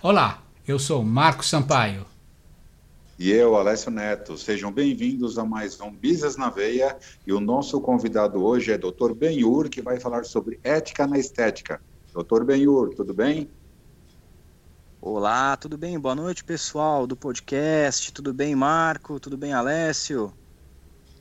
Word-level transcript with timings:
Olá, 0.00 0.44
eu 0.64 0.78
sou 0.78 1.02
Marco 1.02 1.44
Sampaio. 1.44 2.06
E 3.18 3.32
eu, 3.32 3.56
Alessio 3.56 3.90
Neto. 3.90 4.38
Sejam 4.38 4.70
bem-vindos 4.70 5.36
a 5.40 5.44
mais 5.44 5.80
um 5.80 5.90
Business 5.90 6.36
na 6.36 6.48
Veia. 6.50 6.96
E 7.26 7.32
o 7.32 7.40
nosso 7.40 7.80
convidado 7.80 8.40
hoje 8.40 8.70
é 8.70 8.78
Dr. 8.78 9.12
Benhur, 9.12 9.68
que 9.68 9.82
vai 9.82 9.98
falar 9.98 10.24
sobre 10.24 10.60
ética 10.62 11.04
na 11.04 11.18
estética. 11.18 11.82
Dr. 12.14 12.44
Benhur, 12.44 12.94
tudo 12.94 13.12
bem? 13.12 13.50
Olá, 15.00 15.56
tudo 15.56 15.76
bem? 15.76 15.98
Boa 15.98 16.14
noite, 16.14 16.44
pessoal 16.44 17.04
do 17.04 17.16
podcast. 17.16 18.12
Tudo 18.12 18.32
bem, 18.32 18.54
Marco? 18.54 19.18
Tudo 19.18 19.36
bem, 19.36 19.52
Alessio? 19.52 20.32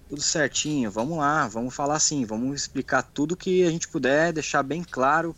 Tudo 0.07 0.21
certinho. 0.21 0.91
Vamos 0.91 1.17
lá, 1.17 1.47
vamos 1.47 1.73
falar 1.73 1.95
assim, 1.95 2.25
vamos 2.25 2.61
explicar 2.61 3.01
tudo 3.01 3.35
que 3.35 3.63
a 3.63 3.71
gente 3.71 3.87
puder, 3.87 4.31
deixar 4.31 4.61
bem 4.61 4.83
claro 4.83 5.35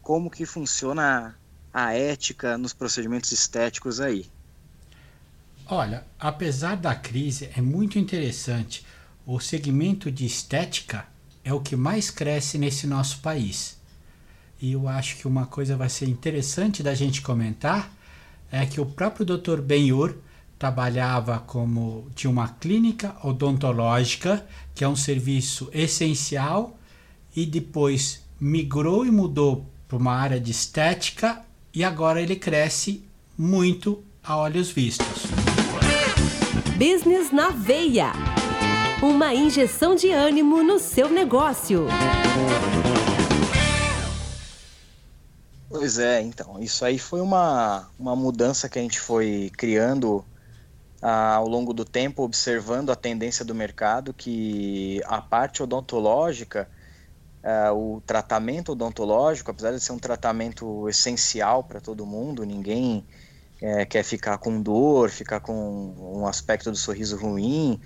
como 0.00 0.30
que 0.30 0.46
funciona 0.46 1.36
a 1.86 1.94
ética 1.94 2.58
nos 2.58 2.72
procedimentos 2.72 3.30
estéticos 3.30 4.00
aí. 4.00 4.26
Olha, 5.66 6.04
apesar 6.18 6.76
da 6.76 6.94
crise, 6.94 7.50
é 7.56 7.60
muito 7.60 7.98
interessante. 7.98 8.84
O 9.26 9.38
segmento 9.38 10.10
de 10.10 10.24
estética 10.26 11.06
é 11.44 11.52
o 11.52 11.60
que 11.60 11.76
mais 11.76 12.10
cresce 12.10 12.58
nesse 12.58 12.86
nosso 12.86 13.20
país. 13.20 13.78
E 14.60 14.72
eu 14.72 14.88
acho 14.88 15.18
que 15.18 15.28
uma 15.28 15.46
coisa 15.46 15.76
vai 15.76 15.88
ser 15.88 16.08
interessante 16.08 16.82
da 16.82 16.94
gente 16.94 17.22
comentar 17.22 17.92
é 18.50 18.64
que 18.66 18.80
o 18.80 18.86
próprio 18.86 19.26
Dr. 19.26 19.60
Benhur 19.60 20.16
trabalhava 20.58 21.38
como 21.38 22.10
tinha 22.14 22.30
uma 22.30 22.48
clínica 22.48 23.14
odontológica, 23.22 24.44
que 24.74 24.82
é 24.82 24.88
um 24.88 24.96
serviço 24.96 25.70
essencial, 25.72 26.76
e 27.36 27.46
depois 27.46 28.24
migrou 28.40 29.06
e 29.06 29.10
mudou 29.10 29.66
para 29.86 29.98
uma 29.98 30.14
área 30.14 30.40
de 30.40 30.50
estética 30.50 31.44
e 31.74 31.84
agora 31.84 32.20
ele 32.20 32.36
cresce 32.36 33.04
muito 33.36 34.02
a 34.22 34.36
olhos 34.36 34.70
vistos. 34.70 35.26
Business 36.76 37.30
na 37.30 37.50
veia. 37.50 38.12
Uma 39.02 39.34
injeção 39.34 39.94
de 39.94 40.10
ânimo 40.10 40.62
no 40.62 40.78
seu 40.78 41.08
negócio. 41.08 41.86
Pois 45.68 45.98
é, 45.98 46.20
então, 46.22 46.58
isso 46.60 46.84
aí 46.84 46.98
foi 46.98 47.20
uma, 47.20 47.88
uma 47.98 48.16
mudança 48.16 48.68
que 48.68 48.78
a 48.78 48.82
gente 48.82 48.98
foi 48.98 49.50
criando 49.56 50.24
ah, 51.00 51.34
ao 51.34 51.46
longo 51.46 51.72
do 51.72 51.84
tempo, 51.84 52.22
observando 52.22 52.90
a 52.90 52.96
tendência 52.96 53.44
do 53.44 53.54
mercado, 53.54 54.12
que 54.14 55.00
a 55.04 55.20
parte 55.20 55.62
odontológica, 55.62 56.68
ah, 57.42 57.72
o 57.72 58.00
tratamento 58.00 58.72
odontológico, 58.72 59.50
apesar 59.50 59.72
de 59.72 59.80
ser 59.80 59.92
um 59.92 59.98
tratamento 59.98 60.88
essencial 60.88 61.64
para 61.64 61.80
todo 61.80 62.06
mundo, 62.06 62.44
ninguém 62.44 63.06
é, 63.60 63.84
quer 63.84 64.02
ficar 64.04 64.38
com 64.38 64.60
dor, 64.62 65.10
ficar 65.10 65.40
com 65.40 65.94
um 65.98 66.26
aspecto 66.26 66.70
do 66.70 66.76
sorriso 66.76 67.16
ruim, 67.16 67.80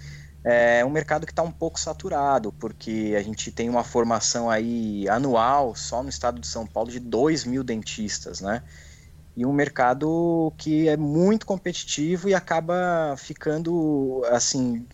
é 0.45 0.85
um 0.85 0.91
mercado 0.91 1.25
que 1.25 1.33
está 1.33 1.43
um 1.43 1.53
pouco 1.53 1.79
saturado, 1.79 2.53
porque 2.53 3.15
a 3.17 3.23
gente 3.23 3.53
tem 3.53 3.69
uma 3.69 3.85
formação 3.85 4.51
aí 4.51 5.09
anual, 5.09 5.75
só 5.77 6.03
no 6.03 6.09
estado 6.09 6.41
de 6.41 6.47
São 6.49 6.67
Paulo, 6.67 6.91
de 6.91 6.99
2 6.99 7.45
mil 7.45 7.63
dentistas, 7.63 8.41
né? 8.41 8.63
E 9.37 9.47
um 9.47 9.53
mercado 9.53 10.53
que 10.59 10.89
é 10.89 10.97
muito 10.97 11.47
competitivo 11.47 12.29
e 12.29 12.35
acaba 12.35 13.15
ficando, 13.17 14.23
assim, 14.31 14.87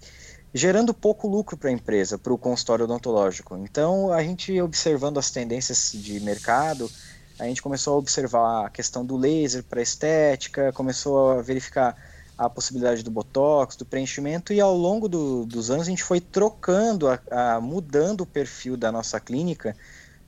gerando 0.58 0.92
pouco 0.92 1.28
lucro 1.28 1.56
para 1.56 1.70
a 1.70 1.72
empresa, 1.72 2.18
para 2.18 2.32
o 2.32 2.36
consultório 2.36 2.84
odontológico. 2.84 3.56
Então, 3.56 4.12
a 4.12 4.22
gente 4.22 4.60
observando 4.60 5.16
as 5.16 5.30
tendências 5.30 5.92
de 5.94 6.18
mercado, 6.20 6.90
a 7.38 7.44
gente 7.44 7.62
começou 7.62 7.94
a 7.94 7.98
observar 7.98 8.66
a 8.66 8.70
questão 8.70 9.06
do 9.06 9.16
laser 9.16 9.62
para 9.62 9.80
estética, 9.80 10.72
começou 10.72 11.30
a 11.30 11.42
verificar 11.42 11.96
a 12.36 12.50
possibilidade 12.50 13.02
do 13.02 13.10
botox, 13.10 13.76
do 13.76 13.84
preenchimento, 13.84 14.52
e 14.52 14.60
ao 14.60 14.76
longo 14.76 15.08
do, 15.08 15.46
dos 15.46 15.70
anos 15.70 15.86
a 15.86 15.90
gente 15.90 16.02
foi 16.02 16.20
trocando, 16.20 17.08
a, 17.08 17.20
a, 17.30 17.60
mudando 17.60 18.22
o 18.22 18.26
perfil 18.26 18.76
da 18.76 18.90
nossa 18.90 19.18
clínica, 19.20 19.76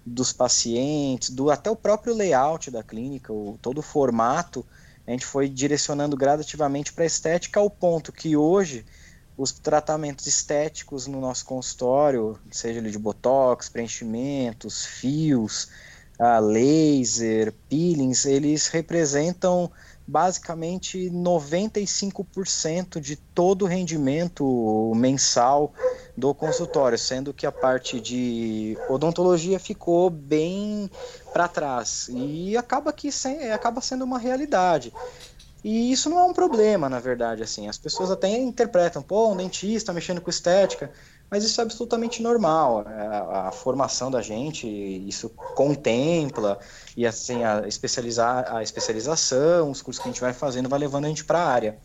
dos 0.06 0.32
pacientes, 0.32 1.30
do 1.30 1.50
até 1.50 1.70
o 1.70 1.76
próprio 1.76 2.14
layout 2.14 2.70
da 2.70 2.82
clínica, 2.82 3.32
o, 3.32 3.58
todo 3.60 3.78
o 3.78 3.82
formato, 3.82 4.64
a 5.06 5.10
gente 5.10 5.26
foi 5.26 5.48
direcionando 5.48 6.16
gradativamente 6.16 6.92
para 6.92 7.04
a 7.04 7.06
estética 7.06 7.58
ao 7.58 7.68
ponto 7.68 8.12
que 8.12 8.36
hoje 8.36 8.84
os 9.40 9.52
tratamentos 9.52 10.26
estéticos 10.26 11.06
no 11.06 11.18
nosso 11.18 11.46
consultório, 11.46 12.38
seja 12.50 12.78
ele 12.78 12.90
de 12.90 12.98
botox, 12.98 13.70
preenchimentos, 13.70 14.84
fios, 14.84 15.68
uh, 16.18 16.44
laser, 16.44 17.54
peelings, 17.66 18.26
eles 18.26 18.66
representam 18.66 19.72
basicamente 20.06 21.08
95% 21.08 23.00
de 23.00 23.16
todo 23.16 23.62
o 23.62 23.68
rendimento 23.68 24.92
mensal 24.94 25.72
do 26.14 26.34
consultório, 26.34 26.98
sendo 26.98 27.32
que 27.32 27.46
a 27.46 27.52
parte 27.52 27.98
de 27.98 28.76
odontologia 28.90 29.58
ficou 29.58 30.10
bem 30.10 30.90
para 31.32 31.48
trás 31.48 32.10
e 32.10 32.56
acaba 32.58 32.92
que 32.92 33.10
sem, 33.10 33.52
acaba 33.52 33.80
sendo 33.80 34.04
uma 34.04 34.18
realidade. 34.18 34.92
E 35.62 35.92
isso 35.92 36.08
não 36.08 36.18
é 36.18 36.24
um 36.24 36.32
problema, 36.32 36.88
na 36.88 36.98
verdade, 36.98 37.42
assim. 37.42 37.68
As 37.68 37.78
pessoas 37.78 38.10
até 38.10 38.28
interpretam, 38.28 39.02
pô, 39.02 39.30
um 39.30 39.36
dentista 39.36 39.92
mexendo 39.92 40.20
com 40.20 40.30
estética 40.30 40.90
mas 41.30 41.44
isso 41.44 41.60
é 41.60 41.64
absolutamente 41.64 42.22
normal. 42.22 42.84
A, 42.84 42.90
é, 42.90 43.48
a, 43.48 43.52
formação 43.52 44.10
da 44.10 44.20
gente, 44.20 44.66
isso 44.66 45.30
contempla, 45.54 46.58
e 46.96 47.06
assim, 47.06 47.44
a, 47.44 47.68
especializar, 47.68 48.52
a 48.52 48.62
especialização, 48.62 49.70
os 49.70 49.80
cursos 49.80 50.02
que 50.02 50.08
a 50.08 50.12
gente 50.12 50.20
vai 50.20 50.32
fazendo, 50.32 50.68
vai 50.68 50.80
levando 50.80 51.04
a 51.04 51.08
gente 51.08 51.24
para 51.24 51.38
a 51.38 51.46
área. 51.46 51.78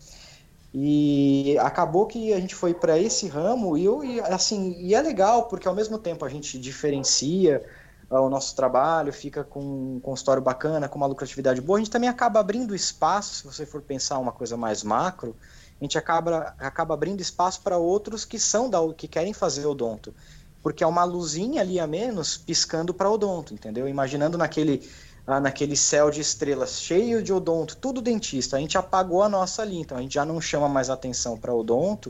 E 0.74 1.56
acabou 1.60 2.08
que 2.08 2.34
a 2.34 2.40
gente 2.40 2.56
foi 2.56 2.74
para 2.74 3.00
esse 3.00 3.28
ramo, 3.28 3.78
e, 3.78 3.86
eu, 3.86 4.04
e, 4.04 4.20
assim, 4.22 4.76
e 4.80 4.96
é 4.96 5.02
legal, 5.02 5.44
porque 5.44 5.68
ao 5.68 5.76
mesmo 5.76 6.00
tempo 6.00 6.26
a 6.26 6.30
gente 6.30 6.58
diferencia 6.58 7.64
o 8.10 8.30
nosso 8.30 8.56
trabalho, 8.56 9.12
fica 9.12 9.44
com 9.44 9.60
um 9.96 10.00
consultório 10.00 10.42
bacana, 10.42 10.88
com 10.88 10.98
uma 10.98 11.08
lucratividade 11.08 11.62
boa, 11.62 11.78
a 11.78 11.82
gente 11.82 11.92
também 11.92 12.10
acaba 12.10 12.40
abrindo 12.40 12.76
espaço, 12.76 13.36
se 13.36 13.44
você 13.44 13.66
for 13.66 13.82
pensar 13.82 14.20
uma 14.20 14.32
coisa 14.32 14.56
mais 14.56 14.84
macro, 14.84 15.36
a 15.80 15.84
gente 15.84 15.98
acaba, 15.98 16.56
acaba 16.60 16.94
abrindo 16.94 17.22
espaço 17.22 17.62
para 17.62 17.78
outros 17.78 18.24
que 18.24 18.40
são 18.40 18.70
da 18.70 18.80
que 18.94 19.08
querem 19.08 19.34
fazer 19.34 19.66
odonto. 19.66 20.14
Porque 20.62 20.84
é 20.84 20.88
uma 20.88 21.04
luzinha 21.04 21.62
ali 21.62 21.80
a 21.80 21.86
menos 21.86 22.38
piscando 22.38 22.94
para 22.94 23.10
odonto, 23.10 23.54
entendeu? 23.54 23.88
Imaginando 23.88 24.38
naquele, 24.38 24.90
ah, 25.28 25.40
naquele 25.40 25.76
céu 25.76 26.10
de 26.10 26.22
estrelas 26.22 26.80
cheio 26.80 27.22
de 27.22 27.34
odonto, 27.34 27.76
tudo 27.76 28.02
dentista, 28.02 28.58
a 28.58 28.60
gente 28.60 28.78
apagou 28.78 29.22
a 29.22 29.30
nossa 29.30 29.62
ali, 29.62 29.78
então 29.80 29.98
a 29.98 30.02
gente 30.02 30.14
já 30.14 30.26
não 30.26 30.40
chama 30.40 30.70
mais 30.70 30.90
atenção 30.90 31.38
para 31.38 31.54
odonto. 31.54 32.10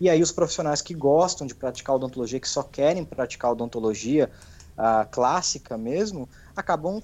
E 0.00 0.08
aí 0.08 0.22
os 0.22 0.32
profissionais 0.32 0.80
que 0.80 0.94
gostam 0.94 1.46
de 1.46 1.54
praticar 1.54 1.96
odontologia, 1.96 2.40
que 2.40 2.48
só 2.48 2.62
querem 2.62 3.04
praticar 3.04 3.52
odontologia 3.52 4.30
ah, 4.76 5.06
clássica 5.10 5.76
mesmo, 5.76 6.28
acabam 6.56 7.02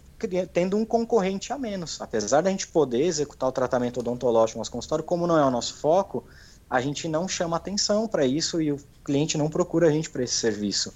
tendo 0.52 0.76
um 0.76 0.84
concorrente 0.84 1.52
a 1.52 1.58
menos. 1.58 2.00
Apesar 2.00 2.42
da 2.42 2.50
gente 2.50 2.68
poder 2.68 3.02
executar 3.02 3.48
o 3.48 3.52
tratamento 3.52 4.00
odontológico 4.00 4.58
no 4.58 4.60
nosso 4.60 4.70
consultório, 4.70 5.04
como 5.04 5.26
não 5.26 5.38
é 5.38 5.44
o 5.44 5.50
nosso 5.50 5.74
foco, 5.74 6.24
a 6.68 6.80
gente 6.80 7.08
não 7.08 7.28
chama 7.28 7.56
atenção 7.56 8.08
para 8.08 8.26
isso 8.26 8.60
e 8.60 8.72
o 8.72 8.78
cliente 9.04 9.38
não 9.38 9.48
procura 9.48 9.88
a 9.88 9.90
gente 9.90 10.10
para 10.10 10.22
esse 10.22 10.34
serviço. 10.34 10.92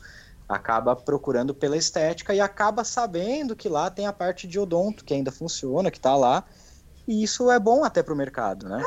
Acaba 0.48 0.96
procurando 0.96 1.54
pela 1.54 1.76
estética 1.76 2.34
e 2.34 2.40
acaba 2.40 2.82
sabendo 2.82 3.54
que 3.54 3.68
lá 3.68 3.88
tem 3.88 4.06
a 4.06 4.12
parte 4.12 4.48
de 4.48 4.58
odonto 4.58 5.04
que 5.04 5.14
ainda 5.14 5.30
funciona, 5.30 5.90
que 5.90 5.98
está 5.98 6.16
lá, 6.16 6.44
e 7.06 7.22
isso 7.22 7.50
é 7.50 7.58
bom 7.58 7.84
até 7.84 8.02
para 8.02 8.14
o 8.14 8.16
mercado, 8.16 8.68
né? 8.68 8.82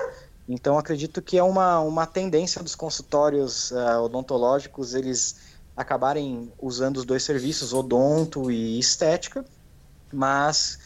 Então 0.48 0.78
acredito 0.78 1.22
que 1.22 1.38
é 1.38 1.44
uma, 1.44 1.80
uma 1.80 2.06
tendência 2.06 2.62
dos 2.62 2.76
consultórios 2.76 3.72
uh, 3.72 4.02
odontológicos 4.04 4.94
eles 4.94 5.38
acabarem 5.76 6.52
usando 6.62 6.98
os 6.98 7.06
dois 7.06 7.24
serviços, 7.24 7.74
odonto 7.74 8.52
e 8.52 8.80
estética, 8.80 9.44
mas 10.12 10.78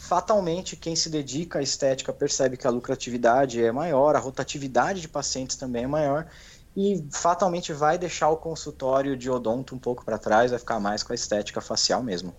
fatalmente 0.00 0.76
quem 0.76 0.94
se 0.94 1.10
dedica 1.10 1.58
à 1.58 1.62
estética 1.62 2.12
percebe 2.12 2.56
que 2.56 2.66
a 2.66 2.70
lucratividade 2.70 3.62
é 3.62 3.72
maior, 3.72 4.14
a 4.14 4.20
rotatividade 4.20 5.00
de 5.00 5.08
pacientes 5.08 5.56
também 5.56 5.84
é 5.84 5.88
maior 5.88 6.26
e 6.76 7.04
fatalmente 7.10 7.72
vai 7.72 7.98
deixar 7.98 8.28
o 8.28 8.36
consultório 8.36 9.16
de 9.16 9.30
odonto 9.30 9.74
um 9.74 9.78
pouco 9.78 10.04
para 10.04 10.18
trás, 10.18 10.50
vai 10.50 10.60
ficar 10.60 10.78
mais 10.78 11.02
com 11.02 11.12
a 11.12 11.14
estética 11.14 11.60
facial 11.60 12.02
mesmo. 12.02 12.34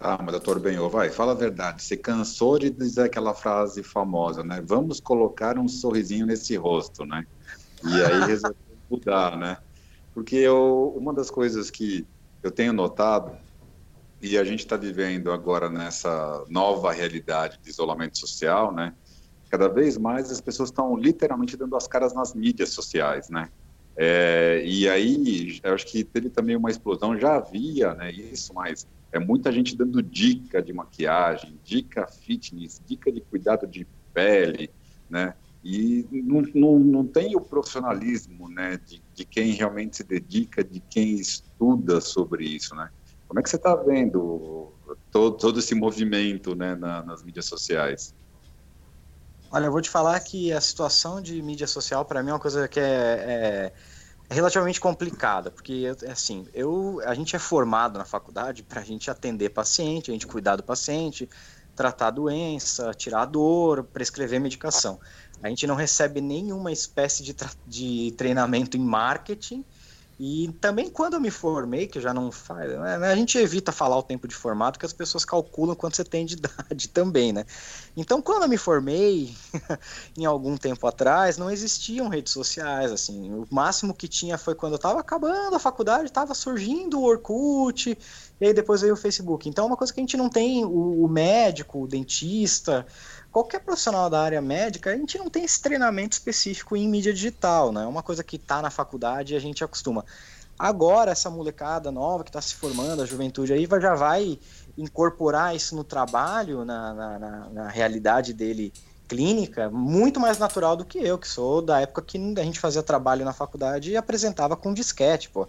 Ah, 0.00 0.18
mas 0.20 0.32
doutor 0.32 0.60
Benhor, 0.60 0.88
vai, 0.90 1.10
fala 1.10 1.32
a 1.32 1.34
verdade. 1.34 1.82
Você 1.82 1.96
cansou 1.96 2.58
de 2.58 2.70
dizer 2.70 3.04
aquela 3.04 3.34
frase 3.34 3.82
famosa, 3.82 4.44
né? 4.44 4.62
Vamos 4.64 5.00
colocar 5.00 5.58
um 5.58 5.66
sorrisinho 5.68 6.26
nesse 6.26 6.56
rosto, 6.56 7.04
né? 7.04 7.26
E 7.84 8.02
aí 8.02 8.26
resolveu 8.26 8.56
mudar, 8.88 9.36
né? 9.36 9.58
Porque 10.18 10.34
eu, 10.34 10.92
uma 10.96 11.14
das 11.14 11.30
coisas 11.30 11.70
que 11.70 12.04
eu 12.42 12.50
tenho 12.50 12.72
notado 12.72 13.38
e 14.20 14.36
a 14.36 14.42
gente 14.42 14.60
está 14.60 14.76
vivendo 14.76 15.30
agora 15.30 15.70
nessa 15.70 16.44
nova 16.48 16.90
realidade 16.90 17.60
de 17.62 17.70
isolamento 17.70 18.18
social, 18.18 18.74
né? 18.74 18.96
Cada 19.48 19.68
vez 19.68 19.96
mais 19.96 20.32
as 20.32 20.40
pessoas 20.40 20.70
estão 20.70 20.96
literalmente 20.96 21.56
dando 21.56 21.76
as 21.76 21.86
caras 21.86 22.12
nas 22.12 22.34
mídias 22.34 22.70
sociais, 22.70 23.28
né? 23.30 23.48
É, 23.96 24.60
e 24.66 24.88
aí, 24.88 25.60
eu 25.62 25.72
acho 25.72 25.86
que 25.86 26.02
teve 26.02 26.30
também 26.30 26.56
uma 26.56 26.68
explosão, 26.70 27.16
já 27.16 27.36
havia 27.36 27.94
né, 27.94 28.10
isso, 28.10 28.52
mas 28.52 28.88
É 29.12 29.20
muita 29.20 29.52
gente 29.52 29.76
dando 29.76 30.02
dica 30.02 30.60
de 30.60 30.72
maquiagem, 30.72 31.60
dica 31.62 32.08
fitness, 32.08 32.80
dica 32.84 33.12
de 33.12 33.20
cuidado 33.20 33.68
de 33.68 33.86
pele, 34.12 34.74
né? 35.08 35.36
E 35.62 36.06
não, 36.10 36.42
não, 36.54 36.78
não 36.78 37.06
tem 37.06 37.36
o 37.36 37.40
profissionalismo, 37.40 38.48
né, 38.48 38.76
de, 38.76 39.02
de 39.12 39.24
quem 39.24 39.52
realmente 39.52 39.96
se 39.96 40.04
dedica, 40.04 40.62
de 40.62 40.80
quem 40.80 41.14
estuda 41.14 42.00
sobre 42.00 42.44
isso, 42.44 42.74
né? 42.74 42.88
Como 43.26 43.40
é 43.40 43.42
que 43.42 43.50
você 43.50 43.56
está 43.56 43.74
vendo 43.74 44.72
todo, 45.10 45.36
todo 45.36 45.58
esse 45.58 45.74
movimento, 45.74 46.54
né, 46.54 46.74
na, 46.74 47.02
nas 47.02 47.22
mídias 47.22 47.46
sociais? 47.46 48.14
Olha, 49.50 49.66
eu 49.66 49.72
vou 49.72 49.80
te 49.80 49.90
falar 49.90 50.18
que 50.20 50.52
a 50.52 50.60
situação 50.60 51.20
de 51.20 51.40
mídia 51.42 51.66
social 51.66 52.04
para 52.04 52.22
mim 52.22 52.30
é 52.30 52.32
uma 52.34 52.40
coisa 52.40 52.68
que 52.68 52.78
é, 52.78 52.84
é, 52.84 53.72
relativamente 54.34 54.80
complicada, 54.80 55.50
porque 55.50 55.90
assim, 56.08 56.46
eu, 56.52 57.00
a 57.04 57.14
gente 57.14 57.34
é 57.34 57.38
formado 57.38 57.98
na 57.98 58.04
faculdade 58.04 58.62
para 58.62 58.80
a 58.80 58.84
gente 58.84 59.10
atender 59.10 59.50
paciente, 59.50 60.10
a 60.10 60.12
gente 60.12 60.26
cuidar 60.26 60.56
do 60.56 60.62
paciente, 60.62 61.28
tratar 61.74 62.08
a 62.08 62.10
doença, 62.10 62.92
tirar 62.92 63.22
a 63.22 63.26
dor, 63.26 63.84
prescrever 63.84 64.40
medicação. 64.40 65.00
A 65.42 65.48
gente 65.48 65.66
não 65.66 65.74
recebe 65.74 66.20
nenhuma 66.20 66.72
espécie 66.72 67.22
de, 67.22 67.34
de 67.66 68.12
treinamento 68.16 68.76
em 68.76 68.80
marketing 68.80 69.64
e 70.20 70.52
também 70.60 70.90
quando 70.90 71.14
eu 71.14 71.20
me 71.20 71.30
formei, 71.30 71.86
que 71.86 72.00
já 72.00 72.12
não 72.12 72.32
faz, 72.32 72.68
né, 72.68 72.96
a 73.06 73.14
gente 73.14 73.38
evita 73.38 73.70
falar 73.70 73.96
o 73.96 74.02
tempo 74.02 74.26
de 74.26 74.34
formato, 74.34 74.76
que 74.76 74.84
as 74.84 74.92
pessoas 74.92 75.24
calculam 75.24 75.76
quanto 75.76 75.94
você 75.94 76.02
tem 76.02 76.26
de 76.26 76.34
idade 76.42 76.88
também, 76.88 77.32
né? 77.32 77.44
Então, 77.96 78.20
quando 78.20 78.42
eu 78.42 78.48
me 78.48 78.56
formei, 78.56 79.32
em 80.18 80.24
algum 80.24 80.56
tempo 80.56 80.88
atrás, 80.88 81.38
não 81.38 81.48
existiam 81.48 82.08
redes 82.08 82.32
sociais, 82.32 82.90
assim, 82.90 83.32
o 83.32 83.46
máximo 83.48 83.94
que 83.94 84.08
tinha 84.08 84.36
foi 84.36 84.56
quando 84.56 84.72
eu 84.72 84.78
estava 84.78 84.98
acabando 84.98 85.54
a 85.54 85.60
faculdade, 85.60 86.06
estava 86.06 86.34
surgindo 86.34 86.98
o 86.98 87.04
Orkut, 87.04 87.96
e 88.40 88.44
aí 88.44 88.52
depois 88.52 88.80
veio 88.80 88.94
o 88.94 88.96
Facebook. 88.96 89.48
Então, 89.48 89.64
é 89.64 89.68
uma 89.68 89.76
coisa 89.76 89.92
que 89.92 90.00
a 90.00 90.02
gente 90.02 90.16
não 90.16 90.28
tem, 90.28 90.64
o, 90.64 91.04
o 91.04 91.08
médico, 91.08 91.84
o 91.84 91.86
dentista, 91.86 92.84
qualquer 93.32 93.60
profissional 93.60 94.08
da 94.10 94.20
área 94.20 94.40
médica, 94.40 94.90
a 94.90 94.96
gente 94.96 95.18
não 95.18 95.28
tem 95.28 95.44
esse 95.44 95.60
treinamento 95.60 96.14
específico 96.14 96.76
em 96.76 96.88
mídia 96.88 97.12
digital, 97.12 97.72
né? 97.72 97.84
É 97.84 97.86
uma 97.86 98.02
coisa 98.02 98.24
que 98.24 98.36
está 98.36 98.60
na 98.62 98.70
faculdade 98.70 99.34
e 99.34 99.36
a 99.36 99.40
gente 99.40 99.62
acostuma. 99.62 100.04
Agora, 100.58 101.12
essa 101.12 101.30
molecada 101.30 101.92
nova 101.92 102.24
que 102.24 102.30
está 102.30 102.40
se 102.40 102.54
formando, 102.54 103.00
a 103.00 103.06
juventude 103.06 103.52
aí, 103.52 103.68
já 103.80 103.94
vai 103.94 104.38
incorporar 104.76 105.54
isso 105.54 105.76
no 105.76 105.84
trabalho, 105.84 106.64
na, 106.64 106.92
na, 106.92 107.18
na, 107.18 107.48
na 107.50 107.68
realidade 107.68 108.32
dele 108.32 108.72
clínica, 109.06 109.70
muito 109.70 110.20
mais 110.20 110.38
natural 110.38 110.76
do 110.76 110.84
que 110.84 110.98
eu, 110.98 111.16
que 111.16 111.26
sou 111.26 111.62
da 111.62 111.80
época 111.80 112.02
que 112.02 112.18
a 112.36 112.42
gente 112.42 112.60
fazia 112.60 112.82
trabalho 112.82 113.24
na 113.24 113.32
faculdade 113.32 113.90
e 113.90 113.96
apresentava 113.96 114.56
com 114.56 114.74
disquete, 114.74 115.30
pô. 115.30 115.48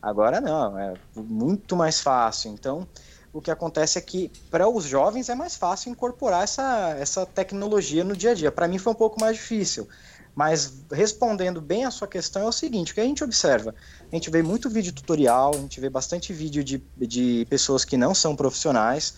Agora 0.00 0.40
não, 0.40 0.78
é 0.78 0.94
muito 1.16 1.74
mais 1.74 2.00
fácil. 2.00 2.52
Então, 2.52 2.86
o 3.38 3.40
que 3.40 3.52
acontece 3.52 3.96
é 3.98 4.00
que 4.00 4.32
para 4.50 4.68
os 4.68 4.84
jovens 4.84 5.28
é 5.28 5.34
mais 5.34 5.54
fácil 5.56 5.92
incorporar 5.92 6.42
essa, 6.42 6.96
essa 6.98 7.24
tecnologia 7.24 8.02
no 8.02 8.16
dia 8.16 8.32
a 8.32 8.34
dia. 8.34 8.50
Para 8.50 8.66
mim 8.66 8.78
foi 8.78 8.92
um 8.92 8.96
pouco 8.96 9.20
mais 9.20 9.36
difícil. 9.36 9.88
Mas 10.34 10.72
respondendo 10.90 11.60
bem 11.60 11.84
a 11.84 11.90
sua 11.92 12.08
questão 12.08 12.42
é 12.42 12.46
o 12.46 12.52
seguinte, 12.52 12.90
o 12.90 12.94
que 12.96 13.00
a 13.00 13.04
gente 13.04 13.22
observa? 13.22 13.76
A 14.10 14.14
gente 14.14 14.28
vê 14.28 14.42
muito 14.42 14.68
vídeo 14.68 14.92
tutorial, 14.92 15.52
a 15.54 15.58
gente 15.58 15.80
vê 15.80 15.88
bastante 15.88 16.32
vídeo 16.32 16.64
de, 16.64 16.82
de 16.96 17.46
pessoas 17.48 17.84
que 17.84 17.96
não 17.96 18.12
são 18.12 18.34
profissionais 18.34 19.14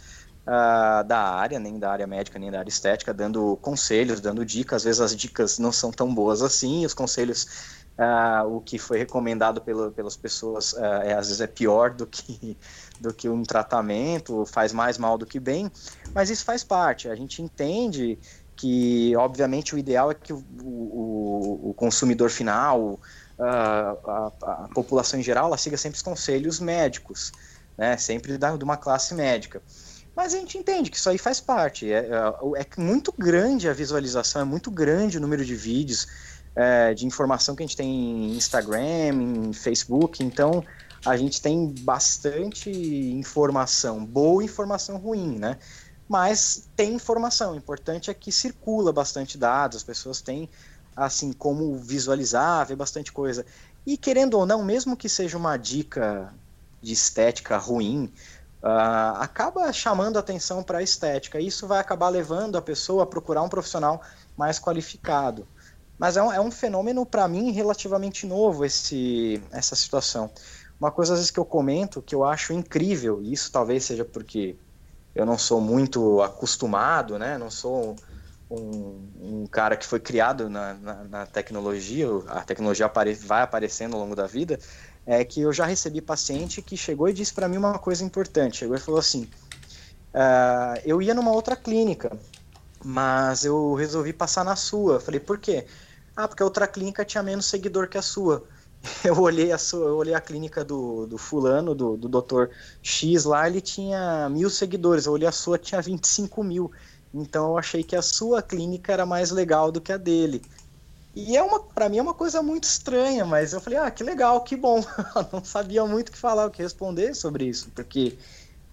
uh, 0.46 1.02
da 1.06 1.18
área, 1.18 1.58
nem 1.58 1.78
da 1.78 1.90
área 1.90 2.06
médica, 2.06 2.38
nem 2.38 2.50
da 2.50 2.58
área 2.58 2.68
estética, 2.68 3.14
dando 3.14 3.56
conselhos, 3.62 4.20
dando 4.20 4.44
dicas. 4.44 4.82
Às 4.82 4.84
vezes 4.84 5.00
as 5.00 5.16
dicas 5.16 5.58
não 5.58 5.72
são 5.72 5.90
tão 5.90 6.14
boas 6.14 6.42
assim, 6.42 6.84
os 6.84 6.92
conselhos 6.92 7.80
Uh, 8.00 8.56
o 8.56 8.60
que 8.62 8.78
foi 8.78 8.96
recomendado 8.96 9.60
pelo, 9.60 9.90
pelas 9.90 10.16
pessoas 10.16 10.72
uh, 10.72 11.02
é, 11.02 11.12
às 11.12 11.26
vezes 11.26 11.42
é 11.42 11.46
pior 11.46 11.90
do 11.90 12.06
que, 12.06 12.56
do 13.00 13.12
que 13.14 13.28
um 13.28 13.42
tratamento, 13.42 14.44
faz 14.44 14.72
mais 14.72 14.98
mal 14.98 15.16
do 15.16 15.26
que 15.26 15.40
bem, 15.40 15.70
mas 16.14 16.30
isso 16.30 16.44
faz 16.44 16.62
parte. 16.62 17.08
A 17.08 17.14
gente 17.14 17.42
entende 17.42 18.18
que, 18.54 19.16
obviamente, 19.16 19.74
o 19.74 19.78
ideal 19.78 20.10
é 20.10 20.14
que 20.14 20.32
o, 20.32 20.44
o, 20.62 21.70
o 21.70 21.74
consumidor 21.74 22.28
final, 22.28 23.00
uh, 23.38 23.42
a, 23.42 24.32
a, 24.42 24.68
população 24.74 25.18
em 25.18 25.22
geral, 25.22 25.46
ela 25.46 25.56
siga 25.56 25.78
sempre 25.78 25.96
os 25.96 26.02
conselhos 26.02 26.60
médicos, 26.60 27.32
né? 27.78 27.96
sempre 27.96 28.36
da, 28.36 28.54
de 28.54 28.62
uma 28.62 28.76
classe 28.76 29.14
médica. 29.14 29.62
Mas 30.14 30.34
a 30.34 30.36
gente 30.36 30.58
entende 30.58 30.90
que 30.90 30.98
isso 30.98 31.08
aí 31.08 31.16
faz 31.16 31.40
parte. 31.40 31.90
É, 31.90 32.00
é, 32.00 32.60
é 32.60 32.80
muito 32.80 33.14
grande 33.16 33.66
a 33.66 33.72
visualização, 33.72 34.42
é 34.42 34.44
muito 34.44 34.70
grande 34.70 35.16
o 35.16 35.20
número 35.20 35.42
de 35.42 35.54
vídeos 35.54 36.06
é, 36.54 36.92
de 36.92 37.06
informação 37.06 37.54
que 37.56 37.62
a 37.62 37.66
gente 37.66 37.76
tem 37.76 37.88
em 37.88 38.36
Instagram, 38.36 39.14
em 39.14 39.52
Facebook, 39.52 40.22
então 40.22 40.62
a 41.04 41.16
gente 41.16 41.40
tem 41.40 41.68
bastante 41.80 42.70
informação, 42.70 44.04
boa 44.04 44.44
informação 44.44 44.98
ruim, 44.98 45.38
né? 45.38 45.58
Mas 46.08 46.68
tem 46.74 46.94
informação, 46.94 47.52
o 47.52 47.56
importante 47.56 48.10
é 48.10 48.14
que 48.14 48.32
circula 48.32 48.92
bastante 48.92 49.38
dados, 49.38 49.78
as 49.78 49.82
pessoas 49.82 50.20
têm 50.20 50.50
assim 50.94 51.32
como 51.32 51.76
visualizar, 51.76 52.66
ver 52.66 52.76
bastante 52.76 53.12
coisa. 53.12 53.46
E 53.86 53.96
querendo 53.96 54.34
ou 54.34 54.44
não, 54.44 54.64
mesmo 54.64 54.96
que 54.96 55.08
seja 55.08 55.38
uma 55.38 55.56
dica 55.56 56.34
de 56.82 56.92
estética 56.92 57.56
ruim, 57.56 58.12
uh, 58.62 59.16
acaba 59.20 59.72
chamando 59.72 60.18
atenção 60.18 60.62
para 60.62 60.78
a 60.78 60.82
estética. 60.82 61.40
Isso 61.40 61.66
vai 61.66 61.78
acabar 61.78 62.08
levando 62.08 62.58
a 62.58 62.62
pessoa 62.62 63.04
a 63.04 63.06
procurar 63.06 63.42
um 63.42 63.48
profissional 63.48 64.02
mais 64.36 64.58
qualificado. 64.58 65.46
Mas 65.98 66.16
é 66.16 66.22
um, 66.22 66.32
é 66.32 66.40
um 66.40 66.50
fenômeno, 66.50 67.04
para 67.04 67.28
mim, 67.28 67.50
relativamente 67.50 68.26
novo 68.26 68.64
esse, 68.64 69.42
essa 69.52 69.76
situação. 69.76 70.30
Uma 70.80 70.90
coisa, 70.90 71.12
às 71.12 71.18
vezes, 71.18 71.30
que 71.30 71.38
eu 71.38 71.44
comento, 71.44 72.00
que 72.00 72.14
eu 72.14 72.24
acho 72.24 72.52
incrível, 72.52 73.22
e 73.22 73.32
isso 73.32 73.52
talvez 73.52 73.84
seja 73.84 74.04
porque 74.04 74.56
eu 75.14 75.26
não 75.26 75.36
sou 75.36 75.60
muito 75.60 76.22
acostumado, 76.22 77.18
né? 77.18 77.36
Não 77.36 77.50
sou 77.50 77.96
um, 78.50 79.08
um 79.20 79.46
cara 79.46 79.76
que 79.76 79.86
foi 79.86 80.00
criado 80.00 80.48
na, 80.48 80.74
na, 80.74 81.04
na 81.04 81.26
tecnologia, 81.26 82.06
a 82.28 82.42
tecnologia 82.42 82.86
apare, 82.86 83.14
vai 83.14 83.42
aparecendo 83.42 83.94
ao 83.94 84.00
longo 84.00 84.16
da 84.16 84.26
vida, 84.26 84.58
é 85.06 85.24
que 85.24 85.42
eu 85.42 85.52
já 85.52 85.64
recebi 85.64 86.00
paciente 86.00 86.62
que 86.62 86.76
chegou 86.76 87.08
e 87.08 87.12
disse 87.12 87.32
para 87.32 87.48
mim 87.48 87.58
uma 87.58 87.78
coisa 87.78 88.04
importante. 88.04 88.58
Chegou 88.58 88.76
e 88.76 88.80
falou 88.80 89.00
assim: 89.00 89.28
uh, 90.14 90.80
eu 90.84 91.00
ia 91.02 91.14
numa 91.14 91.32
outra 91.32 91.56
clínica, 91.56 92.10
mas 92.84 93.44
eu 93.44 93.74
resolvi 93.74 94.12
passar 94.12 94.44
na 94.44 94.56
sua. 94.56 95.00
Falei, 95.00 95.20
por 95.20 95.38
quê? 95.38 95.66
Ah, 96.16 96.26
porque 96.26 96.42
a 96.42 96.46
outra 96.46 96.66
clínica 96.66 97.04
tinha 97.04 97.22
menos 97.22 97.46
seguidor 97.46 97.88
que 97.88 97.98
a 97.98 98.02
sua. 98.02 98.48
Eu 99.04 99.18
olhei 99.20 99.52
a, 99.52 99.58
sua, 99.58 99.88
eu 99.88 99.96
olhei 99.96 100.14
a 100.14 100.20
clínica 100.20 100.64
do, 100.64 101.06
do 101.06 101.18
fulano, 101.18 101.74
do, 101.74 101.96
do 101.96 102.08
Dr. 102.08 102.48
X 102.82 103.24
lá, 103.24 103.46
ele 103.46 103.60
tinha 103.60 104.28
mil 104.30 104.48
seguidores. 104.48 105.06
Eu 105.06 105.12
olhei 105.12 105.28
a 105.28 105.32
sua, 105.32 105.58
tinha 105.58 105.80
25 105.80 106.42
mil. 106.42 106.70
Então 107.12 107.50
eu 107.50 107.58
achei 107.58 107.82
que 107.82 107.96
a 107.96 108.02
sua 108.02 108.42
clínica 108.42 108.92
era 108.92 109.04
mais 109.04 109.30
legal 109.30 109.70
do 109.70 109.80
que 109.80 109.92
a 109.92 109.96
dele. 109.96 110.42
E 111.14 111.36
é 111.36 111.42
uma, 111.42 111.60
para 111.60 111.88
mim 111.88 111.98
é 111.98 112.02
uma 112.02 112.14
coisa 112.14 112.42
muito 112.42 112.64
estranha, 112.64 113.24
mas 113.24 113.52
eu 113.52 113.60
falei, 113.60 113.78
ah, 113.78 113.90
que 113.90 114.04
legal, 114.04 114.42
que 114.42 114.56
bom. 114.56 114.78
eu 115.16 115.26
não 115.32 115.44
sabia 115.44 115.84
muito 115.84 116.08
o 116.08 116.12
que 116.12 116.18
falar, 116.18 116.46
o 116.46 116.50
que 116.50 116.62
responder 116.62 117.14
sobre 117.14 117.46
isso, 117.46 117.70
porque 117.74 118.16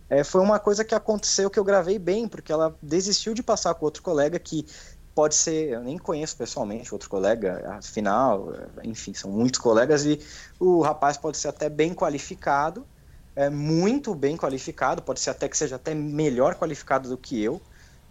é, 0.10 0.24
foi 0.24 0.42
uma 0.42 0.60
coisa 0.60 0.86
que 0.86 0.94
aconteceu 0.94 1.50
que 1.50 1.60
eu 1.60 1.64
gravei 1.64 1.98
bem, 1.98 2.28
porque 2.28 2.52
ela 2.52 2.78
desistiu 2.82 3.34
de 3.34 3.42
passar 3.42 3.74
com 3.74 3.86
outro 3.86 4.04
colega 4.04 4.40
que 4.40 4.66
pode 5.18 5.34
ser, 5.34 5.70
eu 5.70 5.82
nem 5.82 5.98
conheço 5.98 6.38
pessoalmente 6.38 6.94
outro 6.94 7.10
colega, 7.10 7.68
afinal, 7.76 8.54
enfim, 8.84 9.16
são 9.16 9.32
muitos 9.32 9.60
colegas 9.60 10.06
e 10.06 10.20
o 10.60 10.82
rapaz 10.84 11.18
pode 11.18 11.38
ser 11.38 11.48
até 11.48 11.68
bem 11.70 11.92
qualificado, 11.92 12.86
é 13.36 13.50
muito 13.50 14.14
bem 14.14 14.38
qualificado, 14.38 15.02
pode 15.02 15.20
ser 15.20 15.32
até 15.32 15.50
que 15.50 15.58
seja 15.58 15.78
até 15.78 15.96
melhor 15.96 16.54
qualificado 16.54 17.10
do 17.10 17.18
que 17.18 17.42
eu, 17.42 17.60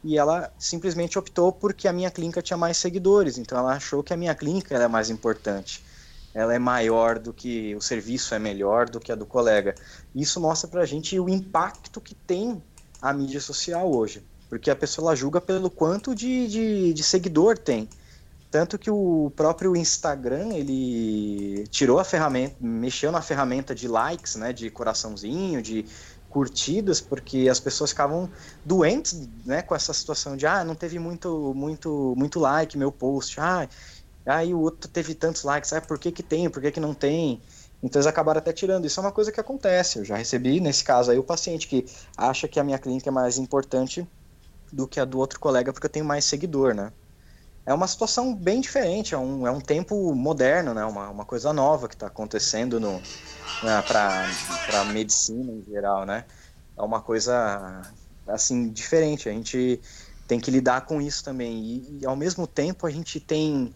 e 0.03 0.19
ela 0.19 0.53
simplesmente 0.59 1.17
optou 1.17 1.53
porque 1.53 1.87
a 1.87 1.93
minha 1.93 2.11
clínica 2.11 2.43
tinha 2.43 2.57
mais 2.57 2.77
seguidores, 2.77 3.39
então 3.39 3.57
ela 3.57 3.75
achou 3.75 4.03
que 4.03 4.13
a 4.13 4.17
minha 4.17 4.35
clínica 4.35 4.75
é 4.75 4.89
mais 4.89 5.09
importante. 5.09 5.85
Ela 6.35 6.57
é 6.57 6.59
maior 6.59 7.21
do 7.21 7.33
que 7.33 7.73
o 7.77 7.81
serviço 7.81 8.35
é 8.35 8.39
melhor 8.41 8.91
do 8.91 8.99
que 8.99 9.13
a 9.13 9.15
do 9.15 9.25
colega. 9.25 9.77
Isso 10.13 10.41
mostra 10.41 10.69
pra 10.69 10.85
gente 10.85 11.19
o 11.21 11.29
impacto 11.29 12.01
que 12.01 12.17
tem 12.17 12.61
a 13.01 13.13
mídia 13.13 13.41
social 13.41 13.95
hoje. 13.95 14.27
Porque 14.49 14.71
a 14.71 14.77
pessoa 14.77 15.17
julga 15.17 15.41
pelo 15.41 15.71
quanto 15.71 16.15
de, 16.15 16.47
de, 16.47 16.95
de 16.95 17.03
seguidor 17.03 17.59
tem. 17.59 17.89
Tanto 18.51 18.79
que 18.79 18.91
o 18.91 19.33
próprio 19.35 19.77
Instagram, 19.77 20.55
ele 20.55 21.67
tirou 21.69 21.99
a 21.99 22.05
ferramenta, 22.05 22.55
mexeu 22.61 23.11
na 23.11 23.21
ferramenta 23.21 23.75
de 23.75 23.89
likes, 23.89 24.37
né, 24.37 24.53
de 24.53 24.71
coraçãozinho, 24.71 25.61
de 25.61 25.85
curtidas, 26.31 27.01
porque 27.01 27.49
as 27.51 27.59
pessoas 27.59 27.91
ficavam 27.91 28.31
doentes, 28.65 29.29
né, 29.45 29.63
com 29.63 29.75
essa 29.75 29.93
situação 29.93 30.37
de, 30.37 30.47
ah, 30.47 30.65
não 30.65 30.75
teve 30.75 30.99
muito, 30.99 31.53
muito, 31.55 32.15
muito 32.17 32.39
like 32.39 32.79
meu 32.79 32.93
post, 32.93 33.41
ah, 33.41 33.69
aí 34.25 34.55
o 34.55 34.61
outro 34.61 34.89
teve 34.89 35.15
tantos 35.15 35.43
likes, 35.43 35.73
ah, 35.73 35.81
por 35.81 35.99
que 35.99 36.13
que 36.13 36.23
tem, 36.23 36.49
por 36.49 36.63
que 36.63 36.71
que 36.71 36.81
não 36.81 36.95
tem? 36.95 37.41
Então 37.83 37.99
eles 37.99 38.07
acabaram 38.07 38.39
até 38.39 38.53
tirando. 38.53 38.87
Isso 38.87 38.99
é 38.99 39.03
uma 39.03 39.13
coisa 39.13 39.31
que 39.31 39.39
acontece. 39.39 39.99
Eu 39.99 40.05
já 40.05 40.17
recebi, 40.17 40.61
nesse 40.61 40.83
caso 40.83 41.11
aí, 41.11 41.19
o 41.19 41.23
paciente 41.23 41.69
que 41.69 41.85
acha 42.17 42.49
que 42.49 42.59
a 42.59 42.65
minha 42.65 42.79
clínica 42.79 43.11
é 43.11 43.13
mais 43.13 43.39
importante 43.39 44.07
do 44.73 44.87
que 44.87 45.01
a 45.01 45.05
do 45.05 45.19
outro 45.19 45.39
colega 45.41 45.73
porque 45.73 45.87
eu 45.87 45.91
tenho 45.91 46.05
mais 46.05 46.25
seguidor, 46.25 46.75
né? 46.75 46.93
É 47.65 47.75
uma 47.75 47.89
situação 47.89 48.35
bem 48.35 48.61
diferente, 48.61 49.15
é 49.15 49.19
um, 49.19 49.47
é 49.47 49.51
um 49.51 49.61
tempo 49.61 50.15
moderno, 50.15 50.73
né? 50.73 50.85
Uma, 50.85 51.11
uma 51.11 51.25
coisa 51.25 51.53
nova 51.53 51.89
que 51.89 51.95
está 51.95 52.07
acontecendo 52.07 52.79
no, 52.79 52.93
né, 53.63 53.83
para 53.87 54.85
medicina 54.93 55.53
em 55.53 55.65
geral, 55.65 56.07
né? 56.07 56.25
é 56.77 56.83
uma 56.83 57.01
coisa 57.01 57.83
assim 58.29 58.69
diferente. 58.71 59.29
A 59.29 59.33
gente 59.33 59.81
tem 60.29 60.39
que 60.39 60.51
lidar 60.51 60.83
com 60.83 61.01
isso 61.01 61.25
também. 61.25 61.59
E, 61.59 61.99
e 62.03 62.07
ao 62.07 62.15
mesmo 62.15 62.47
tempo 62.47 62.87
a 62.87 62.91
gente 62.91 63.19
tem, 63.19 63.75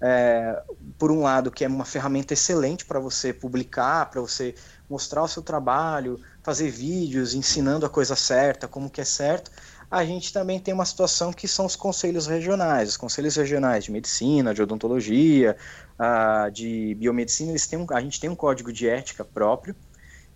é, 0.00 0.62
por 0.98 1.10
um 1.10 1.22
lado, 1.22 1.50
que 1.50 1.64
é 1.64 1.68
uma 1.68 1.84
ferramenta 1.84 2.34
excelente 2.34 2.84
para 2.84 3.00
você 3.00 3.32
publicar, 3.32 4.10
para 4.10 4.20
você 4.20 4.54
mostrar 4.88 5.22
o 5.22 5.28
seu 5.28 5.42
trabalho, 5.42 6.20
fazer 6.42 6.70
vídeos 6.70 7.34
ensinando 7.34 7.86
a 7.86 7.90
coisa 7.90 8.14
certa, 8.14 8.68
como 8.68 8.90
que 8.90 9.00
é 9.00 9.04
certo. 9.04 9.50
A 9.92 10.06
gente 10.06 10.32
também 10.32 10.58
tem 10.58 10.72
uma 10.72 10.86
situação 10.86 11.34
que 11.34 11.46
são 11.46 11.66
os 11.66 11.76
conselhos 11.76 12.26
regionais. 12.26 12.88
Os 12.88 12.96
conselhos 12.96 13.36
regionais 13.36 13.84
de 13.84 13.92
medicina, 13.92 14.54
de 14.54 14.62
odontologia, 14.62 15.54
uh, 16.00 16.50
de 16.50 16.94
biomedicina, 16.94 17.50
eles 17.50 17.66
têm 17.66 17.78
um, 17.78 17.86
a 17.90 18.00
gente 18.00 18.18
tem 18.18 18.30
um 18.30 18.34
código 18.34 18.72
de 18.72 18.88
ética 18.88 19.22
próprio 19.22 19.76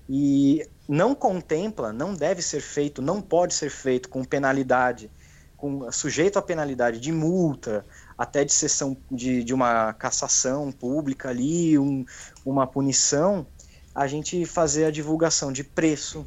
e 0.07 0.69
não 0.87 1.15
contempla, 1.15 1.91
não 1.91 2.13
deve 2.13 2.43
ser 2.43 2.61
feito, 2.61 3.01
não 3.01 3.23
pode 3.23 3.55
ser 3.55 3.71
feito 3.71 4.11
com 4.11 4.23
penalidade 4.23 5.11
com, 5.57 5.91
sujeito 5.91 6.39
a 6.39 6.43
penalidade 6.43 7.01
de 7.01 7.11
multa, 7.11 7.83
até 8.19 8.45
de 8.45 8.53
sessão 8.53 8.95
de, 9.11 9.43
de 9.43 9.55
uma 9.55 9.95
cassação 9.95 10.71
pública 10.71 11.31
ali, 11.31 11.79
um, 11.79 12.05
uma 12.45 12.67
punição, 12.67 13.47
a 13.95 14.07
gente 14.07 14.45
fazer 14.45 14.85
a 14.85 14.91
divulgação 14.91 15.51
de 15.51 15.65
preço, 15.65 16.27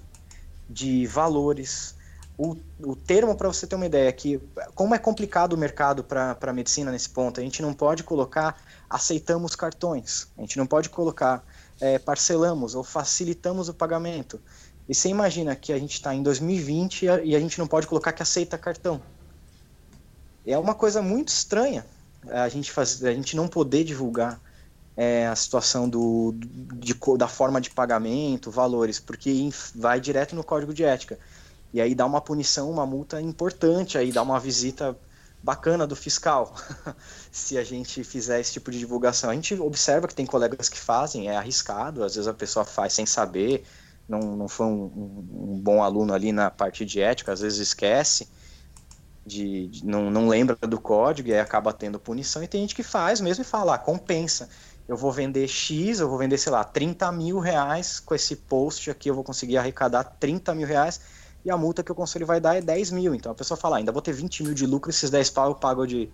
de 0.68 1.06
valores. 1.06 1.99
O, 2.40 2.56
o 2.80 2.96
termo, 2.96 3.36
para 3.36 3.50
você 3.50 3.68
ter 3.68 3.76
uma 3.76 3.86
ideia, 3.86 4.12
que 4.14 4.42
como 4.74 4.96
é 4.96 4.98
complicado 4.98 5.54
o 5.54 5.58
mercado 5.58 6.04
para 6.06 6.38
a 6.42 6.54
medicina 6.54 6.90
nesse 6.90 7.10
ponto, 7.10 7.40
a 7.40 7.44
gente 7.44 7.62
não 7.62 7.74
pode 7.74 8.02
colocar 8.04 8.58
aceitamos 8.90 9.56
cartões, 9.56 10.28
a 10.38 10.42
gente 10.42 10.58
não 10.58 10.66
pode 10.66 10.90
colocar 10.90 11.44
é, 11.82 12.00
parcelamos 12.00 12.76
ou 12.76 12.84
facilitamos 12.84 13.68
o 13.68 13.74
pagamento. 13.74 14.40
E 14.88 14.96
você 14.96 15.10
imagina 15.10 15.54
que 15.56 15.74
a 15.74 15.78
gente 15.78 15.94
está 15.94 16.16
em 16.16 16.24
2020 16.24 17.06
e 17.24 17.36
a 17.36 17.40
gente 17.40 17.60
não 17.60 17.68
pode 17.68 17.86
colocar 17.88 18.14
que 18.14 18.24
aceita 18.24 18.58
cartão 18.58 19.02
é 20.46 20.58
uma 20.58 20.74
coisa 20.74 21.02
muito 21.02 21.30
estranha 21.30 21.86
a 22.30 22.50
gente, 22.50 22.72
faz, 22.72 23.04
a 23.04 23.14
gente 23.14 23.36
não 23.36 23.48
poder 23.48 23.84
divulgar 23.84 24.40
é, 24.98 25.28
a 25.28 25.36
situação 25.36 25.88
do, 25.88 26.34
de, 26.36 26.94
da 27.18 27.28
forma 27.28 27.62
de 27.62 27.70
pagamento, 27.70 28.52
valores, 28.52 29.00
porque 29.00 29.50
vai 29.74 30.02
direto 30.02 30.36
no 30.36 30.44
código 30.44 30.74
de 30.74 30.84
ética. 30.84 31.18
E 31.74 31.80
aí 31.80 31.94
dá 31.94 32.06
uma 32.06 32.22
punição, 32.22 32.70
uma 32.70 32.86
multa 32.86 33.22
importante, 33.22 33.98
aí 33.98 34.12
dá 34.12 34.22
uma 34.22 34.40
visita 34.40 34.98
bacana 35.42 35.88
do 35.88 35.96
fiscal, 35.96 36.54
se 37.32 37.58
a 37.58 37.64
gente 37.64 38.04
fizer 38.04 38.40
esse 38.40 38.54
tipo 38.54 38.72
de 38.72 38.80
divulgação. 38.80 39.30
A 39.30 39.34
gente 39.34 39.54
observa 39.56 40.08
que 40.08 40.16
tem 40.16 40.26
colegas 40.26 40.68
que 40.68 40.80
fazem, 40.80 41.30
é 41.30 41.38
arriscado, 41.38 42.04
às 42.04 42.16
vezes 42.16 42.28
a 42.28 42.34
pessoa 42.34 42.66
faz 42.66 42.94
sem 42.94 43.06
saber, 43.06 43.64
não, 44.08 44.36
não 44.36 44.48
foi 44.48 44.66
um, 44.66 44.84
um, 44.84 45.54
um 45.54 45.60
bom 45.60 45.82
aluno 45.84 46.14
ali 46.14 46.32
na 46.32 46.50
parte 46.50 46.84
de 46.84 47.00
ética, 47.00 47.32
às 47.32 47.40
vezes 47.40 47.60
esquece, 47.60 48.28
de, 49.26 49.68
de, 49.68 49.86
não, 49.86 50.10
não 50.10 50.28
lembra 50.28 50.56
do 50.56 50.80
código 50.80 51.30
e 51.30 51.34
aí 51.34 51.40
acaba 51.40 51.72
tendo 51.72 52.00
punição, 52.00 52.44
e 52.44 52.48
tem 52.48 52.62
gente 52.62 52.76
que 52.76 52.84
faz 52.84 53.22
mesmo 53.22 53.44
e 53.44 53.46
fala, 53.46 53.76
ah, 53.76 53.78
compensa. 53.78 54.50
Eu 54.88 54.98
vou 54.98 55.12
vender 55.12 55.48
X, 55.48 56.00
eu 56.00 56.10
vou 56.10 56.18
vender, 56.18 56.40
sei 56.40 56.52
lá, 56.52 56.64
30 56.64 57.12
mil 57.12 57.38
reais 57.38 58.00
com 58.00 58.16
esse 58.16 58.36
post 58.36 58.90
aqui, 58.90 59.08
eu 59.08 59.14
vou 59.14 59.24
conseguir 59.24 59.56
arrecadar 59.56 60.04
30 60.04 60.56
mil 60.56 60.68
reais, 60.68 61.00
e 61.44 61.52
a 61.52 61.58
multa 61.58 61.84
que 61.84 61.92
o 61.92 61.96
conselho 61.96 62.26
vai 62.26 62.40
dar 62.40 62.56
é 62.56 62.62
10 62.62 62.92
mil. 62.92 63.16
Então 63.16 63.32
a 63.32 63.36
pessoa 63.36 63.58
fala, 63.58 63.76
ah, 63.76 63.80
ainda 63.80 63.92
vou 63.92 64.02
ter 64.02 64.14
20 64.14 64.44
mil 64.44 64.54
de 64.54 64.66
lucro, 64.66 64.90
esses 64.90 65.10
10 65.10 65.30
pau 65.30 65.50
eu 65.50 65.56
pago 65.56 65.86
de, 65.86 66.10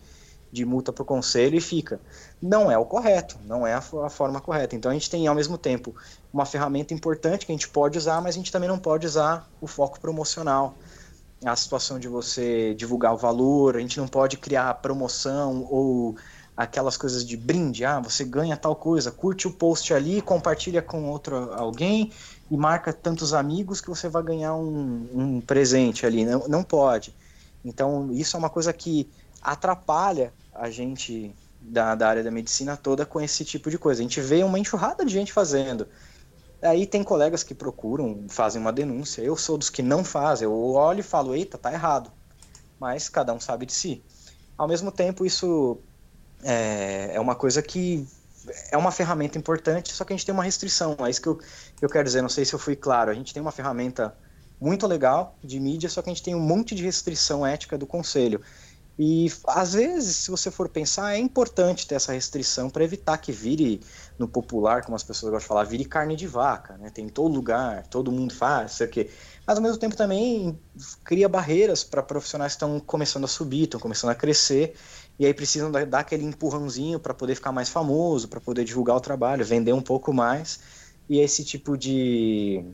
de 0.51 0.65
multa 0.65 0.94
para 0.94 1.03
o 1.03 1.05
conselho 1.05 1.55
e 1.55 1.62
fica. 1.62 2.00
Não 2.41 2.72
é 2.72 2.77
o 2.77 2.86
correto, 2.86 3.38
não 3.46 3.65
é 3.65 3.74
a, 3.74 3.79
a, 3.79 4.10
forma 4.10 4.39
correta. 4.39 4.75
Então 4.75 4.91
a 4.91 4.94
gente 4.94 5.10
tem 5.10 5.27
ao 5.27 5.36
mesmo 5.36 5.58
tempo 5.58 5.96
uma 6.34 6.46
ferramenta 6.46 6.94
importante 6.94 7.46
que 7.46 7.51
a 7.51 7.55
gente 7.55 7.70
pode 7.70 7.98
usar, 7.98 8.22
mas 8.22 8.36
a 8.36 8.38
gente 8.38 8.51
também 8.51 8.70
não 8.70 8.79
pode 8.79 9.05
usar 9.05 9.50
o 9.60 9.67
foco 9.67 10.00
promocional 10.00 10.75
a 11.44 11.55
situação 11.55 12.00
de 12.00 12.08
você 12.08 12.74
divulgar 12.74 13.13
o 13.13 13.17
valor, 13.17 13.75
a 13.75 13.79
gente 13.79 14.00
não 14.00 14.08
pode 14.08 14.38
criar 14.38 14.74
promoção 14.75 15.67
ou 15.70 16.15
aquelas 16.55 16.96
coisas 16.96 17.25
de 17.25 17.36
brinde, 17.36 17.84
ah, 17.84 18.00
você 18.00 18.24
ganha 18.24 18.55
tal 18.55 18.75
coisa, 18.75 19.12
curte 19.12 19.48
o 19.48 19.51
post 19.51 19.94
ali, 19.94 20.22
compartilha 20.22 20.82
com 20.82 21.10
outro 21.10 21.53
alguém 21.53 22.12
e 22.49 22.57
marca 22.57 22.93
tantos 22.93 23.33
amigos 23.33 23.81
que 23.81 23.89
você 23.89 24.07
vai 24.07 24.23
ganhar 24.23 24.55
um, 24.55 25.07
um 25.13 25.41
presente 25.41 26.05
ali, 26.05 26.25
não, 26.25 26.47
não 26.47 26.63
pode. 26.63 27.15
Então, 27.63 28.11
isso 28.11 28.35
é 28.35 28.39
uma 28.39 28.49
coisa 28.49 28.71
que 28.71 29.09
atrapalha 29.41 30.31
a 30.53 30.69
gente 30.69 31.33
da, 31.59 31.95
da 31.95 32.07
área 32.07 32.23
da 32.23 32.31
medicina 32.31 32.77
toda 32.77 33.05
com 33.05 33.19
esse 33.19 33.43
tipo 33.43 33.69
de 33.69 33.77
coisa. 33.77 34.01
A 34.01 34.03
gente 34.03 34.21
vê 34.21 34.43
uma 34.43 34.59
enxurrada 34.59 35.03
de 35.03 35.11
gente 35.11 35.33
fazendo. 35.33 35.87
Aí 36.61 36.85
tem 36.85 37.03
colegas 37.03 37.43
que 37.43 37.53
procuram, 37.53 38.25
fazem 38.29 38.61
uma 38.61 38.71
denúncia. 38.71 39.21
Eu 39.21 39.35
sou 39.35 39.57
dos 39.57 39.69
que 39.69 39.81
não 39.81 40.03
fazem. 40.03 40.45
Eu 40.45 40.53
olho 40.53 40.99
e 40.99 41.03
falo, 41.03 41.35
eita, 41.35 41.57
tá 41.57 41.73
errado. 41.73 42.11
Mas 42.79 43.09
cada 43.09 43.33
um 43.33 43.39
sabe 43.39 43.65
de 43.65 43.73
si. 43.73 44.03
Ao 44.57 44.67
mesmo 44.67 44.91
tempo, 44.91 45.25
isso 45.25 45.79
é, 46.43 47.11
é 47.13 47.19
uma 47.19 47.35
coisa 47.35 47.61
que 47.61 48.07
é 48.71 48.77
uma 48.77 48.91
ferramenta 48.91 49.37
importante, 49.37 49.93
só 49.93 50.03
que 50.03 50.13
a 50.13 50.15
gente 50.15 50.25
tem 50.25 50.33
uma 50.33 50.43
restrição. 50.43 50.95
É 50.99 51.09
isso 51.09 51.21
que 51.21 51.27
eu, 51.27 51.39
eu 51.81 51.89
quero 51.89 52.03
dizer. 52.03 52.21
Não 52.21 52.29
sei 52.29 52.45
se 52.45 52.53
eu 52.53 52.59
fui 52.59 52.75
claro. 52.75 53.11
A 53.11 53.13
gente 53.13 53.33
tem 53.33 53.41
uma 53.41 53.51
ferramenta 53.51 54.15
muito 54.59 54.87
legal 54.87 55.37
de 55.43 55.59
mídia, 55.59 55.89
só 55.89 56.01
que 56.01 56.09
a 56.09 56.13
gente 56.13 56.23
tem 56.23 56.35
um 56.35 56.39
monte 56.39 56.75
de 56.75 56.83
restrição 56.83 57.45
ética 57.45 57.77
do 57.77 57.85
conselho. 57.85 58.41
E 58.97 59.29
às 59.47 59.73
vezes, 59.73 60.15
se 60.15 60.31
você 60.31 60.49
for 60.49 60.69
pensar, 60.69 61.13
é 61.13 61.17
importante 61.17 61.85
ter 61.85 61.95
essa 61.95 62.13
restrição 62.13 62.69
para 62.69 62.83
evitar 62.83 63.17
que 63.17 63.29
vire 63.29 63.81
no 64.17 64.25
popular, 64.25 64.83
como 64.83 64.95
as 64.95 65.03
pessoas 65.03 65.31
gostam 65.31 65.43
de 65.43 65.47
falar, 65.49 65.63
vire 65.65 65.83
carne 65.83 66.15
de 66.15 66.25
vaca, 66.25 66.77
né? 66.77 66.89
Tem 66.89 67.05
em 67.05 67.09
todo 67.09 67.33
lugar, 67.33 67.85
todo 67.87 68.09
mundo 68.09 68.33
faz, 68.33 68.71
sei 68.71 68.87
o 68.87 68.89
quê. 68.89 69.09
Mas 69.45 69.57
ao 69.57 69.63
mesmo 69.63 69.77
tempo 69.77 69.97
também 69.97 70.57
cria 71.03 71.27
barreiras 71.27 71.83
para 71.83 72.01
profissionais 72.01 72.53
que 72.53 72.55
estão 72.55 72.79
começando 72.79 73.25
a 73.25 73.27
subir, 73.27 73.63
estão 73.63 73.81
começando 73.81 74.11
a 74.11 74.15
crescer, 74.15 74.75
e 75.17 75.25
aí 75.25 75.34
precisam 75.34 75.72
dar 75.72 76.00
aquele 76.00 76.25
empurrãozinho 76.25 77.00
para 77.00 77.13
poder 77.13 77.36
ficar 77.36 77.51
mais 77.51 77.69
famoso, 77.69 78.27
para 78.27 78.41
poder 78.41 78.65
divulgar 78.65 78.95
o 78.95 79.01
trabalho, 79.01 79.45
vender 79.45 79.74
um 79.74 79.81
pouco 79.81 80.13
mais. 80.13 80.60
E 81.07 81.19
esse 81.19 81.43
tipo 81.43 81.77
de, 81.77 82.65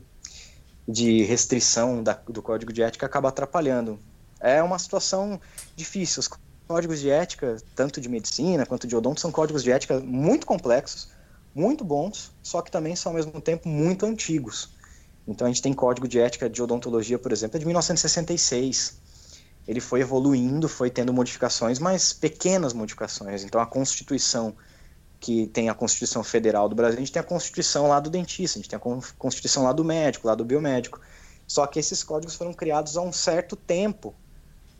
de 0.88 1.22
restrição 1.22 2.02
da, 2.02 2.14
do 2.14 2.42
código 2.42 2.72
de 2.72 2.82
ética 2.82 3.06
acaba 3.06 3.28
atrapalhando 3.28 3.98
é 4.42 4.62
uma 4.62 4.78
situação 4.78 5.40
difícil. 5.76 6.20
Os 6.20 6.28
códigos 6.66 7.00
de 7.00 7.08
ética, 7.08 7.56
tanto 7.76 8.00
de 8.00 8.08
medicina 8.08 8.66
quanto 8.66 8.86
de 8.86 8.96
odonto, 8.96 9.20
são 9.20 9.30
códigos 9.30 9.62
de 9.62 9.70
ética 9.70 10.00
muito 10.00 10.46
complexos, 10.46 11.10
muito 11.54 11.84
bons, 11.84 12.32
só 12.42 12.60
que 12.60 12.70
também 12.70 12.96
são 12.96 13.12
ao 13.12 13.16
mesmo 13.16 13.40
tempo 13.40 13.68
muito 13.68 14.04
antigos. 14.04 14.70
Então 15.26 15.46
a 15.46 15.50
gente 15.50 15.62
tem 15.62 15.72
código 15.72 16.08
de 16.08 16.18
ética 16.18 16.50
de 16.50 16.60
odontologia, 16.60 17.18
por 17.18 17.30
exemplo, 17.30 17.56
é 17.56 17.60
de 17.60 17.64
1966. 17.64 19.00
Ele 19.66 19.80
foi 19.80 20.00
evoluindo, 20.00 20.68
foi 20.68 20.90
tendo 20.90 21.12
modificações, 21.12 21.78
mas 21.78 22.12
pequenas 22.12 22.72
modificações. 22.72 23.44
Então 23.44 23.60
a 23.60 23.66
Constituição, 23.66 24.54
que 25.20 25.46
tem 25.46 25.68
a 25.68 25.74
Constituição 25.74 26.24
Federal 26.24 26.68
do 26.68 26.74
Brasil, 26.74 26.98
a 26.98 27.00
gente 27.00 27.12
tem 27.12 27.20
a 27.20 27.24
Constituição 27.24 27.88
lá 27.88 28.00
do 28.00 28.10
dentista, 28.10 28.58
a 28.58 28.62
gente 28.62 28.68
tem 28.68 28.76
a 28.76 29.02
Constituição 29.18 29.62
lá 29.62 29.72
do 29.72 29.84
médico, 29.84 30.26
lá 30.26 30.34
do 30.34 30.44
biomédico. 30.44 31.00
Só 31.46 31.66
que 31.66 31.78
esses 31.78 32.02
códigos 32.02 32.34
foram 32.34 32.52
criados 32.52 32.96
há 32.96 33.02
um 33.02 33.12
certo 33.12 33.54
tempo 33.56 34.14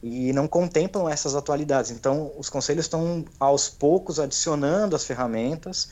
e 0.03 0.33
não 0.33 0.49
contemplam 0.49 1.09
essas 1.09 1.35
atualidades. 1.37 1.91
Então, 1.93 2.33
os 2.37 2.49
conselhos 2.49 2.87
estão 2.87 3.25
aos 3.39 3.69
poucos 3.69 4.19
adicionando 4.19 4.97
as 4.97 5.05
ferramentas, 5.05 5.91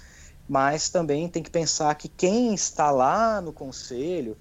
mas 0.48 0.88
também 0.88 1.28
tem 1.28 1.42
que 1.42 1.50
pensar 1.50 1.94
que 1.94 2.08
quem 2.08 2.52
está 2.52 2.90
lá 2.90 3.40
no 3.40 3.52
conselho, 3.52 4.36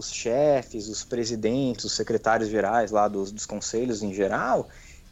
os 0.00 0.12
chefes, 0.12 0.88
os 0.88 1.04
presidentes, 1.04 1.84
os 1.84 1.92
secretários 1.94 2.48
gerais 2.48 2.90
lá 2.90 3.06
dos, 3.06 3.30
dos 3.30 3.46
conselhos 3.46 4.02
em 4.02 4.12
geral, 4.12 4.68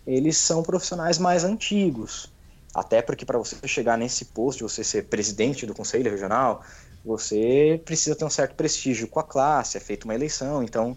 eles 0.07 0.37
são 0.39 0.63
profissionais 0.63 1.19
mais 1.19 1.45
antigos. 1.45 2.33
Até 2.75 3.03
porque 3.03 3.25
para 3.25 3.39
você 3.39 3.57
chegar 3.67 3.97
nesse 3.97 4.27
posto, 4.27 4.69
você 4.69 4.83
ser 4.83 5.05
presidente 5.05 5.67
do 5.67 5.75
conselho 5.75 6.11
regional, 6.11 6.63
você 7.05 7.81
precisa 7.85 8.17
ter 8.17 8.25
um 8.25 8.31
certo 8.31 8.55
prestígio 8.55 9.09
com 9.09 9.21
a 9.21 9.25
classe, 9.25 9.77
é 9.77 9.81
feita 9.81 10.07
uma 10.07 10.15
eleição, 10.15 10.63
então 10.63 10.97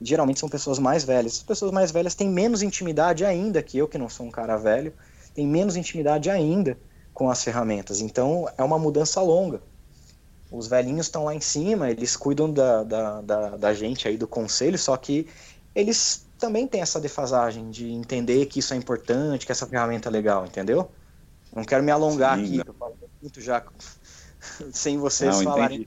geralmente 0.00 0.40
são 0.40 0.48
pessoas 0.48 0.78
mais 0.78 1.04
velhas. 1.04 1.38
As 1.38 1.42
pessoas 1.42 1.72
mais 1.72 1.90
velhas 1.90 2.14
têm 2.14 2.28
menos 2.28 2.62
intimidade 2.62 3.24
ainda 3.24 3.62
que 3.62 3.78
eu, 3.78 3.88
que 3.88 3.98
não 3.98 4.08
sou 4.08 4.26
um 4.26 4.30
cara 4.30 4.56
velho, 4.56 4.92
tem 5.34 5.46
menos 5.46 5.76
intimidade 5.76 6.28
ainda 6.30 6.78
com 7.12 7.30
as 7.30 7.42
ferramentas. 7.42 8.00
Então 8.00 8.48
é 8.56 8.62
uma 8.62 8.78
mudança 8.78 9.20
longa. 9.20 9.62
Os 10.50 10.66
velhinhos 10.66 11.06
estão 11.06 11.24
lá 11.24 11.34
em 11.34 11.40
cima, 11.40 11.90
eles 11.90 12.16
cuidam 12.16 12.52
da, 12.52 12.82
da, 12.82 13.20
da, 13.20 13.48
da, 13.56 13.74
gente 13.74 14.08
aí 14.08 14.16
do 14.16 14.26
conselho, 14.26 14.76
só 14.76 14.96
que 14.96 15.28
eles 15.74 16.26
também 16.38 16.66
têm 16.66 16.80
essa 16.80 17.00
defasagem 17.00 17.70
de 17.70 17.90
entender 17.92 18.46
que 18.46 18.58
isso 18.58 18.74
é 18.74 18.76
importante, 18.76 19.46
que 19.46 19.52
essa 19.52 19.66
ferramenta 19.66 20.08
é 20.08 20.12
legal, 20.12 20.44
entendeu? 20.44 20.90
Não 21.54 21.64
quero 21.64 21.84
me 21.84 21.90
alongar 21.90 22.36
Sim, 22.38 22.60
aqui, 22.60 22.68
eu 22.68 22.74
falo 22.74 22.96
muito 23.20 23.40
já 23.40 23.64
sem 24.72 24.98
vocês 24.98 25.36
não, 25.36 25.44
falarem. 25.44 25.86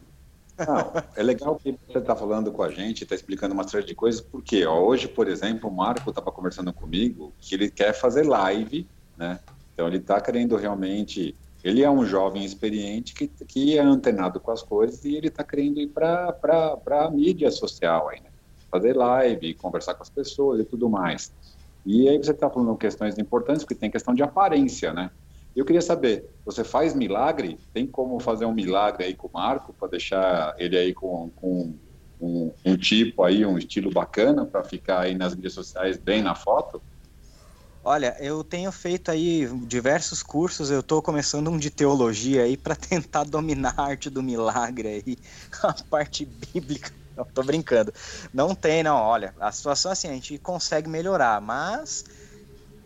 Não, 0.58 0.93
é 1.15 1.24
legal 1.24 1.55
que 1.55 1.77
você 1.88 1.98
está 1.98 2.15
falando 2.15 2.51
com 2.51 2.63
a 2.63 2.70
gente, 2.70 3.03
está 3.03 3.15
explicando 3.15 3.53
uma 3.53 3.67
série 3.67 3.86
de 3.86 3.96
coisas, 3.96 4.22
porque 4.22 4.65
ó, 4.65 4.79
hoje, 4.79 5.08
por 5.08 5.27
exemplo, 5.27 5.70
o 5.70 5.74
Marco 5.74 6.10
estava 6.10 6.32
conversando 6.32 6.72
comigo 6.72 7.34
que 7.39 7.55
ele 7.55 7.70
quer 7.72 7.93
fazer 7.93 8.24
live, 8.24 8.88
né? 9.17 9.39
Então 9.74 9.88
ele 9.88 9.98
está 9.98 10.22
querendo 10.22 10.55
realmente. 10.55 11.36
Ele 11.63 11.82
é 11.82 11.89
um 11.89 12.05
jovem 12.05 12.43
experiente 12.43 13.13
que, 13.13 13.27
que 13.27 13.77
é 13.77 13.82
antenado 13.82 14.39
com 14.39 14.51
as 14.51 14.62
coisas 14.62 15.03
e 15.05 15.15
ele 15.15 15.27
está 15.27 15.43
querendo 15.43 15.79
ir 15.79 15.88
para 15.88 16.77
a 16.88 17.10
mídia 17.10 17.50
social 17.50 18.10
aí, 18.10 18.20
né? 18.22 18.29
fazer 18.74 18.96
live, 18.96 19.53
conversar 19.53 19.93
com 19.93 20.01
as 20.01 20.10
pessoas 20.10 20.60
e 20.60 20.65
tudo 20.65 20.89
mais. 20.89 21.32
E 21.86 22.10
aí 22.10 22.17
você 22.17 22.32
está 22.32 22.50
falando 22.50 22.75
questões 22.75 23.17
importantes, 23.20 23.63
porque 23.63 23.75
tem 23.75 23.91
questão 23.91 24.15
de 24.15 24.24
aparência, 24.24 24.91
né? 24.91 25.12
Eu 25.55 25.63
queria 25.63 25.82
saber, 25.82 26.27
você 26.43 26.63
faz 26.63 26.96
milagre? 26.96 27.60
Tem 27.72 27.86
como 27.86 28.20
fazer 28.20 28.46
um 28.46 28.53
milagre 28.53 29.05
aí 29.05 29.13
com 29.13 29.27
o 29.27 29.32
Marco 29.32 29.74
para 29.74 29.89
deixar 29.89 30.55
ele 30.58 30.75
aí 30.75 30.93
com, 30.93 31.29
com 31.36 31.77
um, 32.20 32.51
um, 32.65 32.75
tipo 32.75 33.24
aí, 33.24 33.46
um 33.46 33.58
estilo 33.58 33.91
bacana 33.91 34.46
para 34.46 34.63
ficar 34.63 35.01
aí 35.01 35.13
nas 35.13 35.36
mídias 35.36 35.53
sociais 35.53 35.98
bem 35.98 36.24
na 36.24 36.34
foto? 36.34 36.82
Olha, 37.86 38.16
eu 38.20 38.44
tenho 38.46 38.72
feito 38.72 39.12
aí 39.12 39.46
diversos 39.68 40.24
cursos, 40.24 40.72
eu 40.72 40.80
estou 40.80 41.02
começando 41.02 41.50
um 41.50 41.58
de 41.58 41.70
teologia 41.70 42.44
aí 42.44 42.56
para 42.56 42.75
tentar 42.78 43.25
dominar 43.25 43.74
a 43.78 43.84
arte 43.84 44.10
do 44.10 44.24
milagre 44.24 44.88
aí, 44.88 45.18
a 45.63 45.74
parte 45.90 46.25
bíblica. 46.25 46.92
Não, 47.16 47.25
tô 47.25 47.44
brincando. 47.44 47.92
Não 48.34 48.56
tem, 48.56 48.82
não. 48.84 48.96
Olha, 48.98 49.36
a 49.40 49.52
situação 49.52 49.92
é 49.92 49.94
assim, 49.94 50.08
a 50.08 50.13
gente 50.13 50.38
consegue 50.40 50.90
melhorar, 50.90 51.40
mas 51.42 52.04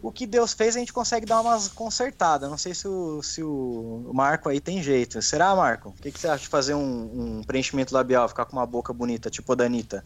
o 0.02 0.12
que 0.12 0.28
Deus 0.28 0.54
fez 0.54 0.76
a 0.76 0.80
gente 0.80 0.94
consegue 0.94 1.26
dar 1.26 1.42
umas 1.42 1.68
consertadas. 1.70 2.50
Não 2.50 2.58
sei 2.58 2.74
se 2.76 2.88
o, 2.88 3.22
se 3.24 3.44
o 3.44 4.12
Marco 4.14 4.50
aí 4.50 4.60
tem 4.62 4.82
jeito. 4.84 5.22
Será, 5.22 5.56
Marco? 5.56 5.90
O 5.90 5.94
que, 5.94 6.12
que 6.12 6.20
você 6.20 6.28
acha 6.28 6.44
de 6.44 6.50
fazer 6.50 6.76
um, 6.76 7.40
um, 7.40 7.44
preenchimento 7.44 7.94
labial, 7.94 8.28
ficar 8.30 8.46
com 8.46 8.58
uma 8.58 8.66
boca 8.66 8.94
bonita, 8.94 9.30
tipo 9.30 9.52
a 9.54 9.56
da 9.56 9.66
Anitta? 9.66 10.04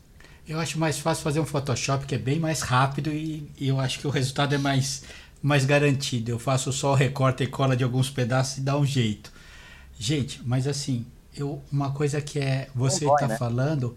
Eu 0.47 0.59
acho 0.59 0.79
mais 0.79 0.99
fácil 0.99 1.23
fazer 1.23 1.39
um 1.39 1.45
Photoshop 1.45 2.05
que 2.05 2.15
é 2.15 2.17
bem 2.17 2.39
mais 2.39 2.61
rápido 2.61 3.09
e, 3.11 3.49
e 3.57 3.67
eu 3.67 3.79
acho 3.79 3.99
que 3.99 4.07
o 4.07 4.09
resultado 4.09 4.53
é 4.53 4.57
mais, 4.57 5.03
mais 5.41 5.65
garantido. 5.65 6.31
Eu 6.31 6.39
faço 6.39 6.73
só 6.73 6.91
o 6.91 6.95
recorte 6.95 7.43
e 7.43 7.47
cola 7.47 7.75
de 7.75 7.83
alguns 7.83 8.09
pedaços 8.09 8.57
e 8.57 8.61
dá 8.61 8.77
um 8.77 8.85
jeito. 8.85 9.31
Gente, 9.97 10.41
mas 10.43 10.67
assim, 10.67 11.05
eu, 11.35 11.61
uma 11.71 11.91
coisa 11.91 12.19
que 12.21 12.39
é 12.39 12.69
você 12.73 13.05
está 13.05 13.27
né? 13.27 13.37
falando, 13.37 13.95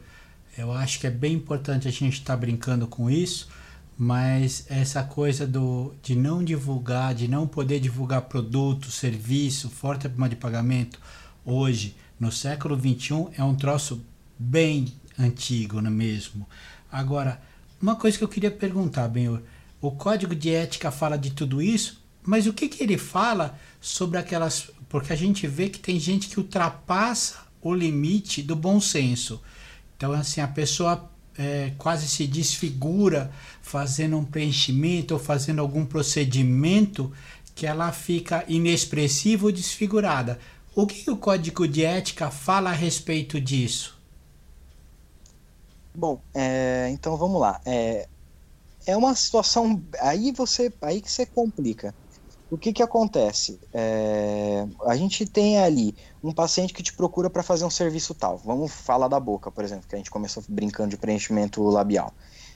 eu 0.57 0.71
acho 0.73 1.01
que 1.01 1.07
é 1.07 1.11
bem 1.11 1.33
importante 1.33 1.89
a 1.89 1.91
gente 1.91 2.15
estar 2.15 2.35
tá 2.35 2.37
brincando 2.37 2.87
com 2.87 3.11
isso 3.11 3.49
mas 3.97 4.67
essa 4.69 5.03
coisa 5.03 5.47
do, 5.47 5.95
de 6.03 6.17
não 6.17 6.43
divulgar, 6.43 7.15
de 7.15 7.29
não 7.29 7.47
poder 7.47 7.79
divulgar 7.81 8.23
produto, 8.23 8.91
serviço, 8.91 9.71
forte 9.71 10.09
de 10.09 10.37
pagamento, 10.37 11.01
hoje, 11.45 11.95
no 12.19 12.33
século 12.33 12.79
XXI, 12.79 13.29
é 13.37 13.45
um 13.45 13.55
troço 13.55 14.05
bem 14.39 14.93
antigo, 15.19 15.81
não 15.81 15.91
é 15.91 15.95
mesmo? 15.95 16.47
Agora, 16.91 17.41
uma 17.81 17.97
coisa 17.97 18.17
que 18.17 18.25
eu 18.25 18.29
queria 18.29 18.51
perguntar, 18.51 19.09
Benhor, 19.09 19.43
o 19.81 19.91
código 19.91 20.35
de 20.35 20.51
ética 20.51 20.91
fala 20.91 21.19
de 21.19 21.31
tudo 21.31 21.61
isso, 21.61 22.03
mas 22.23 22.47
o 22.47 22.53
que, 22.53 22.69
que 22.69 22.83
ele 22.83 22.97
fala 22.97 23.59
sobre 23.81 24.19
aquelas. 24.19 24.71
Porque 24.89 25.13
a 25.13 25.17
gente 25.17 25.47
vê 25.47 25.69
que 25.69 25.79
tem 25.79 25.99
gente 25.99 26.29
que 26.29 26.39
ultrapassa 26.39 27.39
o 27.61 27.75
limite 27.75 28.43
do 28.43 28.57
bom 28.57 28.81
senso. 28.81 29.43
Então, 29.97 30.13
assim, 30.13 30.41
a 30.41 30.49
pessoa 30.49 31.11
é, 31.37 31.73
quase 31.77 32.09
se 32.09 32.27
desfigura 32.27 33.31
fazendo 33.61 34.17
um 34.17 34.25
preenchimento 34.25 35.15
ou 35.15 35.21
fazendo 35.21 35.61
algum 35.61 35.85
procedimento 35.85 37.13
que 37.55 37.67
ela 37.67 37.93
fica 37.93 38.45
inexpressiva 38.49 39.47
ou 39.47 39.53
desfigurada. 39.53 40.39
O 40.75 40.87
que 40.87 41.11
o 41.11 41.17
código 41.17 41.69
de 41.69 41.85
ética 41.85 42.31
fala 42.31 42.71
a 42.71 42.75
respeito 42.75 43.41
disso? 43.41 43.94
Bom, 45.97 46.25
é, 46.35 46.89
então 46.91 47.17
vamos 47.17 47.41
lá. 47.41 47.61
É, 47.67 48.09
é 48.87 48.97
uma 48.97 49.15
situação 49.15 49.87
aí 50.01 50.33
você 50.33 50.73
aí 50.83 51.03
que 51.03 51.11
você 51.11 51.27
complica 51.27 51.97
o 52.51 52.59
que, 52.59 52.73
que 52.73 52.83
acontece? 52.83 53.61
É, 53.75 54.65
a 54.87 54.97
gente 54.97 55.27
tem 55.27 55.59
ali 55.61 55.97
um 56.23 56.35
paciente 56.35 56.75
que 56.75 56.83
te 56.83 56.95
procura 56.95 57.31
para 57.31 57.43
fazer 57.43 57.65
um 57.65 57.71
serviço 57.71 58.15
tal. 58.15 58.39
Vamos 58.39 58.73
falar 58.73 59.09
da 59.09 59.21
boca, 59.21 59.53
por 59.53 59.65
exemplo, 59.65 59.89
que 59.89 59.95
a 59.97 59.99
gente 59.99 60.11
começou 60.11 60.45
brincando 60.49 60.91
de 60.91 60.99
preenchimento 60.99 61.63
labial. 61.65 62.15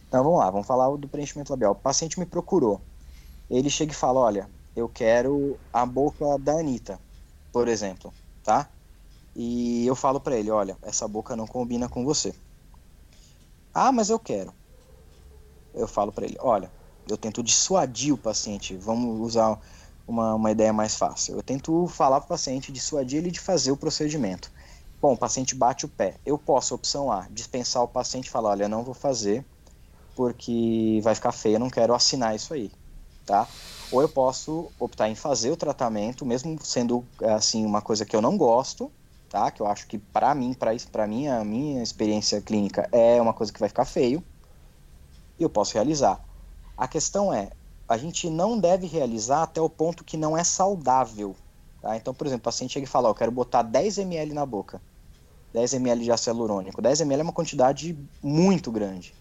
Então 0.08 0.24
vamos 0.24 0.38
lá, 0.40 0.50
vamos 0.50 0.66
falar 0.66 0.94
do 0.96 1.08
preenchimento 1.08 1.52
labial. 1.52 1.72
O 1.72 1.76
paciente 1.76 2.18
me 2.20 2.26
procurou. 2.26 2.86
Ele 3.50 3.70
chega 3.70 3.92
e 3.92 3.94
fala: 3.94 4.20
Olha, 4.20 4.50
eu 4.76 4.88
quero 4.88 5.60
a 5.72 5.86
boca 5.86 6.24
da 6.40 6.54
Anitta, 6.60 7.00
por 7.52 7.68
exemplo, 7.68 8.14
tá? 8.42 8.72
E 9.36 9.86
eu 9.86 9.96
falo 9.96 10.20
para 10.20 10.36
ele: 10.38 10.50
Olha, 10.50 10.78
essa 10.82 11.08
boca 11.08 11.36
não 11.36 11.46
combina 11.46 11.88
com 11.88 12.04
você. 12.04 12.34
Ah, 13.74 13.92
mas 13.92 14.10
eu 14.10 14.18
quero. 14.18 14.54
Eu 15.74 15.88
falo 15.88 16.12
para 16.12 16.24
ele: 16.26 16.36
Olha, 16.40 16.72
eu 17.08 17.16
tento 17.16 17.42
dissuadir 17.42 18.12
o 18.14 18.18
paciente. 18.18 18.76
Vamos 18.76 19.20
usar 19.20 19.58
uma, 20.06 20.34
uma 20.34 20.50
ideia 20.50 20.72
mais 20.72 20.96
fácil. 20.96 21.36
Eu 21.36 21.42
tento 21.42 21.86
falar 21.88 22.20
para 22.20 22.26
o 22.26 22.28
paciente, 22.28 22.72
dissuadir 22.72 23.18
ele 23.18 23.30
de 23.30 23.40
fazer 23.40 23.70
o 23.70 23.76
procedimento. 23.76 24.50
Bom, 25.00 25.14
o 25.14 25.18
paciente 25.18 25.54
bate 25.54 25.84
o 25.86 25.88
pé. 25.88 26.16
Eu 26.26 26.38
posso, 26.38 26.74
opção 26.74 27.10
A, 27.12 27.28
dispensar 27.30 27.82
o 27.82 27.88
paciente 27.88 28.26
e 28.26 28.30
falar, 28.30 28.50
olha, 28.50 28.68
não 28.68 28.82
vou 28.82 28.94
fazer 28.94 29.46
porque 30.14 31.00
vai 31.02 31.14
ficar 31.14 31.30
feio, 31.30 31.54
eu 31.56 31.60
não 31.60 31.70
quero 31.70 31.94
assinar 31.94 32.34
isso 32.34 32.52
aí, 32.52 32.72
tá? 33.24 33.46
Ou 33.92 34.02
eu 34.02 34.08
posso 34.08 34.72
optar 34.78 35.08
em 35.08 35.14
fazer 35.14 35.50
o 35.52 35.56
tratamento, 35.56 36.26
mesmo 36.26 36.58
sendo 36.64 37.06
assim 37.22 37.64
uma 37.64 37.80
coisa 37.80 38.04
que 38.04 38.16
eu 38.16 38.20
não 38.20 38.36
gosto, 38.36 38.92
tá? 39.28 39.50
Que 39.50 39.60
eu 39.60 39.66
acho 39.66 39.86
que 39.86 39.98
para 39.98 40.34
mim, 40.34 40.54
para 40.54 40.72
para 40.90 41.06
mim 41.06 41.28
a 41.28 41.44
minha 41.44 41.82
experiência 41.82 42.40
clínica 42.40 42.88
é 42.92 43.20
uma 43.20 43.34
coisa 43.34 43.52
que 43.52 43.60
vai 43.60 43.68
ficar 43.68 43.84
feio. 43.84 44.22
E 45.38 45.42
eu 45.42 45.50
posso 45.50 45.74
realizar. 45.74 46.20
A 46.76 46.88
questão 46.88 47.32
é, 47.32 47.50
a 47.88 47.96
gente 47.96 48.28
não 48.28 48.58
deve 48.58 48.86
realizar 48.86 49.42
até 49.42 49.60
o 49.60 49.68
ponto 49.70 50.04
que 50.04 50.16
não 50.16 50.36
é 50.36 50.44
saudável. 50.44 51.34
Tá? 51.80 51.96
Então, 51.96 52.12
por 52.12 52.26
exemplo, 52.26 52.42
o 52.42 52.44
paciente 52.44 52.72
chega 52.72 52.84
e 52.84 52.88
fala, 52.88 53.08
ó, 53.08 53.10
eu 53.12 53.14
quero 53.14 53.30
botar 53.30 53.62
10 53.62 53.98
ml 53.98 54.34
na 54.34 54.44
boca, 54.44 54.80
10 55.52 55.74
ml 55.74 56.04
de 56.04 56.12
ácido 56.12 56.36
hialurônico. 56.36 56.82
10 56.82 57.00
ml 57.02 57.20
é 57.20 57.24
uma 57.24 57.32
quantidade 57.32 57.96
muito 58.22 58.70
grande. 58.70 59.14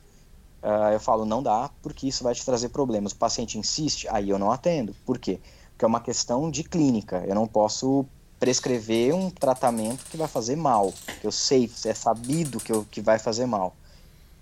Uh, 0.62 0.91
eu 0.91 1.00
falo, 1.00 1.24
não 1.24 1.41
dá, 1.41 1.70
porque 1.82 2.08
isso 2.08 2.24
vai 2.24 2.34
te 2.34 2.43
trazer 2.43 2.70
problemas. 2.70 3.12
O 3.12 3.15
paciente 3.15 3.58
insiste, 3.58 4.08
aí 4.10 4.30
eu 4.30 4.39
não 4.39 4.52
atendo. 4.52 4.96
Por 5.06 5.20
quê? 5.20 5.39
Porque 5.72 5.86
é 5.86 5.88
uma 5.88 6.02
questão 6.02 6.50
de 6.50 6.63
clínica. 6.63 7.24
Eu 7.28 7.36
não 7.36 7.48
posso 7.48 8.06
prescrever 8.39 9.13
um 9.13 9.30
tratamento 9.30 10.06
que 10.06 10.17
vai 10.17 10.28
fazer 10.28 10.56
mal. 10.56 10.93
Que 11.21 11.28
eu 11.28 11.32
sei, 11.32 11.69
é 11.86 11.93
sabido 11.93 12.60
que, 12.60 12.71
eu, 12.71 12.86
que 12.89 13.02
vai 13.02 13.19
fazer 13.19 13.45
mal. 13.45 13.76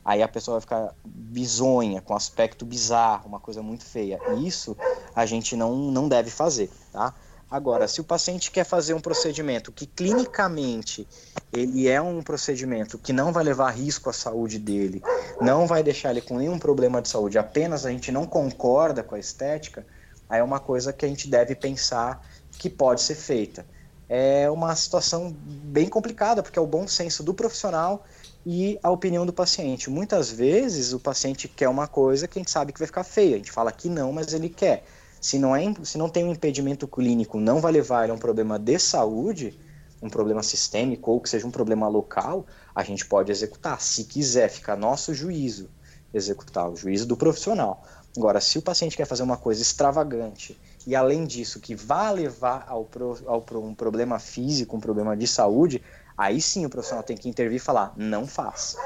Aí 0.03 0.21
a 0.21 0.27
pessoa 0.27 0.55
vai 0.55 0.62
ficar 0.62 0.93
bizonha, 1.03 1.99
com 1.99 2.15
aspecto 2.15 2.63
bizarro, 2.63 3.27
uma 3.27 3.39
coisa 3.39 3.63
muito 3.63 3.84
feia. 3.84 4.19
Isso 4.38 4.77
a 5.15 5.25
gente 5.25 5.55
não, 5.55 5.75
não 5.75 6.08
deve 6.08 6.29
fazer, 6.29 6.69
tá? 6.91 7.13
Agora, 7.49 7.88
se 7.88 8.01
o 8.01 8.03
paciente 8.03 8.51
quer 8.51 8.65
fazer 8.65 8.93
um 8.93 8.99
procedimento 8.99 9.71
que 9.71 9.86
clinicamente 9.86 11.08
ele 11.53 11.88
é 11.88 12.01
um 12.01 12.21
procedimento 12.21 12.97
que 12.97 13.13
não 13.13 13.31
vai 13.31 13.43
levar 13.43 13.69
risco 13.69 14.10
à 14.10 14.13
saúde 14.13 14.60
dele, 14.60 15.01
não 15.39 15.65
vai 15.65 15.81
deixar 15.81 16.12
ele 16.12 16.21
com 16.21 16.38
nenhum 16.38 16.60
problema 16.60 17.01
de 17.01 17.08
saúde, 17.08 17.38
apenas 17.38 17.86
a 17.86 17.91
gente 17.91 18.12
não 18.12 18.25
concorda 18.25 19.03
com 19.03 19.15
a 19.15 19.19
estética, 19.19 19.86
aí 20.27 20.39
é 20.39 20.43
uma 20.43 20.60
coisa 20.60 20.91
que 20.91 21.05
a 21.05 21.08
gente 21.08 21.29
deve 21.29 21.55
pensar 21.55 22.27
que 22.58 22.69
pode 22.69 23.01
ser 23.01 23.15
feita. 23.15 23.65
É 24.07 24.49
uma 24.49 24.75
situação 24.75 25.35
bem 25.39 25.87
complicada, 25.87 26.43
porque 26.43 26.59
é 26.59 26.61
o 26.61 26.67
bom 26.67 26.87
senso 26.87 27.23
do 27.23 27.33
profissional 27.33 28.05
e 28.45 28.79
a 28.83 28.91
opinião 28.91 29.25
do 29.25 29.33
paciente. 29.33 29.89
Muitas 29.89 30.29
vezes 30.29 30.93
o 30.93 30.99
paciente 30.99 31.47
quer 31.47 31.67
uma 31.67 31.87
coisa 31.87 32.27
que 32.27 32.37
a 32.37 32.41
gente 32.41 32.51
sabe 32.51 32.71
que 32.71 32.79
vai 32.79 32.85
ficar 32.85 33.03
feia. 33.03 33.35
A 33.35 33.37
gente 33.37 33.51
fala 33.51 33.71
que 33.71 33.89
não, 33.89 34.13
mas 34.13 34.33
ele 34.33 34.49
quer. 34.49 34.85
Se 35.19 35.39
não, 35.39 35.55
é, 35.55 35.73
se 35.83 35.97
não 35.97 36.07
tem 36.07 36.23
um 36.23 36.31
impedimento 36.31 36.87
clínico, 36.87 37.39
não 37.39 37.59
vai 37.59 37.71
levar 37.71 38.03
ele 38.03 38.11
a 38.11 38.15
um 38.15 38.19
problema 38.19 38.59
de 38.59 38.77
saúde, 38.77 39.59
um 39.99 40.09
problema 40.09 40.43
sistêmico 40.43 41.09
ou 41.09 41.19
que 41.19 41.27
seja 41.27 41.47
um 41.47 41.51
problema 41.51 41.87
local, 41.87 42.45
a 42.75 42.83
gente 42.83 43.05
pode 43.07 43.31
executar. 43.31 43.81
Se 43.81 44.03
quiser, 44.03 44.49
fica 44.49 44.75
nosso 44.75 45.15
juízo 45.15 45.67
executar, 46.13 46.69
o 46.69 46.75
juízo 46.75 47.07
do 47.07 47.17
profissional. 47.17 47.83
Agora, 48.15 48.39
se 48.39 48.59
o 48.59 48.61
paciente 48.61 48.95
quer 48.95 49.05
fazer 49.05 49.23
uma 49.23 49.35
coisa 49.35 49.61
extravagante 49.61 50.57
e 50.85 50.95
além 50.95 51.25
disso 51.25 51.59
que 51.59 51.75
vai 51.75 52.13
levar 52.13 52.65
ao, 52.67 52.85
pro, 52.85 53.17
ao 53.25 53.43
um 53.63 53.73
problema 53.73 54.19
físico, 54.19 54.77
um 54.77 54.79
problema 54.79 55.15
de 55.15 55.27
saúde, 55.27 55.81
Aí 56.17 56.41
sim 56.41 56.65
o 56.65 56.69
profissional 56.69 57.03
tem 57.03 57.17
que 57.17 57.27
intervir 57.27 57.57
e 57.57 57.59
falar: 57.59 57.93
não 57.95 58.25
faz. 58.25 58.77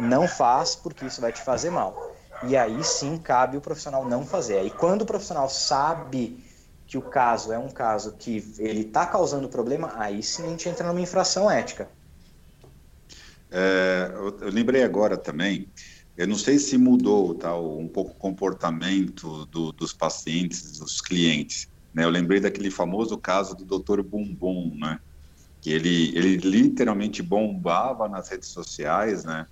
Não 0.00 0.26
faz 0.26 0.74
porque 0.74 1.04
isso 1.04 1.20
vai 1.20 1.32
te 1.32 1.42
fazer 1.42 1.70
mal. 1.70 1.94
E 2.44 2.56
aí 2.56 2.82
sim 2.84 3.18
cabe 3.18 3.56
o 3.56 3.60
profissional 3.60 4.04
não 4.04 4.24
fazer. 4.24 4.58
Aí 4.58 4.70
quando 4.70 5.02
o 5.02 5.06
profissional 5.06 5.48
sabe 5.48 6.44
que 6.86 6.96
o 6.96 7.02
caso 7.02 7.52
é 7.52 7.58
um 7.58 7.68
caso 7.68 8.12
que 8.12 8.42
ele 8.58 8.82
está 8.82 9.04
causando 9.04 9.48
problema, 9.48 9.92
aí 9.96 10.22
sim 10.22 10.44
a 10.44 10.48
gente 10.48 10.68
entra 10.68 10.86
numa 10.86 11.00
infração 11.00 11.50
ética. 11.50 11.88
É, 13.50 14.10
eu, 14.14 14.38
eu, 14.40 14.50
lembrei 14.50 14.82
agora 14.82 15.16
também, 15.16 15.70
eu 16.18 16.26
não 16.26 16.34
sei 16.34 16.58
se 16.58 16.76
mudou 16.76 17.32
tá, 17.32 17.56
um 17.56 17.86
pouco 17.86 18.10
o 18.10 18.16
comportamento 18.16 19.46
do, 19.46 19.70
dos 19.72 19.92
pacientes, 19.92 20.78
dos 20.78 21.00
clientes. 21.00 21.68
Né? 21.94 22.04
Eu 22.04 22.10
lembrei 22.10 22.40
daquele 22.40 22.72
famoso 22.72 23.16
caso 23.16 23.54
do 23.54 23.78
Dr. 23.78 24.02
Bumbum, 24.02 24.76
né? 24.76 24.98
que 25.60 25.70
ele, 25.70 26.16
ele 26.16 26.36
literalmente 26.38 27.22
bombava 27.22 28.08
nas 28.08 28.28
redes 28.28 28.48
sociais, 28.48 29.24
né? 29.24 29.46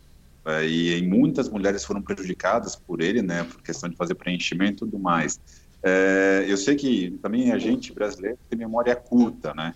É, 0.44 0.68
e, 0.68 1.02
muitas 1.02 1.48
mulheres 1.48 1.84
foram 1.84 2.00
prejudicadas 2.00 2.76
por 2.76 3.00
ele, 3.00 3.22
né? 3.22 3.44
Por 3.44 3.62
questão 3.62 3.88
de 3.88 3.96
fazer 3.96 4.14
preenchimento 4.14 4.84
e 4.84 4.88
tudo 4.88 4.98
mais. 4.98 5.40
É, 5.84 6.44
eu 6.48 6.56
sei 6.56 6.74
que 6.76 7.18
também 7.22 7.52
a 7.52 7.58
gente 7.58 7.92
brasileiro 7.92 8.38
tem 8.48 8.58
memória 8.58 8.94
curta, 8.94 9.52
né? 9.54 9.72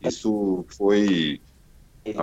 Isso 0.00 0.64
foi 0.76 1.40
em 2.04 2.14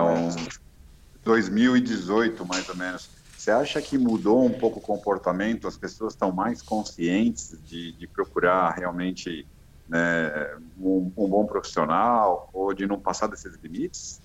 2018, 1.24 2.46
mais 2.46 2.68
ou 2.68 2.76
menos. 2.76 3.17
Você 3.38 3.52
acha 3.52 3.80
que 3.80 3.96
mudou 3.96 4.44
um 4.44 4.50
pouco 4.50 4.80
o 4.80 4.82
comportamento? 4.82 5.68
As 5.68 5.76
pessoas 5.76 6.12
estão 6.12 6.32
mais 6.32 6.60
conscientes 6.60 7.56
de, 7.64 7.92
de 7.92 8.06
procurar 8.08 8.72
realmente 8.72 9.46
né, 9.88 10.56
um, 10.76 11.12
um, 11.16 11.28
bom 11.28 11.46
profissional 11.46 12.50
ou 12.52 12.74
de 12.74 12.84
não 12.84 12.98
passar 12.98 13.28
desses 13.28 13.54
limites? 13.62 14.20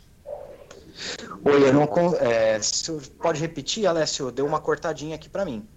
Oi, 1.46 1.70
eu 1.70 1.74
não. 1.74 1.84
É, 2.20 2.60
pode 3.20 3.40
repetir, 3.40 3.86
Alessio? 3.86 4.32
Deu 4.32 4.48
uma 4.48 4.60
cortadinha 4.60 5.16
aqui 5.16 5.30
para 5.30 5.46
mim. 5.46 5.68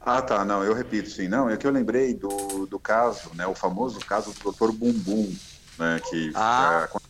Ah, 0.00 0.22
tá. 0.22 0.44
Não, 0.44 0.62
eu 0.62 0.72
repito, 0.72 1.10
sim. 1.10 1.26
Não, 1.26 1.50
é 1.50 1.56
que 1.56 1.66
eu 1.66 1.72
lembrei 1.72 2.14
do, 2.14 2.64
do 2.64 2.78
caso, 2.78 3.34
né, 3.34 3.44
o 3.44 3.56
famoso 3.56 3.98
caso 3.98 4.32
do 4.32 4.52
Dr. 4.52 4.70
Bumbum, 4.70 5.36
né, 5.76 6.00
que 6.08 6.30
ah. 6.32 6.88
é, 6.94 7.07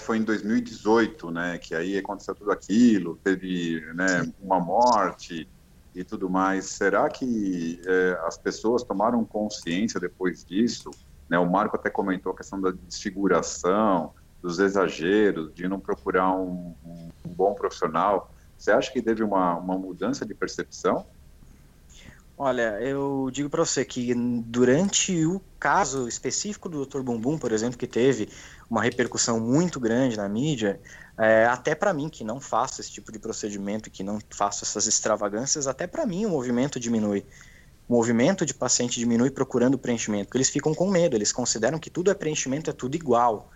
foi 0.00 0.18
em 0.18 0.22
2018, 0.22 1.30
né, 1.30 1.58
que 1.58 1.74
aí 1.74 1.96
aconteceu 1.96 2.34
tudo 2.34 2.50
aquilo, 2.50 3.18
teve 3.24 3.80
né, 3.94 4.30
uma 4.38 4.60
morte 4.60 5.48
e 5.94 6.04
tudo 6.04 6.28
mais. 6.28 6.66
Será 6.66 7.08
que 7.08 7.80
é, 7.86 8.18
as 8.26 8.36
pessoas 8.36 8.82
tomaram 8.82 9.24
consciência 9.24 9.98
depois 9.98 10.44
disso? 10.44 10.90
Né, 11.28 11.38
o 11.38 11.50
Marco 11.50 11.76
até 11.76 11.88
comentou 11.88 12.32
a 12.32 12.36
questão 12.36 12.60
da 12.60 12.70
desfiguração, 12.70 14.12
dos 14.42 14.58
exageros, 14.58 15.54
de 15.54 15.66
não 15.66 15.80
procurar 15.80 16.34
um, 16.34 16.74
um, 16.84 17.08
um 17.24 17.34
bom 17.34 17.54
profissional. 17.54 18.30
Você 18.58 18.72
acha 18.72 18.92
que 18.92 19.00
teve 19.00 19.22
uma, 19.22 19.56
uma 19.56 19.78
mudança 19.78 20.26
de 20.26 20.34
percepção? 20.34 21.06
Olha, 22.36 22.80
eu 22.80 23.30
digo 23.32 23.48
para 23.48 23.64
você 23.64 23.84
que 23.84 24.12
durante 24.46 25.24
o 25.24 25.40
caso 25.60 26.08
específico 26.08 26.68
do 26.68 26.84
Dr. 26.84 27.00
Bumbum, 27.00 27.38
por 27.38 27.52
exemplo, 27.52 27.78
que 27.78 27.86
teve 27.86 28.28
uma 28.72 28.80
repercussão 28.80 29.38
muito 29.38 29.78
grande 29.78 30.16
na 30.16 30.26
mídia, 30.26 30.80
é, 31.18 31.44
até 31.44 31.74
para 31.74 31.92
mim 31.92 32.08
que 32.08 32.24
não 32.24 32.40
faço 32.40 32.80
esse 32.80 32.90
tipo 32.90 33.12
de 33.12 33.18
procedimento, 33.18 33.90
que 33.90 34.02
não 34.02 34.18
faço 34.30 34.64
essas 34.64 34.86
extravagâncias, 34.86 35.66
até 35.66 35.86
para 35.86 36.06
mim 36.06 36.24
o 36.24 36.30
movimento 36.30 36.80
diminui. 36.80 37.22
O 37.86 37.92
movimento 37.92 38.46
de 38.46 38.54
paciente 38.54 38.98
diminui 38.98 39.30
procurando 39.30 39.76
preenchimento, 39.76 40.28
porque 40.28 40.38
eles 40.38 40.48
ficam 40.48 40.74
com 40.74 40.88
medo, 40.90 41.14
eles 41.14 41.30
consideram 41.30 41.78
que 41.78 41.90
tudo 41.90 42.10
é 42.10 42.14
preenchimento, 42.14 42.70
é 42.70 42.72
tudo 42.72 42.94
igual. 42.94 43.50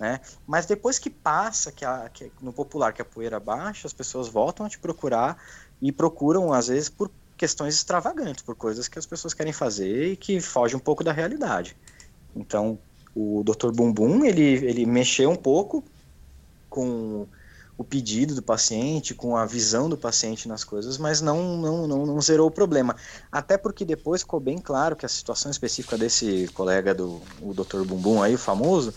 Né? 0.00 0.18
Mas 0.46 0.64
depois 0.64 0.98
que 0.98 1.10
passa, 1.10 1.70
que, 1.70 1.84
a, 1.84 2.08
que 2.08 2.32
no 2.40 2.50
popular 2.50 2.94
que 2.94 3.02
a 3.02 3.04
poeira 3.04 3.38
baixa, 3.38 3.86
as 3.86 3.92
pessoas 3.92 4.26
voltam 4.26 4.64
a 4.64 4.70
te 4.70 4.78
procurar 4.78 5.36
e 5.82 5.92
procuram, 5.92 6.50
às 6.50 6.68
vezes, 6.68 6.88
por 6.88 7.10
questões 7.36 7.74
extravagantes, 7.74 8.42
por 8.42 8.56
coisas 8.56 8.88
que 8.88 8.98
as 8.98 9.04
pessoas 9.04 9.34
querem 9.34 9.52
fazer 9.52 10.12
e 10.12 10.16
que 10.16 10.40
fogem 10.40 10.78
um 10.78 10.80
pouco 10.80 11.04
da 11.04 11.12
realidade. 11.12 11.76
Então, 12.34 12.78
o 13.14 13.42
Dr. 13.44 13.70
Bumbum, 13.72 14.24
ele, 14.24 14.42
ele 14.42 14.86
mexeu 14.86 15.30
um 15.30 15.36
pouco 15.36 15.84
com 16.68 17.26
o 17.76 17.84
pedido 17.84 18.34
do 18.34 18.42
paciente, 18.42 19.14
com 19.14 19.36
a 19.36 19.44
visão 19.44 19.88
do 19.88 19.96
paciente 19.96 20.46
nas 20.46 20.62
coisas, 20.62 20.98
mas 20.98 21.20
não, 21.20 21.56
não, 21.56 21.86
não, 21.86 22.06
não 22.06 22.20
zerou 22.20 22.48
o 22.48 22.50
problema. 22.50 22.96
Até 23.30 23.56
porque 23.58 23.84
depois 23.84 24.22
ficou 24.22 24.40
bem 24.40 24.58
claro 24.58 24.94
que 24.94 25.04
a 25.04 25.08
situação 25.08 25.50
específica 25.50 25.98
desse 25.98 26.48
colega 26.54 26.94
do 26.94 27.20
o 27.40 27.52
Dr. 27.52 27.82
Bumbum 27.84 28.22
aí, 28.22 28.34
o 28.34 28.38
famoso, 28.38 28.94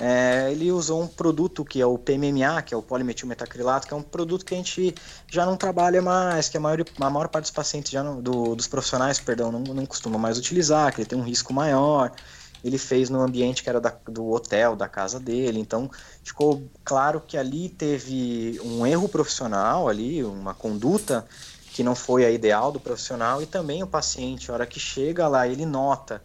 é, 0.00 0.52
ele 0.52 0.70
usou 0.70 1.02
um 1.02 1.08
produto 1.08 1.64
que 1.64 1.80
é 1.80 1.86
o 1.86 1.98
PMMA, 1.98 2.62
que 2.62 2.72
é 2.72 2.76
o 2.76 2.82
polimetilmetacrilato, 2.82 3.88
que 3.88 3.92
é 3.92 3.96
um 3.96 4.02
produto 4.02 4.44
que 4.44 4.54
a 4.54 4.56
gente 4.56 4.94
já 5.26 5.44
não 5.44 5.56
trabalha 5.56 6.00
mais, 6.00 6.48
que 6.48 6.56
a 6.56 6.60
maior, 6.60 6.84
a 7.00 7.10
maior 7.10 7.28
parte 7.28 7.46
dos 7.46 7.50
pacientes, 7.50 7.90
já 7.90 8.02
não, 8.04 8.20
do, 8.22 8.54
dos 8.54 8.68
profissionais, 8.68 9.18
perdão, 9.18 9.50
não, 9.50 9.60
não 9.60 9.84
costuma 9.86 10.16
mais 10.16 10.38
utilizar, 10.38 10.94
que 10.94 11.00
ele 11.00 11.08
tem 11.08 11.18
um 11.18 11.24
risco 11.24 11.52
maior. 11.52 12.12
Ele 12.62 12.78
fez 12.78 13.08
no 13.08 13.20
ambiente 13.20 13.62
que 13.62 13.68
era 13.68 13.80
da, 13.80 13.94
do 14.06 14.30
hotel, 14.30 14.74
da 14.74 14.88
casa 14.88 15.20
dele, 15.20 15.60
então 15.60 15.90
ficou 16.22 16.62
claro 16.84 17.20
que 17.20 17.36
ali 17.36 17.68
teve 17.68 18.60
um 18.64 18.86
erro 18.86 19.08
profissional, 19.08 19.88
ali, 19.88 20.24
uma 20.24 20.54
conduta 20.54 21.26
que 21.72 21.82
não 21.84 21.94
foi 21.94 22.24
a 22.24 22.30
ideal 22.30 22.72
do 22.72 22.80
profissional, 22.80 23.40
e 23.40 23.46
também 23.46 23.82
o 23.82 23.86
paciente, 23.86 24.50
a 24.50 24.54
hora 24.54 24.66
que 24.66 24.80
chega 24.80 25.28
lá, 25.28 25.46
ele 25.46 25.64
nota 25.64 26.22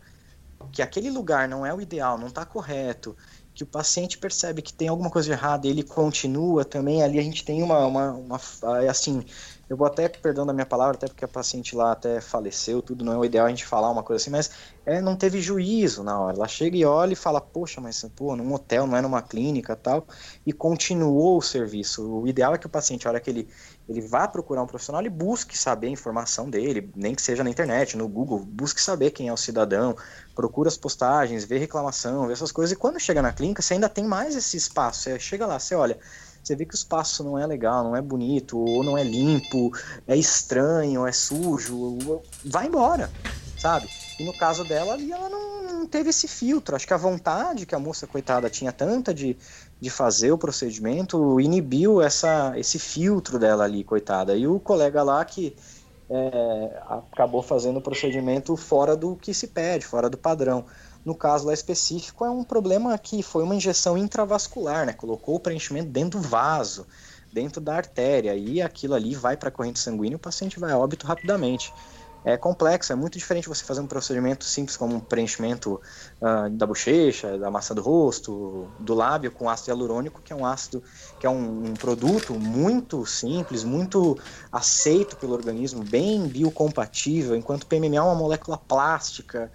que 0.72 0.82
aquele 0.82 1.12
lugar 1.12 1.48
não 1.48 1.66
é 1.66 1.74
o 1.74 1.82
ideal, 1.82 2.18
não 2.18 2.28
está 2.28 2.46
correto, 2.46 3.16
que 3.54 3.64
o 3.64 3.68
paciente 3.68 4.18
percebe 4.18 4.62
que 4.62 4.74
tem 4.74 4.88
alguma 4.88 5.10
coisa 5.10 5.32
errada 5.32 5.68
ele 5.68 5.84
continua 5.84 6.66
também, 6.66 7.04
ali 7.04 7.20
a 7.20 7.22
gente 7.22 7.46
tem 7.46 7.62
uma, 7.62 7.86
uma, 7.86 8.12
uma, 8.14 8.40
assim, 8.90 9.24
eu 9.74 9.78
vou 9.78 9.88
até, 9.88 10.08
perdão 10.08 10.46
da 10.46 10.54
minha 10.54 10.68
palavra, 10.68 10.96
até 10.96 11.08
porque 11.08 11.26
a 11.26 11.28
paciente 11.28 11.76
lá 11.76 11.94
até 11.94 12.22
faleceu, 12.22 12.80
tudo 12.80 13.04
não 13.04 13.12
é 13.12 13.18
o 13.18 13.26
ideal 13.26 13.48
a 13.48 13.50
gente 13.50 13.66
falar 13.66 13.90
uma 13.90 14.04
coisa 14.04 14.22
assim, 14.22 14.30
mas 14.30 14.52
é, 14.86 15.02
não 15.02 15.16
teve 15.16 15.42
juízo 15.42 16.04
na 16.04 16.20
hora, 16.20 16.38
ela 16.38 16.48
chega 16.48 16.78
e 16.78 16.86
olha 16.86 17.14
e 17.14 17.16
fala, 17.16 17.42
poxa, 17.42 17.82
mas 17.82 18.06
pô, 18.16 18.36
num 18.36 18.54
hotel, 18.54 18.86
não 18.86 18.96
é 18.96 19.02
numa 19.02 19.24
clínica 19.24 19.76
tal, 19.76 20.06
e 20.46 20.54
continuou 20.54 21.40
o 21.40 21.42
serviço, 21.42 22.08
o 22.08 22.28
ideal 22.28 22.54
é 22.54 22.58
que 22.60 22.68
o 22.68 22.70
paciente, 22.70 23.08
a 23.08 23.12
hora 23.12 23.20
que 23.20 23.32
ele 23.32 23.50
ele 23.88 24.00
vá 24.00 24.28
procurar 24.28 24.64
um 24.64 24.68
profissional 24.68 25.04
e 25.04 25.10
busque 25.10 25.58
saber 25.58 25.88
a 25.88 25.90
informação 25.90 26.50
dele, 26.50 26.90
nem 26.96 27.14
que 27.14 27.22
seja 27.22 27.44
na 27.44 27.50
internet, 27.50 27.98
no 27.98 28.08
Google, 28.08 28.40
busque 28.40 28.82
saber 28.82 29.12
quem 29.12 29.28
é 29.28 29.34
o 29.34 29.36
cidadão, 29.36 29.96
procura 30.34 30.70
as 30.70 30.78
postagens, 30.78 31.44
vê 31.44 31.58
reclamação, 31.58 32.26
vê 32.28 32.34
essas 32.34 32.52
coisas, 32.52 32.72
e 32.72 32.78
quando 32.78 32.98
chega 33.00 33.22
na 33.22 33.34
clínica, 33.34 33.62
você 33.62 33.74
ainda 33.74 33.90
tem 33.90 34.06
mais 34.06 34.36
esse 34.38 34.56
espaço, 34.56 35.02
você 35.02 35.20
chega 35.20 35.46
lá, 35.46 35.60
você 35.60 35.76
olha, 35.76 36.00
você 36.44 36.56
vê 36.56 36.66
que 36.66 36.74
o 36.74 36.76
espaço 36.76 37.24
não 37.24 37.40
é 37.40 37.48
legal, 37.48 37.84
não 37.84 37.96
é 37.96 38.02
bonito, 38.02 38.58
ou 38.60 38.84
não 38.84 38.98
é 38.98 39.04
limpo, 39.04 39.72
é 40.08 40.16
estranho, 40.16 41.08
é 41.08 41.12
sujo, 41.12 42.22
vai 42.44 42.68
embora, 42.68 43.10
sabe? 43.58 43.88
E 44.20 44.26
no 44.26 44.34
caso 44.34 44.64
dela 44.66 44.94
ali, 44.94 45.12
ela 45.12 45.30
não, 45.30 45.64
não 45.64 45.88
teve 45.88 46.10
esse 46.10 46.28
filtro. 46.28 46.76
Acho 46.76 46.86
que 46.86 46.94
a 46.94 46.98
vontade 46.98 47.66
que 47.66 47.74
a 47.74 47.80
moça, 47.80 48.06
coitada, 48.06 48.50
tinha 48.50 48.72
tanta 48.72 49.14
de, 49.14 49.38
de 49.80 49.90
fazer 49.90 50.32
o 50.32 50.38
procedimento 50.38 51.40
inibiu 51.40 52.02
essa, 52.02 52.54
esse 52.58 52.78
filtro 52.78 53.40
dela 53.40 53.64
ali, 53.64 53.84
coitada. 53.84 54.36
E 54.36 54.46
o 54.46 54.60
colega 54.60 55.02
lá 55.02 55.24
que 55.24 55.56
é, 56.10 56.82
acabou 57.12 57.42
fazendo 57.42 57.78
o 57.78 57.82
procedimento 57.82 58.56
fora 58.56 58.96
do 58.96 59.16
que 59.16 59.34
se 59.34 59.48
pede, 59.48 59.86
fora 59.86 60.10
do 60.10 60.18
padrão. 60.18 60.66
No 61.06 61.16
caso 61.16 61.48
lá 61.48 61.54
específico, 61.54 62.24
é 62.24 62.30
um 62.30 62.44
problema 62.44 62.98
que 62.98 63.22
foi 63.22 63.44
uma 63.44 63.56
injeção 63.56 63.98
intravascular, 63.98 64.86
né? 64.86 64.94
Colocou 64.94 65.36
o 65.36 65.40
preenchimento 65.40 65.90
dentro 65.90 66.20
do 66.20 66.28
vaso, 66.28 66.88
dentro 67.32 67.60
da 67.60 67.76
artéria, 67.76 68.36
e 68.36 68.62
aquilo 68.62 68.94
ali 68.94 69.16
vai 69.16 69.36
para 69.36 69.50
a 69.50 69.52
corrente 69.52 69.80
sanguínea 69.80 70.14
e 70.14 70.16
o 70.16 70.20
paciente 70.20 70.60
vai 70.60 70.72
a 70.72 70.78
óbito 70.78 71.06
rapidamente 71.06 71.74
é 72.26 72.38
complexo, 72.38 72.94
é 72.94 72.96
muito 72.96 73.18
diferente 73.18 73.50
você 73.50 73.64
fazer 73.64 73.82
um 73.82 73.88
procedimento 73.88 74.46
simples 74.46 74.78
como 74.78 74.96
um 74.96 75.00
preenchimento 75.00 75.82
uh, 76.22 76.50
da 76.50 76.66
bochecha, 76.66 77.38
da 77.38 77.52
massa 77.52 77.76
do 77.76 77.82
rosto, 77.82 78.68
do 78.80 78.94
lábio 78.94 79.32
com 79.32 79.50
ácido 79.50 79.72
hialurônico, 79.72 80.22
que 80.22 80.32
é 80.32 80.36
um 80.36 80.46
ácido, 80.46 80.82
que 81.20 81.26
é 81.26 81.30
um, 81.30 81.66
um, 81.68 81.74
produto 81.74 82.34
muito 82.34 83.06
simples, 83.06 83.64
muito 83.64 84.18
aceito 84.52 85.18
pelo 85.18 85.34
organismo, 85.34 85.84
bem 85.84 86.26
biocompatível, 86.28 87.36
enquanto 87.36 87.68
PMMA 87.68 87.98
é 87.98 88.02
uma 88.02 88.16
molécula 88.16 88.58
plástica 88.58 89.52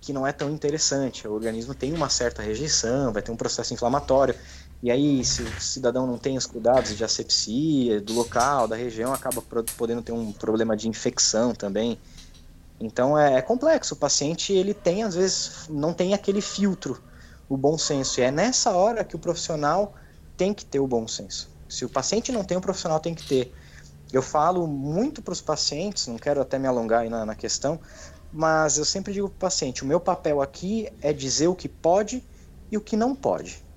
que 0.00 0.12
não 0.12 0.26
é 0.26 0.32
tão 0.32 0.50
interessante. 0.50 1.26
O 1.26 1.32
organismo 1.32 1.74
tem 1.74 1.92
uma 1.92 2.08
certa 2.08 2.42
rejeição, 2.42 3.12
vai 3.12 3.22
ter 3.22 3.30
um 3.30 3.36
processo 3.36 3.74
inflamatório. 3.74 4.34
E 4.82 4.90
aí, 4.90 5.24
se 5.24 5.42
o 5.42 5.60
cidadão 5.60 6.06
não 6.06 6.16
tem 6.16 6.36
os 6.36 6.46
cuidados 6.46 6.96
de 6.96 7.02
asepsia, 7.02 8.00
do 8.00 8.12
local, 8.12 8.68
da 8.68 8.76
região, 8.76 9.12
acaba 9.12 9.42
podendo 9.76 10.02
ter 10.02 10.12
um 10.12 10.32
problema 10.32 10.76
de 10.76 10.88
infecção 10.88 11.52
também. 11.52 11.98
Então 12.80 13.18
é, 13.18 13.34
é, 13.34 13.42
complexo. 13.42 13.94
O 13.94 13.96
paciente 13.96 14.52
ele 14.52 14.72
tem 14.72 15.02
às 15.02 15.14
vezes 15.14 15.68
não 15.68 15.92
tem 15.92 16.14
aquele 16.14 16.40
filtro, 16.40 17.02
o 17.48 17.56
bom 17.56 17.76
senso. 17.76 18.20
E 18.20 18.22
é 18.22 18.30
nessa 18.30 18.70
hora 18.70 19.02
que 19.04 19.16
o 19.16 19.18
profissional 19.18 19.94
tem 20.36 20.54
que 20.54 20.64
ter 20.64 20.78
o 20.78 20.86
bom 20.86 21.08
senso. 21.08 21.50
Se 21.68 21.84
o 21.84 21.88
paciente 21.88 22.30
não 22.30 22.44
tem, 22.44 22.56
o 22.56 22.60
profissional 22.60 23.00
tem 23.00 23.14
que 23.14 23.26
ter. 23.26 23.52
Eu 24.12 24.22
falo 24.22 24.66
muito 24.66 25.20
para 25.20 25.32
os 25.32 25.40
pacientes, 25.40 26.06
não 26.06 26.16
quero 26.16 26.40
até 26.40 26.58
me 26.58 26.66
alongar 26.66 27.00
aí 27.00 27.10
na, 27.10 27.26
na 27.26 27.34
questão, 27.34 27.78
mas 28.32 28.78
eu 28.78 28.84
sempre 28.84 29.12
digo 29.12 29.28
para 29.28 29.36
o 29.36 29.38
paciente: 29.38 29.82
o 29.82 29.86
meu 29.86 30.00
papel 30.00 30.40
aqui 30.40 30.88
é 31.00 31.12
dizer 31.12 31.48
o 31.48 31.56
que 31.56 31.68
pode 31.68 32.22
e 32.70 32.76
o 32.76 32.80
que 32.80 32.96
não 32.96 33.14
pode 33.14 33.68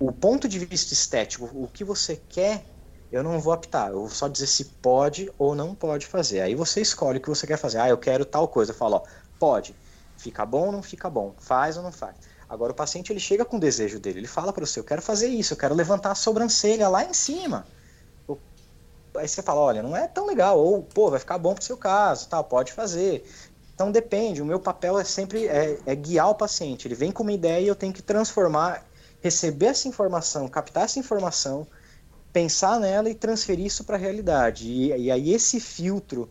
o 0.00 0.10
ponto 0.10 0.48
de 0.48 0.58
vista 0.58 0.94
estético, 0.94 1.44
o 1.52 1.68
que 1.68 1.84
você 1.84 2.16
quer, 2.16 2.64
eu 3.12 3.22
não 3.22 3.38
vou 3.38 3.52
optar. 3.52 3.90
Eu 3.90 4.00
vou 4.00 4.08
só 4.08 4.28
dizer 4.28 4.46
se 4.46 4.64
pode 4.80 5.30
ou 5.38 5.54
não 5.54 5.74
pode 5.74 6.06
fazer. 6.06 6.40
Aí 6.40 6.54
você 6.54 6.80
escolhe 6.80 7.18
o 7.18 7.20
que 7.20 7.28
você 7.28 7.46
quer 7.46 7.58
fazer. 7.58 7.78
Ah, 7.78 7.88
eu 7.88 7.98
quero 7.98 8.24
tal 8.24 8.48
coisa. 8.48 8.72
Eu 8.72 8.76
falo, 8.76 8.96
ó, 8.96 9.02
pode. 9.38 9.76
Fica 10.16 10.46
bom 10.46 10.66
ou 10.66 10.72
não 10.72 10.82
fica 10.82 11.10
bom? 11.10 11.34
Faz 11.38 11.76
ou 11.76 11.82
não 11.82 11.92
faz? 11.92 12.16
Agora 12.48 12.72
o 12.72 12.74
paciente 12.74 13.12
ele 13.12 13.20
chega 13.20 13.44
com 13.44 13.58
o 13.58 13.60
desejo 13.60 14.00
dele. 14.00 14.20
Ele 14.20 14.26
fala 14.26 14.52
para 14.54 14.64
você, 14.64 14.80
eu 14.80 14.84
quero 14.84 15.02
fazer 15.02 15.28
isso, 15.28 15.52
eu 15.52 15.58
quero 15.58 15.74
levantar 15.74 16.12
a 16.12 16.14
sobrancelha 16.14 16.88
lá 16.88 17.04
em 17.04 17.12
cima. 17.12 17.66
Aí 19.16 19.26
você 19.28 19.42
fala, 19.42 19.60
olha, 19.60 19.82
não 19.82 19.96
é 19.96 20.08
tão 20.08 20.26
legal. 20.26 20.58
Ou, 20.58 20.82
pô, 20.82 21.10
vai 21.10 21.20
ficar 21.20 21.36
bom 21.36 21.54
pro 21.54 21.64
seu 21.64 21.76
caso, 21.76 22.28
tal, 22.28 22.44
pode 22.44 22.72
fazer. 22.72 23.28
Então 23.80 23.90
depende. 23.90 24.42
O 24.42 24.44
meu 24.44 24.60
papel 24.60 24.98
é 24.98 25.04
sempre 25.04 25.46
é, 25.46 25.78
é 25.86 25.94
guiar 25.94 26.28
o 26.28 26.34
paciente. 26.34 26.86
Ele 26.86 26.94
vem 26.94 27.10
com 27.10 27.22
uma 27.22 27.32
ideia 27.32 27.64
e 27.64 27.66
eu 27.66 27.74
tenho 27.74 27.94
que 27.94 28.02
transformar 28.02 28.84
receber 29.22 29.68
essa 29.68 29.88
informação, 29.88 30.46
captar 30.48 30.84
essa 30.84 30.98
informação, 30.98 31.66
pensar 32.30 32.78
nela 32.78 33.08
e 33.08 33.14
transferir 33.14 33.64
isso 33.64 33.82
para 33.82 33.96
a 33.96 33.98
realidade. 33.98 34.68
E, 34.68 34.88
e, 34.88 35.10
aí 35.10 35.32
esse 35.32 35.58
filtro 35.58 36.28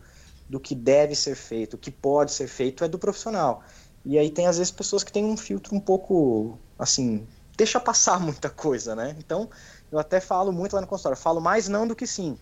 do 0.48 0.60
que 0.60 0.76
deve 0.76 1.16
ser 1.16 1.34
feito, 1.34 1.74
o 1.74 1.78
que 1.78 1.90
pode 1.90 2.30
ser 2.30 2.46
feito, 2.46 2.84
é 2.84 2.88
do 2.88 3.00
profissional. 3.00 3.64
E 4.04 4.16
aí 4.16 4.30
tem 4.30 4.46
às 4.46 4.56
vezes 4.58 4.70
pessoas 4.70 5.02
que 5.02 5.10
têm 5.10 5.24
um 5.24 5.36
filtro 5.36 5.74
um 5.74 5.80
pouco 5.80 6.56
assim, 6.78 7.26
deixa 7.56 7.80
passar 7.80 8.20
muita 8.22 8.48
coisa, 8.48 8.94
né? 8.94 9.16
Então 9.18 9.50
eu 9.90 9.98
até 9.98 10.20
falo 10.20 10.52
muito 10.52 10.74
lá 10.74 10.80
no 10.80 10.86
consultório, 10.86 11.18
falo 11.18 11.40
mais 11.40 11.66
não 11.66 11.84
do 11.84 11.96
que 11.96 12.06
sim. 12.06 12.38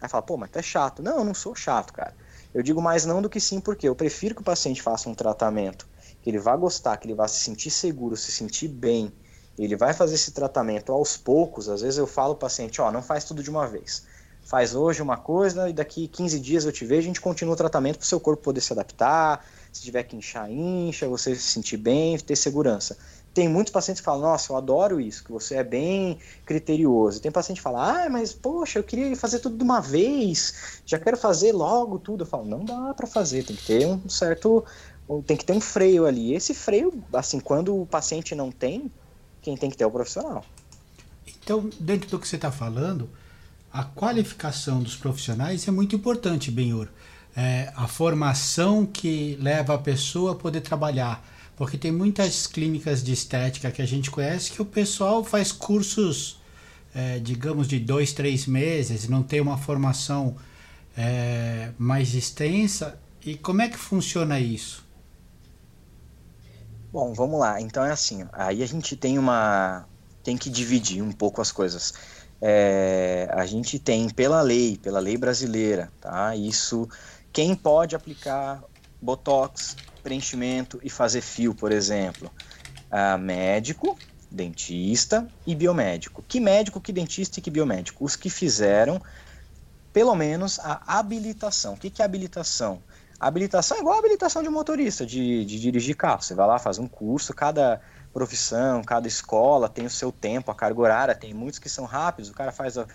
Aí 0.00 0.08
fala, 0.08 0.22
pô, 0.22 0.36
mas 0.36 0.50
tu 0.50 0.58
é 0.58 0.62
chato. 0.62 1.00
Não, 1.00 1.18
eu 1.18 1.24
não 1.24 1.34
sou 1.34 1.54
chato, 1.54 1.92
cara. 1.92 2.12
Eu 2.54 2.62
digo 2.62 2.80
mais 2.80 3.04
não 3.04 3.20
do 3.20 3.28
que 3.28 3.40
sim, 3.40 3.60
porque 3.60 3.88
eu 3.88 3.94
prefiro 3.94 4.34
que 4.34 4.40
o 4.40 4.44
paciente 4.44 4.82
faça 4.82 5.08
um 5.08 5.14
tratamento 5.14 5.86
que 6.22 6.30
ele 6.30 6.38
vá 6.38 6.56
gostar, 6.56 6.96
que 6.96 7.06
ele 7.06 7.14
vá 7.14 7.28
se 7.28 7.40
sentir 7.40 7.70
seguro, 7.70 8.16
se 8.16 8.32
sentir 8.32 8.68
bem. 8.68 9.12
Ele 9.58 9.76
vai 9.76 9.92
fazer 9.92 10.14
esse 10.14 10.32
tratamento 10.32 10.92
aos 10.92 11.16
poucos. 11.16 11.68
Às 11.68 11.82
vezes 11.82 11.98
eu 11.98 12.06
falo 12.06 12.30
ao 12.30 12.36
paciente, 12.36 12.80
ó, 12.80 12.90
não 12.90 13.02
faz 13.02 13.24
tudo 13.24 13.42
de 13.42 13.50
uma 13.50 13.66
vez. 13.66 14.04
Faz 14.42 14.74
hoje 14.74 15.02
uma 15.02 15.16
coisa 15.16 15.68
e 15.68 15.72
daqui 15.72 16.08
15 16.08 16.40
dias 16.40 16.64
eu 16.64 16.72
te 16.72 16.84
vejo, 16.84 17.02
a 17.02 17.06
gente 17.08 17.20
continua 17.20 17.54
o 17.54 17.56
tratamento 17.56 17.98
para 17.98 18.04
o 18.04 18.08
seu 18.08 18.20
corpo 18.20 18.42
poder 18.42 18.60
se 18.60 18.72
adaptar. 18.72 19.44
Se 19.72 19.82
tiver 19.82 20.04
que 20.04 20.16
inchar, 20.16 20.50
incha, 20.50 21.08
você 21.08 21.34
se 21.34 21.42
sentir 21.42 21.76
bem, 21.76 22.18
ter 22.18 22.36
segurança. 22.36 22.96
Tem 23.34 23.48
muitos 23.48 23.72
pacientes 23.72 24.00
que 24.00 24.04
falam, 24.04 24.22
nossa, 24.22 24.52
eu 24.52 24.56
adoro 24.56 25.00
isso, 25.00 25.22
que 25.22 25.30
você 25.30 25.56
é 25.56 25.64
bem 25.64 26.18
criterioso. 26.44 27.20
Tem 27.20 27.30
paciente 27.30 27.58
que 27.58 27.62
fala, 27.62 28.04
ah, 28.04 28.10
mas 28.10 28.32
poxa, 28.32 28.78
eu 28.78 28.82
queria 28.82 29.14
fazer 29.16 29.38
tudo 29.38 29.56
de 29.56 29.62
uma 29.62 29.80
vez, 29.80 30.80
já 30.84 30.98
quero 30.98 31.16
fazer 31.16 31.52
logo 31.52 31.98
tudo. 31.98 32.22
Eu 32.22 32.26
falo, 32.26 32.44
não 32.44 32.64
dá 32.64 32.92
para 32.94 33.06
fazer, 33.06 33.44
tem 33.44 33.54
que 33.54 33.66
ter 33.66 33.86
um 33.86 34.08
certo, 34.08 34.64
tem 35.26 35.36
que 35.36 35.44
ter 35.44 35.52
um 35.52 35.60
freio 35.60 36.06
ali. 36.06 36.34
Esse 36.34 36.52
freio, 36.52 36.92
assim, 37.12 37.38
quando 37.38 37.80
o 37.80 37.86
paciente 37.86 38.34
não 38.34 38.50
tem, 38.50 38.90
quem 39.40 39.56
tem 39.56 39.70
que 39.70 39.76
ter 39.76 39.84
é 39.84 39.86
o 39.86 39.90
profissional. 39.90 40.44
Então, 41.42 41.70
dentro 41.78 42.10
do 42.10 42.18
que 42.18 42.26
você 42.26 42.36
está 42.36 42.50
falando, 42.50 43.08
a 43.72 43.84
qualificação 43.84 44.82
dos 44.82 44.96
profissionais 44.96 45.66
é 45.68 45.70
muito 45.70 45.94
importante, 45.94 46.50
Benhor. 46.50 46.88
É, 47.36 47.72
a 47.76 47.86
formação 47.86 48.84
que 48.84 49.36
leva 49.40 49.74
a 49.74 49.78
pessoa 49.78 50.32
a 50.32 50.34
poder 50.34 50.60
trabalhar 50.60 51.22
porque 51.58 51.76
tem 51.76 51.90
muitas 51.90 52.46
clínicas 52.46 53.02
de 53.02 53.12
estética 53.12 53.72
que 53.72 53.82
a 53.82 53.86
gente 53.86 54.12
conhece 54.12 54.52
que 54.52 54.62
o 54.62 54.64
pessoal 54.64 55.24
faz 55.24 55.50
cursos, 55.50 56.40
é, 56.94 57.18
digamos, 57.18 57.66
de 57.66 57.80
dois, 57.80 58.12
três 58.12 58.46
meses, 58.46 59.08
não 59.08 59.24
tem 59.24 59.40
uma 59.40 59.58
formação 59.58 60.36
é, 60.96 61.72
mais 61.76 62.14
extensa. 62.14 62.96
E 63.26 63.34
como 63.36 63.60
é 63.60 63.68
que 63.68 63.76
funciona 63.76 64.38
isso? 64.38 64.86
Bom, 66.92 67.12
vamos 67.12 67.40
lá. 67.40 67.60
Então 67.60 67.84
é 67.84 67.90
assim, 67.90 68.24
aí 68.32 68.62
a 68.62 68.66
gente 68.66 68.94
tem 68.94 69.18
uma. 69.18 69.84
tem 70.22 70.36
que 70.36 70.48
dividir 70.48 71.02
um 71.02 71.10
pouco 71.10 71.42
as 71.42 71.50
coisas. 71.50 71.92
É, 72.40 73.28
a 73.32 73.44
gente 73.46 73.80
tem 73.80 74.08
pela 74.08 74.40
lei, 74.42 74.78
pela 74.80 75.00
lei 75.00 75.16
brasileira, 75.16 75.90
tá? 76.00 76.36
Isso, 76.36 76.88
quem 77.32 77.56
pode 77.56 77.96
aplicar 77.96 78.62
Botox, 79.02 79.74
preenchimento 80.02 80.78
e 80.82 80.90
fazer 80.90 81.20
fio, 81.20 81.54
por 81.54 81.72
exemplo. 81.72 82.30
Ah, 82.90 83.18
médico, 83.18 83.98
dentista 84.30 85.28
e 85.46 85.54
biomédico. 85.54 86.22
Que 86.26 86.40
médico, 86.40 86.80
que 86.80 86.92
dentista 86.92 87.38
e 87.38 87.42
que 87.42 87.50
biomédico? 87.50 88.04
Os 88.04 88.16
que 88.16 88.30
fizeram 88.30 89.00
pelo 89.92 90.14
menos 90.14 90.58
a 90.60 90.98
habilitação. 90.98 91.74
O 91.74 91.76
que, 91.76 91.90
que 91.90 92.02
é 92.02 92.04
habilitação? 92.04 92.82
Habilitação 93.18 93.78
é 93.78 93.80
igual 93.80 93.96
a 93.96 93.98
habilitação 93.98 94.42
de 94.42 94.48
motorista, 94.48 95.04
de, 95.04 95.44
de 95.44 95.58
dirigir 95.58 95.96
carro. 95.96 96.22
Você 96.22 96.34
vai 96.34 96.46
lá, 96.46 96.58
faz 96.58 96.78
um 96.78 96.86
curso, 96.86 97.34
cada 97.34 97.80
profissão, 98.12 98.82
cada 98.82 99.08
escola 99.08 99.68
tem 99.68 99.86
o 99.86 99.90
seu 99.90 100.12
tempo, 100.12 100.50
a 100.50 100.54
carga 100.54 100.80
horária, 100.80 101.14
tem 101.14 101.34
muitos 101.34 101.58
que 101.58 101.68
são 101.68 101.84
rápidos, 101.84 102.30
o 102.30 102.34
cara 102.34 102.52
faz 102.52 102.78
a, 102.78 102.86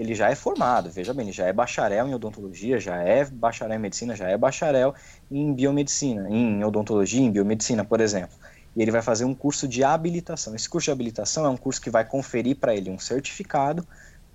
ele 0.00 0.14
já 0.14 0.30
é 0.30 0.34
formado, 0.34 0.90
veja 0.90 1.12
bem, 1.12 1.26
ele 1.26 1.32
já 1.32 1.46
é 1.46 1.52
bacharel 1.52 2.08
em 2.08 2.14
odontologia, 2.14 2.80
já 2.80 2.96
é 3.02 3.22
bacharel 3.22 3.76
em 3.76 3.78
medicina, 3.78 4.16
já 4.16 4.28
é 4.28 4.36
bacharel 4.36 4.94
em 5.30 5.52
biomedicina, 5.52 6.26
em 6.30 6.64
odontologia, 6.64 7.20
em 7.20 7.30
biomedicina, 7.30 7.84
por 7.84 8.00
exemplo. 8.00 8.34
E 8.74 8.80
ele 8.80 8.90
vai 8.90 9.02
fazer 9.02 9.26
um 9.26 9.34
curso 9.34 9.68
de 9.68 9.84
habilitação. 9.84 10.54
Esse 10.56 10.70
curso 10.70 10.86
de 10.86 10.92
habilitação 10.92 11.44
é 11.44 11.50
um 11.50 11.56
curso 11.56 11.78
que 11.82 11.90
vai 11.90 12.02
conferir 12.02 12.56
para 12.56 12.74
ele 12.74 12.88
um 12.88 12.98
certificado 12.98 13.86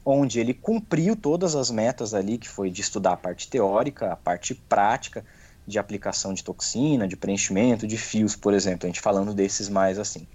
onde 0.05 0.39
ele 0.39 0.53
cumpriu 0.53 1.15
todas 1.15 1.55
as 1.55 1.71
metas 1.71 2.13
ali, 2.13 2.37
que 2.37 2.47
foi 2.47 2.69
de 2.69 2.81
estudar 2.81 3.13
a 3.13 3.17
parte 3.17 3.49
teórica, 3.49 4.11
a 4.11 4.15
parte 4.15 4.53
prática 4.53 5.25
de 5.65 5.79
aplicação 5.79 6.31
de 6.31 6.43
toxina, 6.43 7.07
de 7.07 7.17
preenchimento, 7.17 7.87
de 7.87 7.97
fios, 7.97 8.35
por 8.35 8.53
exemplo. 8.53 8.85
A 8.85 8.87
gente 8.87 9.01
falando 9.01 9.33
desses 9.33 9.67
mais 9.67 9.97
assim. 9.97 10.27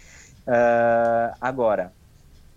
Uh, 0.45 1.37
agora, 1.41 1.93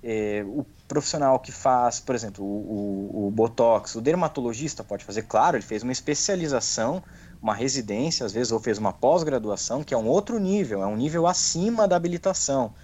eh, 0.03 0.43
o 0.47 0.65
profissional 0.93 1.39
que 1.39 1.51
faz, 1.51 1.99
por 1.99 2.13
exemplo, 2.13 2.45
o, 2.45 3.23
o, 3.25 3.27
o, 3.27 3.31
Botox, 3.31 3.95
o 3.95 4.01
dermatologista 4.01 4.83
pode 4.83 5.03
fazer, 5.03 5.23
claro, 5.23 5.57
ele 5.57 5.63
fez 5.63 5.81
uma 5.81 5.91
especialização, 5.91 7.01
uma 7.41 7.55
residência, 7.55 8.23
às 8.23 8.31
vezes, 8.31 8.51
ou 8.51 8.59
fez 8.59 8.77
uma 8.77 8.93
pós-graduação, 8.93 9.83
que 9.83 9.91
é 9.91 9.97
um 9.97 10.05
outro 10.05 10.39
nível, 10.39 10.83
é 10.83 10.85
um 10.85 10.95
nível 10.95 11.25
acima 11.25 11.87
da 11.87 11.95
habilitação. 11.95 12.75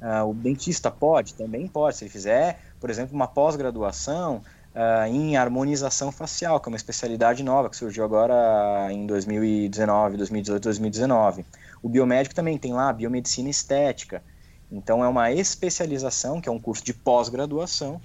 Uh, 0.00 0.30
o 0.30 0.34
dentista 0.34 0.88
pode? 0.88 1.34
Também 1.34 1.66
pode. 1.66 1.96
Se 1.96 2.04
ele 2.04 2.10
fizer, 2.10 2.60
por 2.78 2.90
exemplo, 2.90 3.12
uma 3.12 3.26
pós-graduação 3.26 4.36
uh, 4.72 5.06
em 5.08 5.36
harmonização 5.36 6.12
facial, 6.12 6.60
que 6.60 6.68
é 6.68 6.70
uma 6.70 6.76
especialidade 6.76 7.42
nova 7.42 7.68
que 7.68 7.76
surgiu 7.76 8.04
agora 8.04 8.92
em 8.92 9.04
2019, 9.04 10.16
2018, 10.16 10.62
2019. 10.62 11.44
O 11.82 11.88
biomédico 11.88 12.36
também 12.36 12.56
tem 12.56 12.72
lá 12.72 12.92
biomedicina 12.92 13.50
estética, 13.50 14.22
então 14.70 15.02
é 15.02 15.08
uma 15.08 15.32
especialização, 15.32 16.40
que 16.40 16.48
é 16.48 16.52
um 16.52 16.58
curso 16.58 16.84
de 16.84 16.92
pós-graduação, 16.92 18.00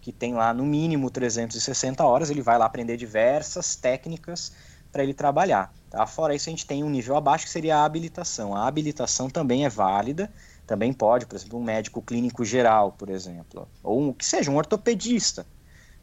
que 0.00 0.12
tem 0.12 0.34
lá 0.34 0.54
no 0.54 0.64
mínimo 0.64 1.10
360 1.10 2.04
horas, 2.04 2.30
ele 2.30 2.40
vai 2.40 2.56
lá 2.56 2.64
aprender 2.64 2.96
diversas 2.96 3.76
técnicas 3.76 4.52
para 4.90 5.02
ele 5.02 5.14
trabalhar. 5.14 5.72
Tá? 5.90 6.06
Fora 6.06 6.34
isso, 6.34 6.48
a 6.48 6.52
gente 6.52 6.66
tem 6.66 6.82
um 6.82 6.90
nível 6.90 7.16
abaixo 7.16 7.44
que 7.44 7.50
seria 7.50 7.76
a 7.76 7.84
habilitação. 7.84 8.56
A 8.56 8.66
habilitação 8.66 9.28
também 9.28 9.64
é 9.64 9.68
válida, 9.68 10.32
também 10.66 10.92
pode, 10.92 11.26
por 11.26 11.36
exemplo, 11.36 11.58
um 11.58 11.62
médico 11.62 12.00
clínico 12.00 12.44
geral, 12.44 12.92
por 12.92 13.10
exemplo, 13.10 13.68
ou 13.82 14.00
um, 14.00 14.12
que 14.12 14.24
seja 14.24 14.50
um 14.50 14.56
ortopedista. 14.56 15.46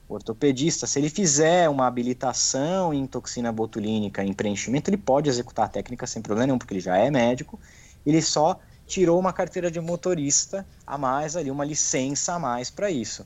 O 0.07 0.13
ortopedista, 0.13 0.88
se 0.88 0.99
ele 0.99 1.10
fizer 1.10 1.67
uma 1.67 1.86
habilitação 1.88 2.93
em 2.93 3.05
toxina 3.05 3.51
botulínica, 3.51 4.23
em 4.23 4.31
preenchimento, 4.31 4.89
ele 4.89 4.97
pode 4.97 5.29
executar 5.29 5.65
a 5.65 5.69
técnica 5.69 6.07
sem 6.07 6.21
problema 6.21 6.47
nenhum, 6.47 6.57
porque 6.57 6.73
ele 6.73 6.81
já 6.81 6.97
é 6.97 7.12
médico, 7.12 7.60
ele 8.05 8.21
só 8.21 8.57
tirou 8.88 9.19
uma 9.19 9.34
carteira 9.34 9.69
de 9.69 9.80
motorista 9.82 10.65
a 10.86 10.97
mais 10.97 11.36
ali, 11.36 11.52
uma 11.52 11.65
licença 11.65 12.34
a 12.34 12.39
mais 12.39 12.69
para 12.69 12.89
isso. 12.89 13.26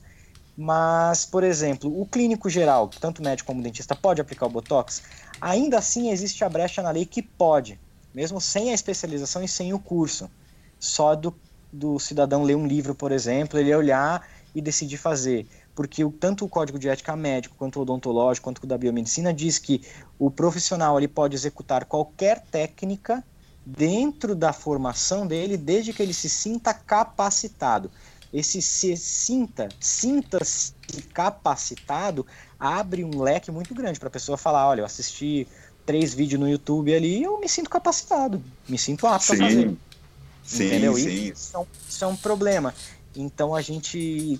Mas, 0.58 1.26
por 1.26 1.43
exemplo, 1.43 2.02
o 2.02 2.06
clínico 2.06 2.50
geral, 2.50 2.89
tanto 2.89 3.24
médico 3.24 3.47
como 3.47 3.62
dentista, 3.62 3.95
pode 3.95 4.19
aplicar 4.19 4.47
o 4.47 4.50
Botox? 4.50 5.02
Ainda 5.39 5.78
assim, 5.78 6.10
existe 6.10 6.43
a 6.43 6.50
brecha 6.50 6.82
na 6.82 6.91
lei 6.91 7.06
que 7.06 7.21
pode, 7.21 7.80
mesmo 8.13 8.41
sem 8.41 8.71
a 8.71 8.74
especialização 8.74 9.43
e 9.43 9.47
sem 9.47 9.74
o 9.74 9.80
curso. 9.80 10.30
Só 10.80 11.15
do, 11.15 11.34
do 11.71 12.00
cidadão 12.00 12.43
ler 12.43 12.56
um 12.56 12.67
livro, 12.67 12.93
por 12.93 13.12
exemplo, 13.12 13.58
ele 13.58 13.74
olhar 13.74 14.28
e 14.54 14.62
decidir 14.62 14.97
fazer. 14.97 15.47
Porque 15.74 16.04
tanto 16.19 16.43
o 16.43 16.50
Código 16.50 16.78
de 16.78 16.89
Ética 16.89 17.15
Médico, 17.15 17.56
quanto 17.58 17.80
o 17.80 17.84
odontológico, 17.84 18.43
quanto 18.43 18.63
o 18.63 18.67
da 18.67 18.78
biomedicina, 18.78 19.34
diz 19.34 19.58
que 19.58 19.82
o 20.19 20.30
profissional 20.30 20.97
ele 20.97 21.08
pode 21.08 21.36
executar 21.36 21.86
qualquer 21.86 22.41
técnica 22.52 23.24
dentro 23.65 24.36
da 24.36 24.52
formação 24.54 25.26
dele, 25.26 25.58
desde 25.58 25.93
que 25.93 26.02
ele 26.02 26.13
se 26.13 26.30
sinta 26.30 26.74
capacitado. 26.74 27.91
Esse 28.34 28.62
se 28.62 28.95
sinta, 28.95 29.67
sinta-se 29.80 30.74
capacitado, 31.13 32.26
abre 32.60 33.04
um 33.04 33.21
leque 33.21 33.52
muito 33.52 33.76
grande 33.76 34.00
para 34.00 34.08
a 34.08 34.12
pessoa 34.12 34.38
falar, 34.38 34.67
olha, 34.67 34.82
eu 34.82 34.86
assisti 34.86 35.47
três 35.86 36.13
vídeos 36.13 36.39
no 36.39 36.47
YouTube 36.47 36.93
ali 36.93 37.19
e 37.19 37.24
eu 37.24 37.39
me 37.39 37.50
sinto 37.50 37.69
capacitado, 37.69 38.41
me 38.69 38.78
sinto 38.78 39.06
apto 39.06 39.26
sim, 39.26 39.34
a 39.34 39.38
fazer. 39.38 39.78
Sim, 40.43 40.67
Entendeu? 40.67 40.95
Sim. 40.95 41.32
Isso, 41.32 41.56
é 41.56 41.60
um, 41.60 41.65
isso 41.89 42.06
é 42.06 42.08
um 42.08 42.15
problema. 42.15 42.74
Então 43.15 43.54
a 43.54 43.62
gente 43.62 44.39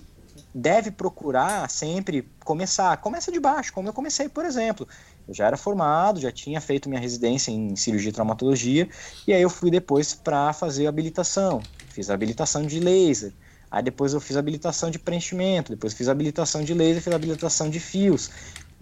deve 0.54 0.92
procurar 0.92 1.70
sempre 1.70 2.28
começar. 2.44 2.96
Começa 2.98 3.32
de 3.32 3.40
baixo, 3.40 3.74
como 3.74 3.90
eu 3.90 3.94
comecei, 3.94 4.30
por 4.30 4.46
exemplo. 4.46 4.88
Eu 5.28 5.34
já 5.34 5.48
era 5.48 5.58
formado, 5.58 6.20
já 6.20 6.32
tinha 6.32 6.60
feito 6.60 6.90
minha 6.90 7.00
residência 7.00 7.52
em 7.52 7.76
cirurgia 7.76 8.10
e 8.10 8.14
traumatologia, 8.14 8.90
e 9.28 9.34
aí 9.34 9.42
eu 9.42 9.50
fui 9.50 9.70
depois 9.70 10.14
para 10.14 10.54
fazer 10.54 10.88
habilitação. 10.88 11.62
Fiz 11.90 12.10
habilitação 12.10 12.66
de 12.66 12.80
laser, 12.80 13.34
aí 13.70 13.84
depois 13.84 14.14
eu 14.14 14.20
fiz 14.20 14.38
habilitação 14.38 14.90
de 14.90 15.00
preenchimento, 15.00 15.72
depois 15.72 15.94
fiz 15.94 16.08
habilitação 16.10 16.64
de 16.64 16.74
laser, 16.74 17.02
fiz 17.02 17.14
habilitação 17.14 17.70
de 17.70 17.80
fios. 17.80 18.30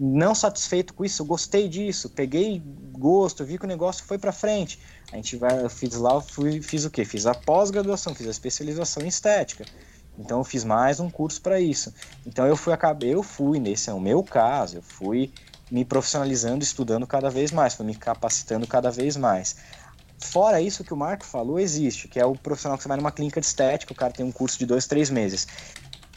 Não 0.02 0.34
satisfeito 0.34 0.94
com 0.94 1.04
isso, 1.04 1.20
eu 1.20 1.26
gostei 1.26 1.68
disso, 1.68 2.08
peguei 2.08 2.62
gosto, 2.92 3.44
vi 3.44 3.58
que 3.58 3.66
o 3.66 3.68
negócio 3.68 4.02
foi 4.04 4.16
para 4.18 4.32
frente. 4.32 4.78
A 5.12 5.16
gente 5.16 5.36
vai, 5.36 5.62
eu 5.62 5.68
fiz 5.68 5.94
lá, 5.94 6.14
eu 6.14 6.22
fui, 6.22 6.62
fiz 6.62 6.86
o 6.86 6.90
quê? 6.90 7.04
Fiz 7.04 7.26
a 7.26 7.34
pós-graduação, 7.34 8.14
fiz 8.14 8.26
a 8.26 8.30
especialização 8.30 9.02
em 9.02 9.08
estética. 9.08 9.66
Então 10.18 10.38
eu 10.38 10.44
fiz 10.44 10.64
mais 10.64 11.00
um 11.00 11.10
curso 11.10 11.40
para 11.40 11.60
isso. 11.60 11.92
Então 12.26 12.46
eu 12.46 12.56
fui 12.56 12.72
acabei, 12.72 13.14
eu 13.14 13.22
fui 13.22 13.58
nesse 13.58 13.90
é 13.90 13.92
o 13.92 14.00
meu 14.00 14.22
caso, 14.22 14.76
eu 14.78 14.82
fui 14.82 15.32
me 15.70 15.84
profissionalizando, 15.84 16.64
estudando 16.64 17.06
cada 17.06 17.30
vez 17.30 17.52
mais, 17.52 17.78
me 17.78 17.94
capacitando 17.94 18.66
cada 18.66 18.90
vez 18.90 19.16
mais. 19.16 19.56
Fora 20.18 20.60
isso 20.60 20.84
que 20.84 20.92
o 20.92 20.96
Marco 20.96 21.24
falou, 21.24 21.58
existe, 21.58 22.06
que 22.06 22.20
é 22.20 22.24
o 22.24 22.34
profissional 22.34 22.76
que 22.76 22.82
você 22.82 22.88
vai 22.88 22.98
numa 22.98 23.12
clínica 23.12 23.40
de 23.40 23.46
estética, 23.46 23.92
o 23.92 23.96
cara 23.96 24.12
tem 24.12 24.24
um 24.24 24.32
curso 24.32 24.58
de 24.58 24.66
dois, 24.66 24.86
três 24.86 25.08
meses. 25.08 25.46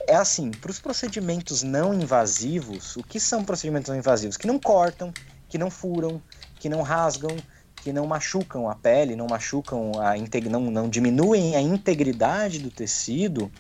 É 0.06 0.16
assim, 0.16 0.52
para 0.52 0.70
os 0.70 0.80
procedimentos 0.80 1.64
não 1.64 1.94
invasivos, 1.94 2.98
o 2.98 3.04
que 3.04 3.20
são 3.20 3.44
procedimentos 3.44 3.90
não 3.90 3.98
invasivos? 3.98 4.36
Que 4.36 4.48
não 4.48 4.60
cortam, 4.60 5.14
que 5.48 5.58
não 5.58 5.70
furam, 5.70 6.22
que 6.60 6.68
não 6.68 6.82
rasgam, 6.82 7.38
que 7.84 7.94
não 7.94 8.06
machucam 8.06 8.70
a 8.70 8.76
pele, 8.76 9.16
não 9.16 9.28
machucam 9.28 9.92
a 10.00 10.16
não, 10.50 10.62
não 10.72 10.90
diminuem 10.90 11.56
a 11.56 11.62
integridade 11.62 12.60
do 12.60 12.72
tecido, 12.72 13.52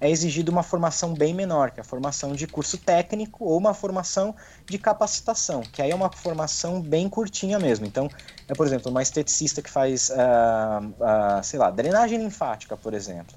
é 0.00 0.10
exigida 0.10 0.50
uma 0.50 0.62
formação 0.62 1.14
bem 1.14 1.32
menor, 1.34 1.70
que 1.70 1.80
é 1.80 1.82
a 1.82 1.84
formação 1.84 2.32
de 2.32 2.46
curso 2.46 2.76
técnico 2.76 3.44
ou 3.44 3.56
uma 3.56 3.72
formação 3.72 4.34
de 4.66 4.78
capacitação, 4.78 5.62
que 5.62 5.80
aí 5.80 5.90
é 5.90 5.94
uma 5.94 6.10
formação 6.10 6.80
bem 6.80 7.08
curtinha 7.08 7.58
mesmo. 7.58 7.86
Então, 7.86 8.08
é, 8.46 8.54
por 8.54 8.66
exemplo, 8.66 8.90
uma 8.90 9.02
esteticista 9.02 9.62
que 9.62 9.70
faz, 9.70 10.10
uh, 10.10 10.12
uh, 10.12 11.42
sei 11.42 11.58
lá, 11.58 11.70
drenagem 11.70 12.18
linfática, 12.18 12.76
por 12.76 12.92
exemplo. 12.92 13.36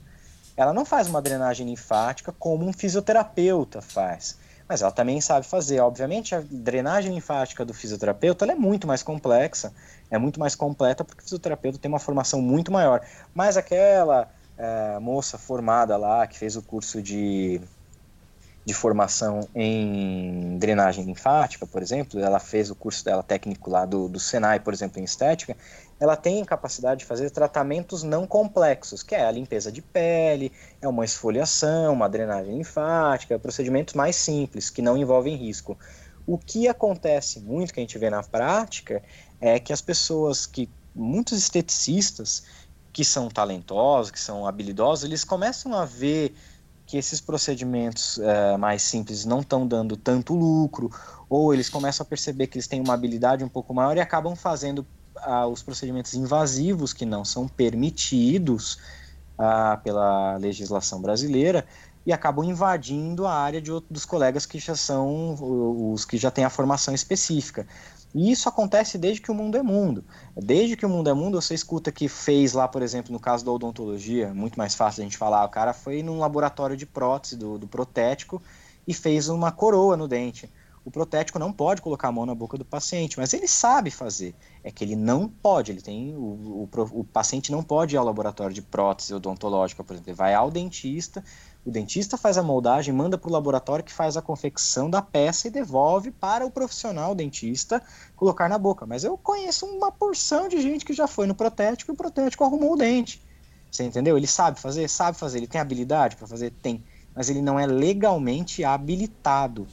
Ela 0.58 0.74
não 0.74 0.84
faz 0.84 1.08
uma 1.08 1.22
drenagem 1.22 1.66
linfática 1.66 2.34
como 2.38 2.68
um 2.68 2.74
fisioterapeuta 2.74 3.82
faz, 3.82 4.38
mas 4.68 4.82
ela 4.82 4.92
também 4.92 5.22
sabe 5.22 5.46
fazer. 5.46 5.80
Obviamente, 5.80 6.36
a 6.36 6.44
drenagem 6.52 7.14
linfática 7.14 7.64
do 7.64 7.74
fisioterapeuta 7.74 8.46
é 8.46 8.56
muito 8.56 8.86
mais 8.86 9.02
complexa, 9.02 9.72
é 10.12 10.18
muito 10.18 10.38
mais 10.38 10.56
completa, 10.56 11.06
porque 11.06 11.22
o 11.22 11.24
fisioterapeuta 11.24 11.80
tem 11.80 11.88
uma 11.88 12.00
formação 12.00 12.42
muito 12.42 12.74
maior. 12.74 13.02
Mas 13.34 13.56
aquela 13.56 14.30
é, 14.60 15.00
moça 15.00 15.38
formada 15.38 15.96
lá, 15.96 16.28
que 16.28 16.38
fez 16.38 16.58
o 16.58 16.62
curso 16.62 17.02
de, 17.02 17.62
de 18.66 18.74
formação 18.74 19.48
em 19.56 20.58
drenagem 20.60 21.06
linfática, 21.06 21.66
por 21.66 21.82
exemplo, 21.82 22.20
ela 22.20 22.40
fez 22.40 22.70
o 22.70 22.76
curso 22.76 23.04
dela 23.06 23.24
técnico 23.24 23.70
lá 23.70 23.86
do, 23.86 24.10
do 24.10 24.20
Senai, 24.20 24.60
por 24.60 24.74
exemplo, 24.74 25.00
em 25.00 25.06
estética, 25.06 25.56
ela 25.98 26.18
tem 26.18 26.44
capacidade 26.44 27.00
de 27.00 27.06
fazer 27.06 27.30
tratamentos 27.32 28.04
não 28.04 28.28
complexos, 28.28 29.02
que 29.02 29.16
é 29.16 29.26
a 29.26 29.32
limpeza 29.32 29.72
de 29.72 29.82
pele, 29.82 30.52
é 30.82 30.88
uma 30.88 31.06
esfoliação, 31.06 31.94
uma 31.94 32.10
drenagem 32.10 32.58
linfática, 32.58 33.40
procedimentos 33.40 33.94
mais 33.94 34.18
simples, 34.18 34.70
que 34.70 34.82
não 34.82 34.98
envolvem 34.98 35.36
risco. 35.36 35.78
O 36.28 36.38
que 36.38 36.68
acontece 36.68 37.40
muito, 37.40 37.74
que 37.74 37.80
a 37.80 37.84
gente 37.84 37.98
vê 37.98 38.10
na 38.10 38.24
prática, 38.24 39.02
é 39.40 39.58
que 39.58 39.72
as 39.72 39.82
pessoas 39.82 40.46
que, 40.46 40.70
muitos 40.94 41.38
esteticistas, 41.38 42.44
que 42.92 43.06
são 43.06 43.30
talentosos, 43.30 44.12
que 44.12 44.20
são 44.20 44.48
habilidosos, 44.48 45.06
eles 45.06 45.24
começam 45.24 45.74
a 45.74 45.86
ver 45.86 46.36
que 46.86 46.98
esses 46.98 47.22
procedimentos 47.22 48.18
uh, 48.18 48.58
mais 48.58 48.82
simples 48.82 49.24
não 49.24 49.42
estão 49.42 49.68
dando 49.68 49.96
tanto 49.96 50.34
lucro, 50.34 50.90
ou 51.30 51.54
eles 51.54 51.70
começam 51.70 52.04
a 52.04 52.08
perceber 52.08 52.48
que 52.48 52.58
eles 52.58 52.68
têm 52.68 52.82
uma 52.82 52.96
habilidade 52.96 53.44
um 53.44 53.50
pouco 53.50 53.74
maior 53.74 53.96
e 53.96 54.00
acabam 54.00 54.36
fazendo 54.36 54.80
uh, 55.18 55.46
os 55.52 55.62
procedimentos 55.62 56.16
invasivos 56.16 56.92
que 56.92 57.06
não 57.06 57.24
são 57.24 57.48
permitidos 57.48 58.80
uh, 59.38 59.80
pela 59.84 60.38
legislação 60.38 61.00
brasileira 61.00 61.64
e 62.06 62.12
acabam 62.12 62.44
invadindo 62.44 63.28
a 63.28 63.34
área 63.34 63.62
de 63.62 63.72
outros, 63.72 63.92
dos 63.92 64.06
colegas 64.06 64.48
que 64.48 64.58
já 64.58 64.76
são 64.76 65.38
os 65.94 66.06
que 66.06 66.18
já 66.18 66.32
têm 66.32 66.44
a 66.44 66.50
formação 66.50 66.94
específica. 66.94 67.68
E 68.14 68.32
isso 68.32 68.50
acontece 68.50 68.98
desde 68.98 69.22
que 69.22 69.32
o 69.32 69.36
mundo 69.36 69.58
é 69.58 69.62
mundo. 69.62 70.04
Desde 70.36 70.76
que 70.76 70.86
o 70.86 70.90
mundo 70.90 71.10
é 71.10 71.14
mundo, 71.14 71.40
você 71.40 71.54
escuta 71.54 71.92
que 71.92 72.08
fez 72.08 72.54
lá, 72.54 72.68
por 72.68 72.82
exemplo, 72.82 73.12
no 73.12 73.20
caso 73.20 73.46
da 73.46 73.52
odontologia, 73.52 74.34
muito 74.34 74.58
mais 74.58 74.74
fácil 74.74 75.02
a 75.02 75.04
gente 75.04 75.18
falar, 75.18 75.46
o 75.46 75.50
cara 75.50 75.74
foi 75.74 76.02
num 76.02 76.20
laboratório 76.20 76.76
de 76.76 76.86
prótese 76.86 77.36
do, 77.38 77.58
do 77.58 77.68
protético 77.68 78.42
e 78.88 78.94
fez 78.94 79.30
uma 79.30 79.52
coroa 79.52 79.96
no 79.96 80.08
dente. 80.08 80.50
O 80.84 80.90
protético 80.90 81.38
não 81.38 81.54
pode 81.54 81.82
colocar 81.82 82.08
a 82.08 82.12
mão 82.12 82.26
na 82.26 82.34
boca 82.34 82.58
do 82.58 82.66
paciente, 82.66 83.20
mas 83.20 83.34
ele 83.34 83.48
sabe 83.48 83.92
fazer. 83.92 84.34
É 84.64 84.72
que 84.72 84.84
ele 84.84 84.96
não 84.96 85.28
pode, 85.28 85.72
ele 85.72 85.82
tem 85.82 86.16
o, 86.16 86.20
o, 86.20 86.70
o 86.94 87.04
paciente 87.04 87.52
não 87.52 87.62
pode 87.62 87.96
ir 87.96 87.98
ao 87.98 88.06
laboratório 88.06 88.56
de 88.56 88.62
prótese 88.62 89.14
odontológica, 89.14 89.84
por 89.84 89.94
exemplo, 89.94 90.10
ele 90.10 90.18
vai 90.18 90.34
ao 90.34 90.50
dentista 90.50 91.24
o 91.70 91.72
dentista 91.72 92.18
faz 92.18 92.38
a 92.38 92.44
moldagem, 92.44 92.94
manda 92.94 93.18
para 93.18 93.30
o 93.30 93.32
laboratório 93.32 93.86
que 93.86 93.94
faz 93.94 94.18
a 94.18 94.22
confecção 94.22 94.90
da 94.90 95.02
peça 95.02 95.48
e 95.48 95.52
devolve 95.52 96.10
para 96.10 96.46
o 96.46 96.50
profissional 96.50 97.14
dentista 97.14 97.82
colocar 98.16 98.50
na 98.50 98.58
boca. 98.58 98.86
Mas 98.88 99.04
eu 99.04 99.16
conheço 99.18 99.68
uma 99.68 99.92
porção 99.92 100.50
de 100.50 100.60
gente 100.62 100.84
que 100.84 100.94
já 100.94 101.08
foi 101.08 101.28
no 101.28 101.36
protético 101.36 101.92
e 101.92 101.94
o 101.94 101.96
protético 101.96 102.44
arrumou 102.44 102.74
o 102.74 102.76
dente. 102.76 103.22
Você 103.70 103.84
entendeu? 103.84 104.18
Ele 104.18 104.26
sabe 104.26 104.60
fazer? 104.60 104.90
Sabe 104.90 105.18
fazer. 105.18 105.38
Ele 105.38 105.48
tem 105.48 105.62
habilidade 105.62 106.16
para 106.16 106.28
fazer? 106.28 106.52
Tem. 106.62 106.84
Mas 107.16 107.30
ele 107.30 107.42
não 107.42 107.60
é 107.60 107.68
legalmente 107.68 108.64
habilitado. 108.64 109.68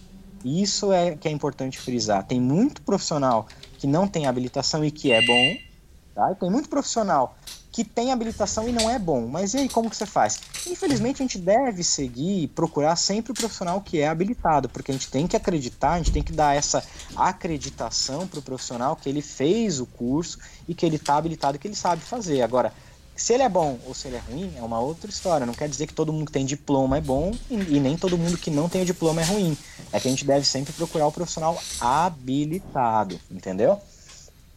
Isso 0.44 0.92
é 0.92 1.16
que 1.16 1.26
é 1.26 1.30
importante 1.30 1.78
frisar. 1.78 2.24
Tem 2.24 2.38
muito 2.38 2.82
profissional 2.82 3.48
que 3.78 3.86
não 3.86 4.06
tem 4.06 4.26
habilitação 4.26 4.84
e 4.84 4.90
que 4.90 5.12
é 5.12 5.24
bom, 5.24 5.56
tá? 6.16 6.32
E 6.32 6.34
tem 6.34 6.50
muito 6.50 6.68
profissional 6.68 7.36
que 7.70 7.84
tem 7.84 8.10
habilitação 8.10 8.66
e 8.66 8.72
não 8.72 8.88
é 8.88 8.98
bom. 8.98 9.26
Mas 9.26 9.52
e 9.52 9.58
aí, 9.58 9.68
como 9.68 9.90
que 9.90 9.96
você 9.96 10.06
faz? 10.06 10.40
Infelizmente, 10.66 11.22
a 11.22 11.24
gente 11.26 11.38
deve 11.38 11.84
seguir 11.84 12.44
e 12.44 12.48
procurar 12.48 12.96
sempre 12.96 13.32
o 13.32 13.34
profissional 13.34 13.82
que 13.82 14.00
é 14.00 14.08
habilitado, 14.08 14.66
porque 14.66 14.90
a 14.90 14.94
gente 14.94 15.10
tem 15.10 15.26
que 15.26 15.36
acreditar, 15.36 15.92
a 15.92 15.98
gente 15.98 16.10
tem 16.10 16.22
que 16.22 16.32
dar 16.32 16.56
essa 16.56 16.82
acreditação 17.14 18.26
para 18.26 18.38
o 18.38 18.42
profissional 18.42 18.96
que 18.96 19.10
ele 19.10 19.20
fez 19.20 19.78
o 19.78 19.84
curso 19.84 20.38
e 20.66 20.74
que 20.74 20.86
ele 20.86 20.96
está 20.96 21.18
habilitado, 21.18 21.58
que 21.58 21.68
ele 21.68 21.74
sabe 21.74 22.00
fazer. 22.00 22.40
Agora, 22.40 22.72
se 23.14 23.34
ele 23.34 23.42
é 23.42 23.48
bom 23.48 23.78
ou 23.86 23.94
se 23.94 24.08
ele 24.08 24.16
é 24.16 24.20
ruim, 24.20 24.52
é 24.56 24.62
uma 24.62 24.80
outra 24.80 25.10
história. 25.10 25.44
Não 25.44 25.52
quer 25.52 25.68
dizer 25.68 25.86
que 25.86 25.92
todo 25.92 26.12
mundo 26.14 26.26
que 26.26 26.32
tem 26.32 26.46
diploma 26.46 26.96
é 26.96 27.00
bom 27.02 27.34
e, 27.50 27.76
e 27.76 27.80
nem 27.80 27.94
todo 27.94 28.16
mundo 28.16 28.38
que 28.38 28.50
não 28.50 28.70
tem 28.70 28.80
o 28.80 28.86
diploma 28.86 29.20
é 29.20 29.24
ruim. 29.24 29.56
É 29.92 30.00
que 30.00 30.08
a 30.08 30.10
gente 30.10 30.24
deve 30.24 30.46
sempre 30.46 30.72
procurar 30.72 31.06
o 31.06 31.12
profissional 31.12 31.58
habilitado, 31.78 33.20
entendeu? 33.30 33.78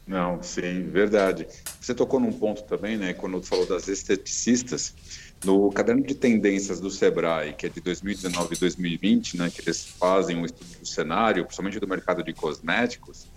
Não, 0.10 0.42
sim, 0.42 0.90
verdade. 0.90 1.48
Você 1.80 1.94
tocou 1.94 2.20
num 2.20 2.34
ponto 2.34 2.64
também, 2.64 2.98
né, 2.98 3.14
quando 3.14 3.44
falou 3.44 3.68
das 3.68 3.88
esteticistas, 3.88 4.96
no 5.46 5.72
caderno 5.72 6.02
de 6.02 6.16
tendências 6.16 6.80
do 6.80 6.90
Sebrae, 6.90 7.54
que 7.54 7.68
é 7.68 7.70
de 7.70 7.80
2019 7.80 8.56
e 8.56 8.60
2020, 8.60 9.38
né, 9.38 9.52
que 9.52 9.62
eles 9.62 9.86
fazem 9.86 10.36
um 10.36 10.46
estudo 10.46 10.80
do 10.80 10.86
cenário, 10.88 11.44
principalmente 11.44 11.80
do 11.80 11.88
mercado 11.88 12.24
de 12.24 12.34
cosméticos, 12.34 13.28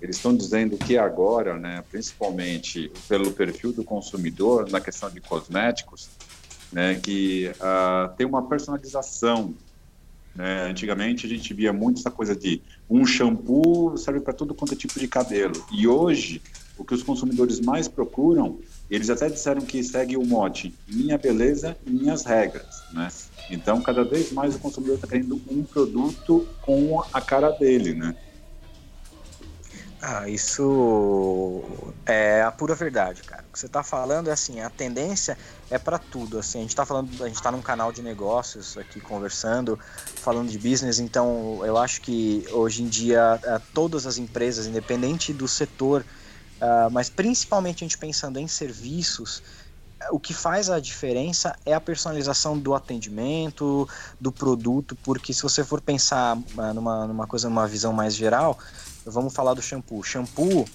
eles 0.00 0.16
estão 0.16 0.34
dizendo 0.34 0.78
que 0.78 0.96
agora, 0.96 1.58
né, 1.58 1.82
principalmente 1.90 2.92
pelo 3.08 3.32
perfil 3.32 3.72
do 3.72 3.82
consumidor 3.82 4.70
na 4.70 4.80
questão 4.80 5.10
de 5.10 5.20
cosméticos, 5.20 6.10
né, 6.72 6.94
que 6.94 7.50
uh, 7.56 8.16
tem 8.16 8.24
uma 8.24 8.48
personalização 8.48 9.52
né? 10.40 10.70
Antigamente 10.70 11.26
a 11.26 11.28
gente 11.28 11.52
via 11.52 11.70
muito 11.70 12.00
essa 12.00 12.10
coisa 12.10 12.34
de 12.34 12.62
um 12.88 13.04
shampoo 13.04 13.94
serve 13.98 14.20
para 14.20 14.32
todo 14.32 14.54
quanto 14.54 14.72
é 14.72 14.76
tipo 14.76 14.98
de 14.98 15.06
cabelo. 15.06 15.52
E 15.70 15.86
hoje, 15.86 16.40
o 16.78 16.84
que 16.84 16.94
os 16.94 17.02
consumidores 17.02 17.60
mais 17.60 17.86
procuram, 17.86 18.58
eles 18.90 19.10
até 19.10 19.28
disseram 19.28 19.60
que 19.60 19.84
segue 19.84 20.16
o 20.16 20.24
mote 20.24 20.74
minha 20.88 21.18
beleza, 21.18 21.76
minhas 21.86 22.24
regras. 22.24 22.82
Né? 22.90 23.08
Então, 23.50 23.82
cada 23.82 24.02
vez 24.02 24.32
mais 24.32 24.56
o 24.56 24.58
consumidor 24.58 24.94
está 24.94 25.06
querendo 25.06 25.38
um 25.50 25.62
produto 25.62 26.48
com 26.62 27.02
a 27.12 27.20
cara 27.20 27.50
dele. 27.50 27.92
Né? 27.92 28.16
Ah, 30.02 30.26
isso 30.26 31.62
é 32.06 32.42
a 32.42 32.50
pura 32.50 32.74
verdade, 32.74 33.22
cara. 33.22 33.44
O 33.46 33.52
que 33.52 33.58
você 33.58 33.66
está 33.66 33.82
falando 33.82 34.28
é 34.28 34.32
assim, 34.32 34.60
a 34.60 34.70
tendência 34.70 35.36
é 35.70 35.78
para 35.78 35.98
tudo. 35.98 36.38
Assim, 36.38 36.58
a 36.58 36.60
gente 36.62 36.70
está 36.70 36.86
falando, 36.86 37.22
a 37.22 37.26
gente 37.26 37.36
está 37.36 37.52
num 37.52 37.60
canal 37.60 37.92
de 37.92 38.00
negócios 38.00 38.78
aqui 38.78 38.98
conversando, 38.98 39.78
falando 40.16 40.48
de 40.48 40.58
business. 40.58 40.98
Então, 40.98 41.60
eu 41.66 41.76
acho 41.76 42.00
que 42.00 42.46
hoje 42.50 42.82
em 42.82 42.88
dia 42.88 43.38
é, 43.42 43.60
todas 43.74 44.06
as 44.06 44.16
empresas, 44.16 44.66
independente 44.66 45.34
do 45.34 45.46
setor, 45.46 46.00
uh, 46.62 46.90
mas 46.90 47.10
principalmente 47.10 47.84
a 47.84 47.86
gente 47.86 47.98
pensando 47.98 48.38
em 48.38 48.48
serviços, 48.48 49.42
o 50.10 50.18
que 50.18 50.32
faz 50.32 50.70
a 50.70 50.80
diferença 50.80 51.56
é 51.64 51.74
a 51.74 51.80
personalização 51.80 52.58
do 52.58 52.74
atendimento, 52.74 53.88
do 54.20 54.32
produto, 54.32 54.96
porque 55.02 55.32
se 55.32 55.42
você 55.42 55.62
for 55.62 55.80
pensar 55.80 56.36
uh, 56.36 56.74
numa, 56.74 57.06
numa 57.06 57.26
coisa, 57.26 57.48
numa 57.48 57.66
visão 57.66 57.92
mais 57.92 58.14
geral, 58.14 58.58
vamos 59.04 59.34
falar 59.34 59.54
do 59.54 59.62
shampoo. 59.62 60.02
Shampoo, 60.02 60.66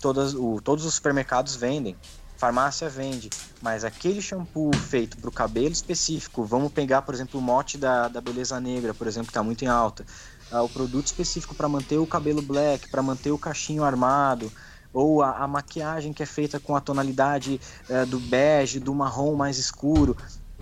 todas, 0.00 0.34
o, 0.34 0.60
todos 0.62 0.84
os 0.84 0.94
supermercados 0.94 1.56
vendem, 1.56 1.96
farmácia 2.36 2.88
vende, 2.88 3.30
mas 3.60 3.84
aquele 3.84 4.22
shampoo 4.22 4.70
feito 4.72 5.16
para 5.16 5.28
o 5.28 5.32
cabelo 5.32 5.72
específico, 5.72 6.44
vamos 6.44 6.72
pegar, 6.72 7.02
por 7.02 7.12
exemplo, 7.12 7.40
o 7.40 7.42
mote 7.42 7.76
da, 7.76 8.06
da 8.06 8.20
beleza 8.20 8.60
negra, 8.60 8.94
por 8.94 9.08
exemplo, 9.08 9.26
que 9.26 9.32
está 9.32 9.42
muito 9.42 9.64
em 9.64 9.68
alta. 9.68 10.06
Ah, 10.50 10.62
o 10.62 10.68
produto 10.68 11.06
específico 11.06 11.54
para 11.54 11.68
manter 11.68 11.98
o 11.98 12.06
cabelo 12.06 12.40
black, 12.40 12.88
para 12.90 13.02
manter 13.02 13.32
o 13.32 13.38
cachinho 13.38 13.84
armado, 13.84 14.50
ou 14.92 15.22
a, 15.22 15.38
a, 15.38 15.48
maquiagem 15.48 16.12
que 16.12 16.22
é 16.22 16.26
feita 16.26 16.58
com 16.58 16.74
a 16.74 16.80
tonalidade 16.80 17.60
uh, 17.88 18.06
do 18.06 18.18
bege, 18.18 18.80
do 18.80 18.94
marrom 18.94 19.34
mais 19.34 19.58
escuro. 19.58 20.16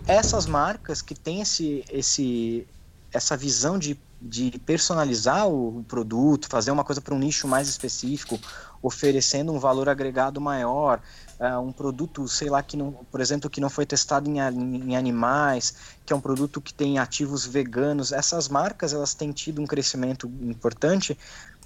Essas 0.07 0.47
marcas 0.47 1.01
que 1.01 1.15
têm 1.15 1.41
esse, 1.41 1.85
esse, 1.91 2.67
essa 3.13 3.37
visão 3.37 3.79
de 3.79 3.99
de 4.21 4.59
personalizar 4.65 5.47
o 5.47 5.85
produto, 5.87 6.49
fazer 6.49 6.71
uma 6.71 6.85
coisa 6.85 7.01
para 7.01 7.15
um 7.15 7.19
nicho 7.19 7.47
mais 7.47 7.69
específico, 7.69 8.39
oferecendo 8.83 9.53
um 9.53 9.59
valor 9.59 9.89
agregado 9.89 10.41
maior, 10.41 11.01
uh, 11.39 11.61
um 11.61 11.73
produto, 11.73 12.27
sei 12.27 12.49
lá, 12.49 12.63
que 12.63 12.77
não, 12.77 12.93
por 13.11 13.21
exemplo, 13.21 13.51
que 13.51 13.61
não 13.61 13.69
foi 13.69 13.85
testado 13.85 14.29
em, 14.31 14.39
em, 14.39 14.97
animais, 14.97 15.75
que 16.05 16.13
é 16.13 16.17
um 16.17 16.21
produto 16.21 16.61
que 16.61 16.73
tem 16.73 16.99
ativos 16.99 17.45
veganos. 17.45 18.11
Essas 18.11 18.49
marcas 18.49 18.93
elas 18.93 19.13
têm 19.13 19.33
tido 19.33 19.61
um 19.61 19.67
crescimento 19.67 20.31
importante 20.41 21.17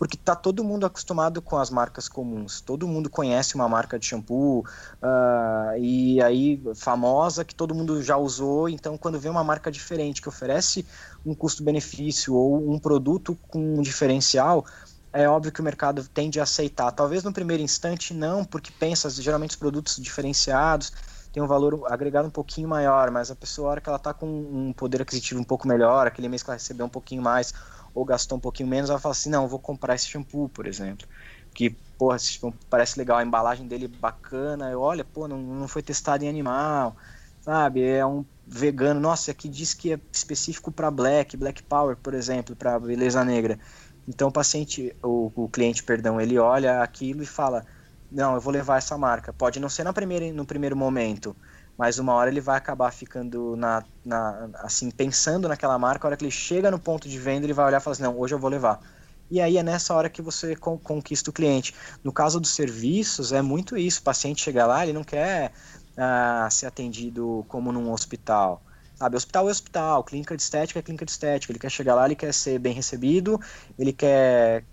porque 0.01 0.17
está 0.17 0.35
todo 0.35 0.65
mundo 0.65 0.87
acostumado 0.87 1.43
com 1.43 1.59
as 1.59 1.69
marcas 1.69 2.09
comuns. 2.09 2.63
Todo 2.63 2.89
mundo 2.89 3.11
conhece 3.11 3.55
uma 3.55 3.69
marca 3.69 3.99
de 3.99 4.07
shampoo 4.07 4.61
uh, 4.61 5.77
e 5.79 6.23
aí 6.23 6.59
famosa 6.75 7.45
que 7.45 7.55
todo 7.55 7.75
mundo 7.75 8.03
já 8.03 8.17
usou. 8.17 8.67
Então, 8.67 8.97
quando 8.97 9.21
vê 9.21 9.29
uma 9.29 9.45
marca 9.45 9.71
diferente 9.71 10.23
que 10.23 10.29
oferece 10.31 10.87
um 11.25 11.35
custo-benefício 11.35 12.35
ou 12.35 12.73
um 12.73 12.79
produto 12.79 13.37
com 13.49 13.75
um 13.75 13.83
diferencial, 13.83 14.65
é 15.13 15.29
óbvio 15.29 15.53
que 15.53 15.61
o 15.61 15.65
mercado 15.65 16.03
tende 16.09 16.41
a 16.41 16.45
aceitar. 16.45 16.91
Talvez 16.93 17.23
no 17.23 17.31
primeiro 17.31 17.63
instante 17.63 18.15
não, 18.15 18.43
porque 18.43 18.73
pensa 18.73 19.11
geralmente 19.11 19.51
os 19.51 19.57
produtos 19.57 19.97
diferenciados 19.97 20.95
tem 21.33 21.43
um 21.43 21.47
valor 21.47 21.85
agregado 21.89 22.27
um 22.27 22.31
pouquinho 22.31 22.69
maior, 22.69 23.11
mas 23.11 23.31
a 23.31 23.37
pessoa, 23.37 23.69
a 23.69 23.71
hora 23.73 23.81
que 23.81 23.89
ela 23.89 23.97
está 23.97 24.13
com 24.13 24.27
um 24.27 24.73
poder 24.73 25.03
aquisitivo 25.03 25.41
um 25.41 25.45
pouco 25.45 25.69
melhor, 25.69 26.07
aquele 26.07 26.29
mês 26.29 26.43
que 26.43 26.51
ela 26.51 26.57
recebeu 26.57 26.87
um 26.87 26.89
pouquinho 26.89 27.23
mais 27.23 27.55
ou 27.95 28.05
gastou 28.05 28.39
um 28.39 28.41
pouquinho 28.41 28.69
menos, 28.69 28.91
ela 28.91 28.99
fala 29.01 29.13
assim, 29.13 29.31
não, 29.31 29.49
vou 29.49 29.61
comprar 29.61 29.95
esse 29.95 30.07
shampoo, 30.09 30.49
por 30.49 30.67
exemplo. 30.67 31.07
Que, 31.55 31.71
porra, 31.99 32.17
esse 32.17 32.33
shampoo 32.33 32.59
parece 32.69 32.99
legal, 32.99 33.19
a 33.19 33.23
embalagem 33.25 33.67
dele 33.67 33.89
beleza, 33.89 34.77
olha, 34.77 35.05
pô, 35.05 35.27
não, 35.29 35.39
não 35.39 35.69
foi 35.69 35.83
testado 35.83 36.25
em 36.25 36.29
animal, 36.29 36.97
sabe? 37.41 37.83
É 37.83 38.05
um 38.07 38.25
vegano, 38.47 39.01
nossa, 39.01 39.31
aqui 39.31 39.49
diz 39.49 39.75
que 39.75 39.93
é 39.93 40.01
específico 40.13 40.73
para 40.73 40.91
black, 40.91 41.37
black 41.37 41.63
power, 41.65 41.97
por 41.97 42.15
exemplo, 42.15 42.57
para 42.57 42.79
beleza 42.79 43.25
negra. 43.25 43.59
Então 44.07 44.29
o 44.29 44.33
paciente, 44.33 44.97
o, 45.03 45.45
o 45.45 45.49
cliente, 45.49 45.83
perdão, 45.83 46.21
ele 46.21 46.39
olha 46.39 46.83
aquilo 46.83 47.23
e 47.23 47.27
fala, 47.27 47.65
não, 48.11 48.35
eu 48.35 48.41
vou 48.41 48.53
levar 48.53 48.79
essa 48.79 48.97
marca. 48.99 49.33
Pode 49.33 49.61
não 49.61 49.69
ser 49.69 49.85
na 49.85 49.93
primeira, 49.93 50.33
no 50.33 50.47
primeiro 50.47 50.77
momento, 50.77 51.37
mas 51.81 51.99
uma 51.99 52.13
hora 52.13 52.29
ele 52.29 52.43
vai 52.43 52.59
acabar 52.59 52.91
ficando 52.91 53.57
na, 53.57 53.83
na, 54.05 54.51
assim 54.57 54.91
pensando 54.91 55.49
naquela 55.49 55.79
marca. 55.79 56.07
A 56.07 56.09
hora 56.09 56.17
que 56.19 56.23
ele 56.23 56.31
chega 56.31 56.71
no 56.71 56.79
ponto 56.79 57.09
de 57.09 57.19
venda, 57.19 57.47
ele 57.47 57.55
vai 57.55 57.65
olhar 57.65 57.81
e 57.81 57.83
falar 57.83 57.93
assim, 57.93 58.03
não, 58.03 58.19
hoje 58.19 58.35
eu 58.35 58.39
vou 58.39 58.51
levar. 58.51 58.83
E 59.31 59.41
aí 59.41 59.57
é 59.57 59.63
nessa 59.63 59.95
hora 59.95 60.11
que 60.11 60.21
você 60.21 60.55
conquista 60.55 61.31
o 61.31 61.33
cliente. 61.33 61.75
No 62.05 62.13
caso 62.13 62.39
dos 62.39 62.51
serviços, 62.51 63.33
é 63.33 63.41
muito 63.41 63.79
isso. 63.79 64.01
O 64.01 64.03
paciente 64.03 64.43
chega 64.43 64.67
lá, 64.67 64.83
ele 64.83 64.93
não 64.93 65.03
quer 65.03 65.53
ah, 65.97 66.47
ser 66.51 66.67
atendido 66.67 67.47
como 67.49 67.73
num 67.73 67.91
hospital. 67.91 68.61
Sabe, 68.97 69.17
hospital 69.17 69.49
é 69.49 69.51
hospital, 69.51 70.05
clínica 70.05 70.37
de 70.37 70.43
estética 70.43 70.81
é 70.81 70.83
clínica 70.83 71.07
de 71.07 71.13
estética. 71.13 71.51
Ele 71.51 71.59
quer 71.59 71.71
chegar 71.71 71.95
lá, 71.95 72.05
ele 72.05 72.15
quer 72.15 72.35
ser 72.35 72.59
bem 72.59 72.75
recebido, 72.75 73.41
ele 73.79 73.95
quer 73.95 74.65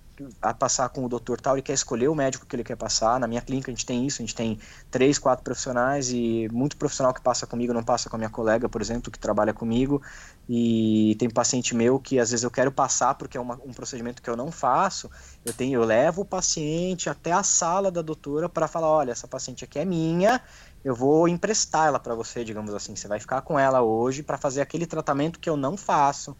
a 0.42 0.54
passar 0.54 0.90
com 0.90 1.06
o 1.06 1.10
doutor 1.10 1.40
tal, 1.40 1.56
ele 1.56 1.62
quer 1.62 1.74
escolher 1.74 2.08
o 2.08 2.16
médico 2.16 2.46
que 2.46 2.56
ele 2.56 2.64
quer 2.64 2.76
passar. 2.76 3.20
Na 3.20 3.28
minha 3.28 3.42
clínica 3.42 3.70
a 3.72 3.74
gente 3.74 3.86
tem 3.86 4.06
isso, 4.06 4.22
a 4.22 4.26
gente 4.26 4.36
tem 4.36 4.60
três, 4.90 5.18
quatro 5.20 5.44
profissionais 5.44 6.12
e 6.12 6.48
muito 6.52 6.78
profissional 6.78 7.14
que 7.14 7.22
passa 7.22 7.46
comigo 7.46 7.74
não 7.74 7.84
passa 7.84 8.10
com 8.10 8.16
a 8.16 8.20
minha 8.20 8.30
colega, 8.30 8.68
por 8.68 8.82
exemplo, 8.82 9.12
que 9.12 9.20
trabalha 9.20 9.54
comigo. 9.54 10.02
E 10.50 11.16
tem 11.20 11.30
paciente 11.30 11.76
meu 11.76 12.00
que 12.00 12.20
às 12.20 12.32
vezes 12.32 12.44
eu 12.44 12.52
quero 12.52 12.72
passar 12.72 13.16
porque 13.16 13.38
é 13.38 13.42
uma, 13.42 13.60
um 13.66 13.74
procedimento 13.74 14.22
que 14.22 14.30
eu 14.30 14.36
não 14.36 14.52
faço. 14.52 15.10
Eu 15.46 15.54
tenho, 15.54 15.82
eu 15.82 15.86
levo 15.86 16.22
o 16.22 16.26
paciente 16.26 17.10
até 17.10 17.32
a 17.32 17.44
sala 17.44 17.92
da 17.92 18.02
doutora 18.02 18.48
para 18.48 18.68
falar, 18.68 18.88
olha, 18.88 19.12
essa 19.12 19.28
paciente 19.28 19.64
aqui 19.64 19.78
é 19.78 19.86
minha, 19.86 20.42
eu 20.84 20.96
vou 20.96 21.28
emprestar 21.28 21.88
ela 21.88 22.00
para 22.00 22.16
você, 22.16 22.44
digamos 22.44 22.74
assim. 22.74 22.96
Você 22.96 23.08
vai 23.08 23.20
ficar 23.20 23.42
com 23.42 23.60
ela 23.60 23.82
hoje 23.82 24.24
para 24.24 24.38
fazer 24.38 24.62
aquele 24.62 24.86
tratamento 24.86 25.40
que 25.40 25.50
eu 25.50 25.58
não 25.58 25.76
faço 25.76 26.36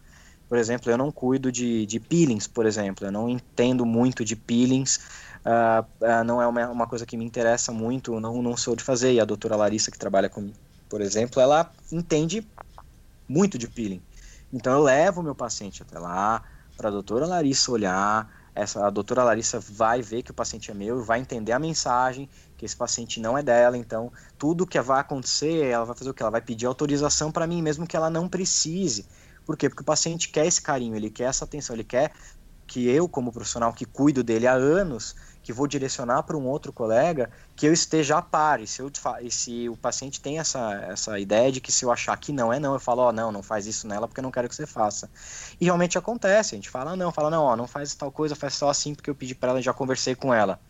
por 0.48 0.56
exemplo, 0.56 0.90
eu 0.90 0.96
não 0.96 1.12
cuido 1.12 1.52
de, 1.52 1.84
de 1.84 2.00
peelings, 2.00 2.46
por 2.46 2.64
exemplo, 2.64 3.06
eu 3.06 3.12
não 3.12 3.28
entendo 3.28 3.84
muito 3.84 4.24
de 4.24 4.34
peelings, 4.34 4.96
uh, 5.44 5.84
uh, 6.00 6.24
não 6.24 6.40
é 6.40 6.46
uma, 6.46 6.68
uma, 6.68 6.86
coisa 6.86 7.04
que 7.04 7.16
me 7.16 7.24
interessa 7.24 7.70
muito, 7.70 8.18
não, 8.18 8.42
não 8.42 8.56
sou 8.56 8.74
de 8.74 8.82
fazer. 8.82 9.12
E 9.12 9.20
a 9.20 9.24
doutora 9.24 9.56
Larissa, 9.56 9.90
que 9.90 9.98
trabalha 9.98 10.28
comigo, 10.28 10.56
por 10.88 11.00
exemplo, 11.00 11.40
ela 11.40 11.70
entende 11.92 12.46
muito 13.28 13.58
de 13.58 13.68
peeling. 13.68 14.00
Então 14.52 14.72
eu 14.72 14.82
levo 14.82 15.22
meu 15.22 15.34
paciente 15.34 15.82
até 15.82 15.98
lá, 15.98 16.42
para 16.76 16.88
a 16.88 16.92
doutora 16.92 17.26
Larissa 17.26 17.70
olhar, 17.70 18.32
essa, 18.54 18.86
a 18.86 18.90
doutora 18.90 19.22
Larissa 19.22 19.60
vai 19.60 20.00
ver 20.02 20.22
que 20.22 20.30
o 20.30 20.34
paciente 20.34 20.70
é 20.70 20.74
meu, 20.74 21.02
vai 21.04 21.20
entender 21.20 21.52
a 21.52 21.58
mensagem, 21.58 22.28
que 22.56 22.64
esse 22.64 22.74
paciente 22.74 23.20
não 23.20 23.36
é 23.36 23.42
dela, 23.42 23.76
então 23.76 24.10
tudo 24.36 24.66
que 24.66 24.80
vai 24.80 25.00
acontecer, 25.00 25.66
ela 25.66 25.84
vai 25.84 25.94
fazer 25.94 26.10
o 26.10 26.14
que? 26.14 26.22
Ela 26.22 26.30
vai 26.30 26.40
pedir 26.40 26.66
autorização 26.66 27.30
para 27.30 27.46
mim, 27.46 27.62
mesmo 27.62 27.86
que 27.86 27.96
ela 27.96 28.10
não 28.10 28.28
precise. 28.28 29.06
Por 29.48 29.56
quê? 29.56 29.66
Porque 29.66 29.80
o 29.80 29.84
paciente 29.86 30.28
quer 30.28 30.44
esse 30.44 30.60
carinho, 30.60 30.94
ele 30.94 31.08
quer 31.08 31.24
essa 31.24 31.46
atenção, 31.46 31.74
ele 31.74 31.82
quer 31.82 32.12
que 32.66 32.86
eu, 32.86 33.08
como 33.08 33.32
profissional 33.32 33.72
que 33.72 33.86
cuido 33.86 34.22
dele 34.22 34.46
há 34.46 34.52
anos, 34.52 35.16
que 35.42 35.54
vou 35.54 35.66
direcionar 35.66 36.22
para 36.24 36.36
um 36.36 36.46
outro 36.46 36.70
colega, 36.70 37.30
que 37.56 37.66
eu 37.66 37.72
esteja 37.72 38.18
a 38.18 38.20
par. 38.20 38.60
E 38.60 38.66
se, 38.66 38.82
eu, 38.82 38.92
e 39.22 39.30
se 39.30 39.66
o 39.70 39.74
paciente 39.74 40.20
tem 40.20 40.38
essa, 40.38 40.74
essa 40.90 41.18
ideia 41.18 41.50
de 41.50 41.62
que 41.62 41.72
se 41.72 41.82
eu 41.82 41.90
achar 41.90 42.14
que 42.18 42.30
não 42.30 42.52
é 42.52 42.60
não, 42.60 42.74
eu 42.74 42.78
falo, 42.78 43.00
ó, 43.00 43.08
oh, 43.08 43.12
não, 43.12 43.32
não 43.32 43.42
faz 43.42 43.66
isso 43.66 43.88
nela 43.88 44.06
porque 44.06 44.20
eu 44.20 44.22
não 44.22 44.30
quero 44.30 44.50
que 44.50 44.54
você 44.54 44.66
faça. 44.66 45.10
E 45.58 45.64
realmente 45.64 45.96
acontece, 45.96 46.54
a 46.54 46.58
gente 46.58 46.68
fala 46.68 46.94
não, 46.94 47.10
fala 47.10 47.30
não, 47.30 47.44
ó, 47.44 47.56
não 47.56 47.66
faz 47.66 47.94
tal 47.94 48.12
coisa, 48.12 48.36
faz 48.36 48.52
só 48.52 48.68
assim 48.68 48.94
porque 48.94 49.08
eu 49.08 49.14
pedi 49.14 49.34
para 49.34 49.52
ela, 49.52 49.62
já 49.62 49.72
conversei 49.72 50.14
com 50.14 50.34
ela. 50.34 50.60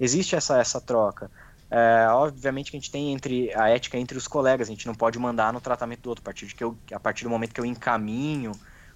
Existe 0.00 0.34
essa, 0.34 0.58
essa 0.58 0.80
troca. 0.80 1.30
É, 1.76 2.06
obviamente 2.08 2.70
que 2.70 2.76
a 2.76 2.80
gente 2.80 2.88
tem 2.88 3.12
entre 3.12 3.52
a 3.52 3.68
ética 3.68 3.98
entre 3.98 4.16
os 4.16 4.28
colegas, 4.28 4.68
a 4.68 4.70
gente 4.70 4.86
não 4.86 4.94
pode 4.94 5.18
mandar 5.18 5.52
no 5.52 5.60
tratamento 5.60 6.02
do 6.02 6.08
outro, 6.08 6.22
a 6.22 6.26
partir, 6.26 6.46
de 6.46 6.54
que 6.54 6.62
eu, 6.62 6.78
a 6.92 7.00
partir 7.00 7.24
do 7.24 7.30
momento 7.30 7.52
que 7.52 7.60
eu 7.60 7.64
encaminho 7.64 8.52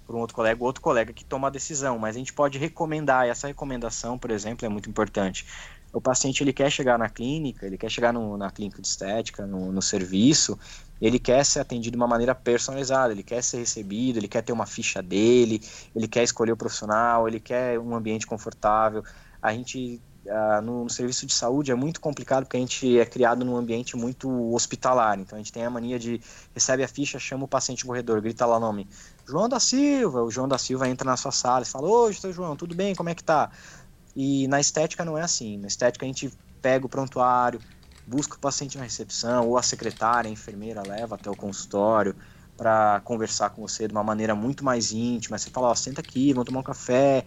para 0.06 0.14
um 0.14 0.20
outro 0.20 0.36
colega, 0.36 0.62
o 0.62 0.64
outro 0.64 0.80
colega 0.80 1.12
que 1.12 1.24
toma 1.24 1.48
a 1.48 1.50
decisão, 1.50 1.98
mas 1.98 2.14
a 2.14 2.20
gente 2.20 2.32
pode 2.32 2.56
recomendar, 2.56 3.26
essa 3.26 3.48
recomendação, 3.48 4.16
por 4.16 4.30
exemplo, 4.30 4.64
é 4.64 4.68
muito 4.68 4.88
importante. 4.88 5.44
O 5.92 6.00
paciente 6.00 6.40
ele 6.44 6.52
quer 6.52 6.70
chegar 6.70 6.96
na 6.96 7.08
clínica, 7.08 7.66
ele 7.66 7.76
quer 7.76 7.90
chegar 7.90 8.12
no, 8.12 8.36
na 8.36 8.48
clínica 8.48 8.80
de 8.80 8.86
estética, 8.86 9.44
no, 9.44 9.72
no 9.72 9.82
serviço, 9.82 10.56
ele 11.00 11.18
quer 11.18 11.44
ser 11.44 11.58
atendido 11.58 11.96
de 11.96 12.00
uma 12.00 12.06
maneira 12.06 12.32
personalizada, 12.32 13.12
ele 13.12 13.24
quer 13.24 13.42
ser 13.42 13.58
recebido, 13.58 14.18
ele 14.18 14.28
quer 14.28 14.42
ter 14.42 14.52
uma 14.52 14.66
ficha 14.66 15.02
dele, 15.02 15.60
ele 15.96 16.06
quer 16.06 16.22
escolher 16.22 16.52
o 16.52 16.56
profissional, 16.56 17.26
ele 17.26 17.40
quer 17.40 17.76
um 17.80 17.92
ambiente 17.92 18.24
confortável. 18.24 19.02
A 19.42 19.52
gente 19.52 20.00
no, 20.62 20.84
no, 20.84 20.90
serviço 20.90 21.26
de 21.26 21.32
saúde 21.32 21.70
é 21.70 21.74
muito 21.74 22.00
complicado 22.00 22.44
porque 22.44 22.56
a 22.56 22.60
gente 22.60 22.98
é 22.98 23.06
criado 23.06 23.44
num 23.44 23.56
ambiente 23.56 23.96
muito 23.96 24.28
hospitalar. 24.52 25.18
Então 25.18 25.36
a 25.36 25.38
gente 25.38 25.52
tem 25.52 25.64
a 25.64 25.70
mania 25.70 25.98
de 25.98 26.20
recebe 26.54 26.82
a 26.82 26.88
ficha, 26.88 27.18
chama 27.18 27.44
o 27.44 27.48
paciente 27.48 27.84
corredor, 27.84 28.20
grita 28.20 28.44
lá 28.46 28.56
o 28.56 28.60
nome 28.60 28.88
João 29.26 29.48
da 29.48 29.60
Silva. 29.60 30.22
O 30.22 30.30
João 30.30 30.48
da 30.48 30.58
Silva 30.58 30.88
entra 30.88 31.08
na 31.08 31.16
sua 31.16 31.32
sala 31.32 31.62
e 31.62 31.66
fala: 31.66 31.88
Oi, 31.88 32.12
seu 32.14 32.32
João, 32.32 32.56
tudo 32.56 32.74
bem? 32.74 32.94
Como 32.94 33.08
é 33.08 33.14
que 33.14 33.24
tá? 33.24 33.50
E 34.14 34.48
na 34.48 34.60
estética 34.60 35.04
não 35.04 35.16
é 35.16 35.22
assim. 35.22 35.58
Na 35.58 35.68
estética 35.68 36.04
a 36.04 36.08
gente 36.08 36.30
pega 36.60 36.84
o 36.84 36.88
prontuário, 36.88 37.60
busca 38.06 38.34
o 38.34 38.38
paciente 38.38 38.76
na 38.76 38.84
recepção, 38.84 39.46
ou 39.46 39.56
a 39.56 39.62
secretária, 39.62 40.28
a 40.28 40.32
enfermeira 40.32 40.82
leva 40.86 41.14
até 41.14 41.30
o 41.30 41.36
consultório 41.36 42.16
para 42.56 43.00
conversar 43.04 43.50
com 43.50 43.62
você 43.62 43.86
de 43.86 43.92
uma 43.92 44.02
maneira 44.02 44.34
muito 44.34 44.64
mais 44.64 44.90
íntima. 44.90 45.38
Você 45.38 45.48
fala, 45.48 45.68
ó, 45.68 45.74
senta 45.76 46.00
aqui, 46.00 46.32
vamos 46.32 46.46
tomar 46.46 46.60
um 46.60 46.64
café, 46.64 47.24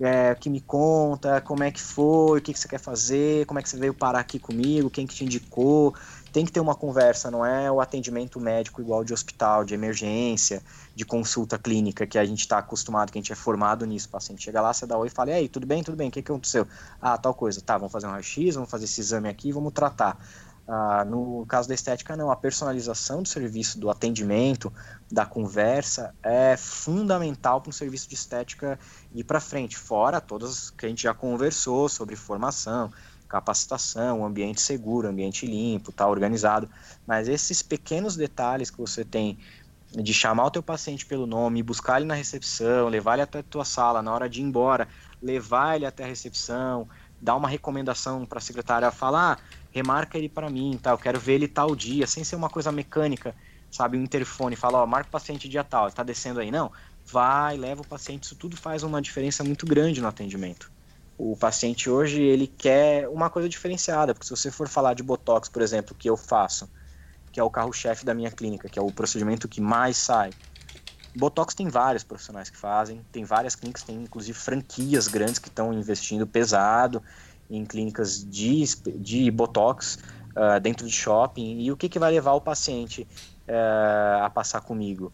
é, 0.00 0.34
que 0.34 0.50
me 0.50 0.60
conta, 0.60 1.40
como 1.40 1.62
é 1.62 1.70
que 1.70 1.80
foi, 1.80 2.38
o 2.38 2.42
que, 2.42 2.52
que 2.52 2.58
você 2.58 2.68
quer 2.68 2.80
fazer, 2.80 3.46
como 3.46 3.58
é 3.58 3.62
que 3.62 3.68
você 3.68 3.76
veio 3.76 3.94
parar 3.94 4.20
aqui 4.20 4.38
comigo, 4.38 4.90
quem 4.90 5.06
que 5.06 5.14
te 5.14 5.24
indicou. 5.24 5.94
Tem 6.32 6.44
que 6.44 6.50
ter 6.50 6.58
uma 6.58 6.74
conversa, 6.74 7.30
não 7.30 7.46
é 7.46 7.70
o 7.70 7.80
atendimento 7.80 8.40
médico 8.40 8.80
igual 8.80 9.04
de 9.04 9.12
hospital, 9.12 9.64
de 9.64 9.72
emergência, 9.72 10.60
de 10.92 11.04
consulta 11.04 11.56
clínica, 11.56 12.08
que 12.08 12.18
a 12.18 12.24
gente 12.24 12.40
está 12.40 12.58
acostumado, 12.58 13.12
que 13.12 13.18
a 13.18 13.20
gente 13.20 13.32
é 13.32 13.36
formado 13.36 13.86
nisso. 13.86 14.08
O 14.08 14.10
paciente 14.10 14.42
chega 14.42 14.60
lá, 14.60 14.72
você 14.72 14.84
dá 14.84 14.98
oi 14.98 15.06
e 15.06 15.10
fala, 15.10 15.30
e 15.30 15.34
aí, 15.34 15.48
tudo 15.48 15.64
bem, 15.64 15.84
tudo 15.84 15.96
bem, 15.96 16.08
o 16.08 16.10
que, 16.10 16.22
que 16.22 16.32
aconteceu? 16.32 16.66
Ah, 17.00 17.16
tal 17.16 17.34
coisa, 17.34 17.60
tá, 17.60 17.78
vamos 17.78 17.92
fazer 17.92 18.08
um 18.08 18.10
raio-x, 18.10 18.56
vamos 18.56 18.68
fazer 18.68 18.86
esse 18.86 19.00
exame 19.00 19.28
aqui, 19.28 19.52
vamos 19.52 19.72
tratar. 19.72 20.18
Ah, 20.66 21.04
no 21.04 21.44
caso 21.46 21.68
da 21.68 21.74
estética, 21.74 22.16
não. 22.16 22.30
A 22.30 22.36
personalização 22.36 23.22
do 23.22 23.28
serviço, 23.28 23.78
do 23.78 23.90
atendimento, 23.90 24.72
da 25.10 25.26
conversa 25.26 26.14
é 26.22 26.56
fundamental 26.56 27.60
para 27.60 27.68
um 27.68 27.72
serviço 27.72 28.08
de 28.08 28.14
estética 28.14 28.78
ir 29.14 29.24
para 29.24 29.40
frente. 29.40 29.76
Fora 29.76 30.20
todas 30.20 30.70
que 30.70 30.84
a 30.86 30.88
gente 30.88 31.04
já 31.04 31.14
conversou 31.14 31.88
sobre 31.88 32.16
formação, 32.16 32.90
capacitação, 33.28 34.24
ambiente 34.24 34.60
seguro, 34.60 35.08
ambiente 35.08 35.46
limpo, 35.46 35.92
tá 35.92 36.06
organizado. 36.06 36.68
Mas 37.06 37.28
esses 37.28 37.62
pequenos 37.62 38.16
detalhes 38.16 38.70
que 38.70 38.78
você 38.78 39.04
tem 39.04 39.38
de 39.92 40.12
chamar 40.12 40.46
o 40.46 40.50
teu 40.50 40.62
paciente 40.62 41.06
pelo 41.06 41.26
nome, 41.26 41.62
buscar 41.62 41.98
ele 41.98 42.06
na 42.06 42.14
recepção, 42.14 42.88
levar 42.88 43.14
ele 43.14 43.22
até 43.22 43.38
a 43.38 43.42
tua 43.42 43.64
sala, 43.64 44.02
na 44.02 44.12
hora 44.12 44.28
de 44.28 44.40
ir 44.40 44.44
embora, 44.44 44.88
levar 45.22 45.76
ele 45.76 45.86
até 45.86 46.04
a 46.04 46.06
recepção, 46.06 46.88
dar 47.20 47.36
uma 47.36 47.48
recomendação 47.48 48.26
para 48.26 48.38
a 48.38 48.42
secretária, 48.42 48.90
falar, 48.90 49.38
ah, 49.38 49.42
remarca 49.70 50.18
ele 50.18 50.28
para 50.28 50.50
mim, 50.50 50.78
tá? 50.82 50.90
Eu 50.90 50.98
quero 50.98 51.18
ver 51.20 51.34
ele 51.34 51.48
tal 51.48 51.74
dia, 51.76 52.06
sem 52.06 52.24
ser 52.24 52.36
uma 52.36 52.50
coisa 52.50 52.72
mecânica, 52.72 53.34
sabe? 53.70 53.96
Um 53.96 54.02
interfone, 54.02 54.56
fala, 54.56 54.82
ó, 54.82 54.86
marca 54.86 55.08
o 55.08 55.12
paciente 55.12 55.48
dia 55.48 55.64
tal, 55.64 55.88
está 55.88 56.02
descendo 56.02 56.40
aí, 56.40 56.50
não? 56.50 56.72
Vai, 57.06 57.56
leva 57.56 57.82
o 57.82 57.86
paciente, 57.86 58.24
isso 58.24 58.36
tudo 58.36 58.56
faz 58.56 58.82
uma 58.82 59.00
diferença 59.00 59.44
muito 59.44 59.66
grande 59.66 60.00
no 60.00 60.08
atendimento. 60.08 60.72
O 61.16 61.36
paciente 61.36 61.88
hoje, 61.88 62.20
ele 62.20 62.46
quer 62.46 63.08
uma 63.08 63.30
coisa 63.30 63.48
diferenciada, 63.48 64.14
porque 64.14 64.26
se 64.26 64.30
você 64.30 64.50
for 64.50 64.68
falar 64.68 64.94
de 64.94 65.02
Botox, 65.02 65.48
por 65.48 65.62
exemplo, 65.62 65.94
que 65.94 66.08
eu 66.08 66.16
faço, 66.16 66.68
que 67.30 67.38
é 67.38 67.42
o 67.42 67.50
carro-chefe 67.50 68.04
da 68.04 68.14
minha 68.14 68.30
clínica, 68.30 68.68
que 68.68 68.78
é 68.78 68.82
o 68.82 68.90
procedimento 68.90 69.46
que 69.46 69.60
mais 69.60 69.96
sai, 69.96 70.30
Botox 71.16 71.54
tem 71.54 71.68
vários 71.68 72.02
profissionais 72.02 72.50
que 72.50 72.56
fazem, 72.56 73.00
tem 73.12 73.24
várias 73.24 73.54
clínicas, 73.54 73.84
tem 73.84 74.02
inclusive 74.02 74.36
franquias 74.36 75.06
grandes 75.06 75.38
que 75.38 75.48
estão 75.48 75.72
investindo 75.72 76.26
pesado 76.26 77.00
em 77.48 77.64
clínicas 77.64 78.24
de, 78.28 78.64
de 78.96 79.30
Botox 79.30 79.98
uh, 80.30 80.58
dentro 80.60 80.84
de 80.86 80.92
shopping. 80.92 81.60
E 81.60 81.70
o 81.70 81.76
que, 81.76 81.88
que 81.88 81.98
vai 81.98 82.10
levar 82.10 82.32
o 82.32 82.40
paciente 82.40 83.06
uh, 83.48 84.24
a 84.24 84.30
passar 84.30 84.62
comigo 84.62 85.12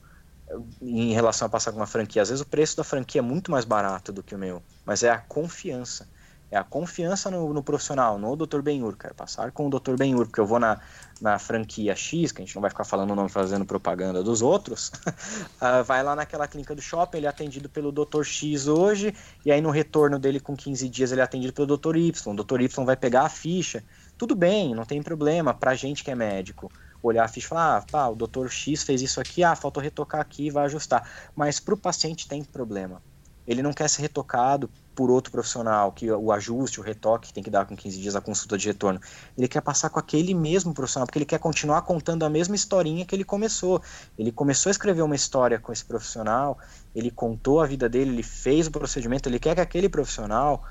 em 0.81 1.13
relação 1.13 1.47
a 1.47 1.49
passar 1.49 1.73
com 1.73 1.79
uma 1.79 1.87
franquia? 1.87 2.23
Às 2.23 2.29
vezes 2.29 2.43
o 2.43 2.47
preço 2.47 2.77
da 2.77 2.85
franquia 2.85 3.21
é 3.21 3.23
muito 3.23 3.51
mais 3.51 3.65
barato 3.65 4.13
do 4.13 4.23
que 4.23 4.35
o 4.35 4.39
meu, 4.39 4.63
mas 4.85 5.03
é 5.03 5.11
a 5.11 5.19
confiança 5.19 6.07
é 6.51 6.57
a 6.57 6.65
confiança 6.65 7.31
no, 7.31 7.55
no 7.55 7.63
profissional, 7.63 8.19
no 8.19 8.35
Dr. 8.35 8.61
Benhur, 8.61 8.97
quero 8.97 9.15
passar 9.15 9.53
com 9.53 9.69
o 9.69 9.71
Dr. 9.71 9.95
Benhur, 9.97 10.27
porque 10.27 10.41
eu 10.41 10.47
vou 10.47 10.59
na, 10.59 10.81
na 11.21 11.39
franquia 11.39 11.95
X, 11.95 12.33
que 12.33 12.43
a 12.43 12.45
gente 12.45 12.55
não 12.57 12.61
vai 12.61 12.71
ficar 12.71 12.83
falando 12.83 13.13
o 13.13 13.15
nome 13.15 13.29
fazendo 13.29 13.65
propaganda 13.65 14.23
dos 14.23 14.43
outros, 14.43 14.89
uh, 14.89 15.85
vai 15.87 16.03
lá 16.03 16.17
naquela 16.17 16.49
clínica 16.49 16.75
do 16.75 16.83
shopping, 16.83 17.19
ele 17.19 17.27
é 17.27 17.31
atendido 17.31 17.69
pelo 17.69 17.93
Dr. 17.93 18.25
X 18.25 18.67
hoje, 18.67 19.15
e 19.45 19.53
aí 19.53 19.61
no 19.61 19.71
retorno 19.71 20.19
dele 20.19 20.41
com 20.41 20.57
15 20.57 20.89
dias 20.89 21.13
ele 21.13 21.21
é 21.21 21.25
atendido 21.25 21.53
pelo 21.53 21.79
Dr. 21.79 21.97
Y, 21.97 22.33
o 22.33 22.43
Dr. 22.45 22.61
Y 22.63 22.85
vai 22.85 22.97
pegar 22.97 23.23
a 23.23 23.29
ficha, 23.29 23.85
tudo 24.19 24.35
bem, 24.35 24.75
não 24.75 24.85
tem 24.85 25.01
problema, 25.01 25.55
pra 25.55 25.77
gente 25.77 26.03
que 26.03 26.11
é 26.11 26.17
médico. 26.17 26.71
Olhar 27.03 27.25
a 27.25 27.29
ficha 27.29 27.47
e 27.47 27.49
falar, 27.49 27.85
ah, 27.93 28.09
o 28.09 28.15
doutor 28.15 28.51
X 28.51 28.83
fez 28.83 29.03
isso 29.03 29.21
aqui, 29.21 29.43
ah, 29.43 29.55
faltou 29.55 29.83
retocar 29.83 30.21
aqui, 30.21 30.51
vai 30.51 30.65
ajustar. 30.65 31.09
Mas 31.35 31.61
para 31.61 31.75
o 31.75 31.77
paciente 31.77 32.29
tem 32.29 32.45
problema. 32.45 33.03
Ele 33.47 33.63
não 33.63 33.73
quer 33.73 33.89
ser 33.89 34.03
retocado 34.03 34.71
por 34.95 35.11
outro 35.11 35.33
profissional, 35.33 35.93
que 35.93 36.11
o 36.11 36.31
ajuste, 36.31 36.79
o 36.79 36.83
retoque 36.83 37.33
tem 37.33 37.43
que 37.43 37.51
dar 37.51 37.65
com 37.65 37.75
15 37.75 37.99
dias 37.99 38.15
a 38.15 38.21
consulta 38.21 38.59
de 38.59 38.69
retorno. 38.69 39.01
Ele 39.37 39.49
quer 39.49 39.63
passar 39.63 39.89
com 39.89 39.99
aquele 39.99 40.35
mesmo 40.35 40.75
profissional, 40.75 41.07
porque 41.07 41.19
ele 41.19 41.25
quer 41.25 41.39
continuar 41.39 41.83
contando 41.83 42.25
a 42.25 42.29
mesma 42.29 42.55
historinha 42.55 43.05
que 43.05 43.15
ele 43.15 43.25
começou. 43.25 43.83
Ele 44.19 44.31
começou 44.31 44.69
a 44.69 44.73
escrever 44.73 45.03
uma 45.03 45.17
história 45.17 45.59
com 45.59 45.73
esse 45.73 45.85
profissional, 45.85 46.59
ele 46.95 47.11
contou 47.11 47.61
a 47.61 47.67
vida 47.67 47.89
dele, 47.89 48.11
ele 48.11 48.23
fez 48.23 48.67
o 48.67 48.71
procedimento, 48.71 49.29
ele 49.29 49.39
quer 49.39 49.55
que 49.55 49.61
aquele 49.61 49.89
profissional 49.89 50.63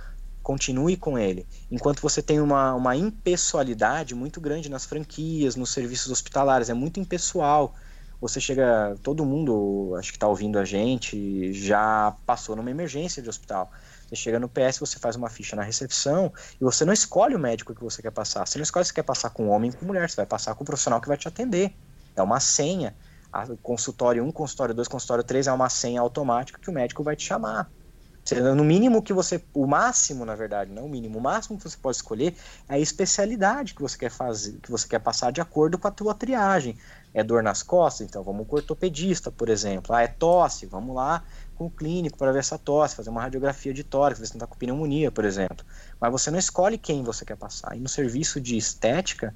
continue 0.50 0.98
com 0.98 1.16
ele. 1.16 1.46
Enquanto 1.70 2.02
você 2.02 2.24
tem 2.24 2.42
uma, 2.42 2.74
uma 2.74 2.96
impessoalidade 2.96 4.16
muito 4.16 4.42
grande 4.42 4.68
nas 4.68 4.84
franquias, 4.84 5.56
nos 5.56 5.70
serviços 5.70 6.12
hospitalares, 6.12 6.72
é 6.72 6.74
muito 6.74 7.00
impessoal. 7.00 7.76
Você 8.20 8.42
chega, 8.42 8.98
todo 9.04 9.24
mundo, 9.24 9.94
acho 10.00 10.10
que 10.10 10.18
está 10.18 10.28
ouvindo 10.28 10.58
a 10.58 10.66
gente, 10.66 11.54
já 11.54 12.16
passou 12.26 12.56
numa 12.56 12.72
emergência 12.72 13.22
de 13.22 13.30
hospital. 13.30 13.72
Você 14.08 14.16
chega 14.16 14.40
no 14.40 14.50
PS, 14.50 14.80
você 14.80 14.98
faz 14.98 15.16
uma 15.16 15.30
ficha 15.30 15.56
na 15.56 15.62
recepção 15.62 16.34
e 16.60 16.64
você 16.64 16.84
não 16.84 16.94
escolhe 16.94 17.36
o 17.36 17.40
médico 17.40 17.76
que 17.76 17.84
você 17.84 18.02
quer 18.02 18.12
passar. 18.12 18.48
Você 18.48 18.58
não 18.58 18.64
escolhe 18.64 18.86
se 18.86 18.94
quer 18.94 19.04
passar 19.04 19.30
com 19.30 19.50
homem 19.50 19.70
ou 19.70 19.78
com 19.78 19.86
mulher, 19.86 20.10
você 20.10 20.16
vai 20.16 20.26
passar 20.26 20.56
com 20.56 20.64
o 20.64 20.66
profissional 20.66 21.00
que 21.00 21.08
vai 21.08 21.16
te 21.16 21.28
atender. 21.28 21.76
É 22.16 22.24
uma 22.24 22.40
senha. 22.40 22.96
A 23.32 23.46
consultório 23.62 24.24
1, 24.24 24.32
consultório 24.32 24.74
2, 24.74 24.88
consultório 24.88 25.24
3 25.24 25.46
é 25.46 25.52
uma 25.52 25.70
senha 25.70 26.02
automática 26.02 26.58
que 26.60 26.72
o 26.72 26.74
médico 26.74 27.04
vai 27.04 27.16
te 27.16 27.24
chamar. 27.24 27.70
No 28.36 28.64
mínimo 28.64 29.02
que 29.02 29.14
você, 29.14 29.44
o 29.54 29.66
máximo, 29.66 30.26
na 30.26 30.36
verdade, 30.36 30.72
não 30.72 30.86
o 30.86 30.90
mínimo, 30.90 31.18
o 31.20 31.22
máximo 31.22 31.58
que 31.58 31.64
você 31.64 31.78
pode 31.78 31.98
escolher 31.98 32.36
é 32.68 32.76
a 32.76 32.80
especialidade 32.80 33.74
que 33.74 33.82
você 33.82 33.98
quer 33.98 34.12
fazer, 34.12 34.60
que 34.62 34.70
você 34.70 34.88
quer 34.88 35.00
passar 35.00 35.32
de 35.32 35.42
acordo 35.42 35.78
com 35.78 35.88
a 35.88 35.92
tua 35.92 36.14
triagem. 36.14 36.78
É 37.14 37.24
dor 37.24 37.42
nas 37.42 37.64
costas, 37.64 38.08
então 38.08 38.24
vamos 38.24 38.48
com 38.48 38.56
o 38.56 38.60
ortopedista, 38.60 39.32
por 39.32 39.50
exemplo. 39.50 39.96
Ah, 39.96 40.04
é 40.04 40.08
tosse, 40.08 40.66
vamos 40.66 40.96
lá 40.96 41.24
com 41.56 41.66
o 41.66 41.70
clínico 41.70 42.18
para 42.18 42.32
ver 42.32 42.40
essa 42.40 42.58
tosse, 42.58 42.96
fazer 42.96 43.10
uma 43.10 43.22
radiografia 43.22 43.74
de 43.74 43.84
tórax, 43.84 44.20
ver 44.20 44.28
se 44.28 44.34
não 44.34 44.38
está 44.38 44.48
com 44.48 44.56
pneumonia, 44.56 45.12
por 45.12 45.26
exemplo. 45.26 45.66
Mas 46.00 46.12
você 46.12 46.32
não 46.32 46.40
escolhe 46.40 46.78
quem 46.78 47.04
você 47.04 47.26
quer 47.26 47.36
passar. 47.36 47.76
E 47.76 47.80
no 47.80 47.90
serviço 47.90 48.40
de 48.40 48.56
estética, 48.56 49.36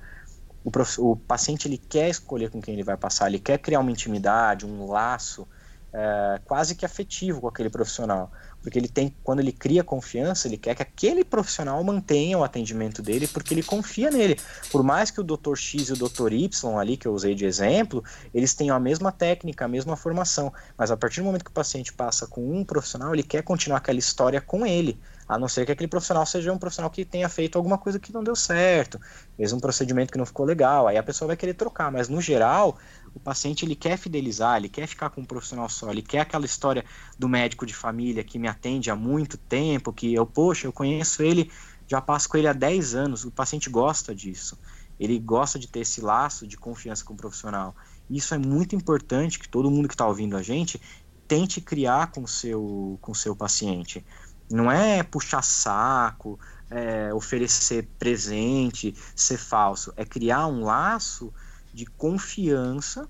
o, 0.63 0.71
prof... 0.71 0.99
o 1.01 1.15
paciente 1.15 1.67
ele 1.67 1.77
quer 1.77 2.09
escolher 2.09 2.49
com 2.49 2.61
quem 2.61 2.75
ele 2.75 2.83
vai 2.83 2.95
passar, 2.95 3.27
ele 3.27 3.39
quer 3.39 3.57
criar 3.57 3.79
uma 3.79 3.91
intimidade, 3.91 4.65
um 4.65 4.87
laço 4.87 5.47
é, 5.91 6.39
quase 6.45 6.75
que 6.75 6.85
afetivo 6.85 7.41
com 7.41 7.47
aquele 7.47 7.69
profissional 7.69 8.31
porque 8.63 8.79
ele 8.79 8.87
tem, 8.87 9.13
quando 9.23 9.41
ele 9.41 9.51
cria 9.51 9.83
confiança, 9.83 10.47
ele 10.47 10.57
quer 10.57 10.73
que 10.73 10.81
aquele 10.81 11.25
profissional 11.25 11.83
mantenha 11.83 12.37
o 12.37 12.43
atendimento 12.43 13.01
dele, 13.01 13.27
porque 13.27 13.53
ele 13.53 13.61
confia 13.61 14.09
nele. 14.09 14.39
Por 14.71 14.81
mais 14.81 15.11
que 15.11 15.19
o 15.19 15.23
Dr. 15.23 15.55
X 15.55 15.89
e 15.89 15.93
o 15.93 15.97
Dr. 15.97 16.31
Y 16.31 16.79
ali, 16.79 16.95
que 16.95 17.05
eu 17.05 17.13
usei 17.13 17.35
de 17.35 17.45
exemplo, 17.45 18.01
eles 18.33 18.53
tenham 18.53 18.75
a 18.75 18.79
mesma 18.79 19.11
técnica, 19.11 19.65
a 19.65 19.67
mesma 19.67 19.97
formação, 19.97 20.51
mas 20.77 20.89
a 20.89 20.97
partir 20.97 21.19
do 21.19 21.25
momento 21.25 21.43
que 21.43 21.51
o 21.51 21.53
paciente 21.53 21.91
passa 21.91 22.25
com 22.25 22.57
um 22.57 22.63
profissional, 22.63 23.13
ele 23.13 23.23
quer 23.23 23.43
continuar 23.43 23.79
aquela 23.79 23.99
história 23.99 24.39
com 24.39 24.65
ele, 24.65 24.97
a 25.27 25.37
não 25.37 25.49
ser 25.49 25.65
que 25.65 25.71
aquele 25.73 25.89
profissional 25.89 26.25
seja 26.25 26.51
um 26.53 26.57
profissional 26.57 26.89
que 26.89 27.03
tenha 27.03 27.27
feito 27.27 27.57
alguma 27.57 27.77
coisa 27.77 27.99
que 27.99 28.13
não 28.13 28.23
deu 28.23 28.35
certo, 28.35 28.99
fez 29.35 29.51
um 29.51 29.59
procedimento 29.59 30.11
que 30.11 30.17
não 30.17 30.25
ficou 30.25 30.45
legal, 30.45 30.87
aí 30.87 30.97
a 30.97 31.03
pessoa 31.03 31.27
vai 31.27 31.35
querer 31.35 31.53
trocar, 31.53 31.91
mas 31.91 32.07
no 32.07 32.21
geral, 32.21 32.77
o 33.13 33.19
paciente 33.19 33.63
ele 33.63 33.75
quer 33.75 33.97
fidelizar, 33.97 34.57
ele 34.57 34.69
quer 34.69 34.87
ficar 34.87 35.09
com 35.09 35.21
um 35.21 35.25
profissional 35.25 35.69
só, 35.69 35.91
ele 35.91 36.01
quer 36.01 36.21
aquela 36.21 36.45
história 36.45 36.83
do 37.17 37.29
médico 37.29 37.65
de 37.65 37.73
família 37.73 38.23
que 38.23 38.39
me 38.39 38.47
atende 38.47 38.89
há 38.89 38.95
muito 38.95 39.37
tempo, 39.37 39.93
que 39.93 40.13
eu, 40.13 40.25
poxa, 40.25 40.67
eu 40.67 40.73
conheço 40.73 41.21
ele, 41.21 41.51
já 41.87 42.01
passo 42.01 42.27
com 42.27 42.37
ele 42.37 42.47
há 42.47 42.53
10 42.53 42.95
anos, 42.95 43.23
o 43.23 43.31
paciente 43.31 43.69
gosta 43.69 44.15
disso. 44.15 44.57
Ele 44.99 45.19
gosta 45.19 45.59
de 45.59 45.67
ter 45.67 45.81
esse 45.81 46.01
laço 46.01 46.47
de 46.47 46.57
confiança 46.57 47.03
com 47.03 47.13
o 47.13 47.17
profissional. 47.17 47.75
Isso 48.09 48.33
é 48.33 48.37
muito 48.37 48.75
importante 48.75 49.39
que 49.39 49.49
todo 49.49 49.69
mundo 49.69 49.87
que 49.87 49.93
está 49.93 50.07
ouvindo 50.07 50.37
a 50.37 50.41
gente 50.41 50.79
tente 51.27 51.61
criar 51.61 52.11
com 52.11 52.23
o 52.23 52.27
seu, 52.27 52.97
com 53.01 53.13
seu 53.13 53.35
paciente. 53.35 54.05
Não 54.51 54.71
é 54.71 55.01
puxar 55.03 55.41
saco, 55.41 56.39
é, 56.69 57.13
oferecer 57.13 57.87
presente, 57.97 58.95
ser 59.15 59.37
falso. 59.37 59.93
É 59.95 60.05
criar 60.05 60.47
um 60.47 60.63
laço 60.63 61.33
de 61.73 61.85
confiança 61.85 63.09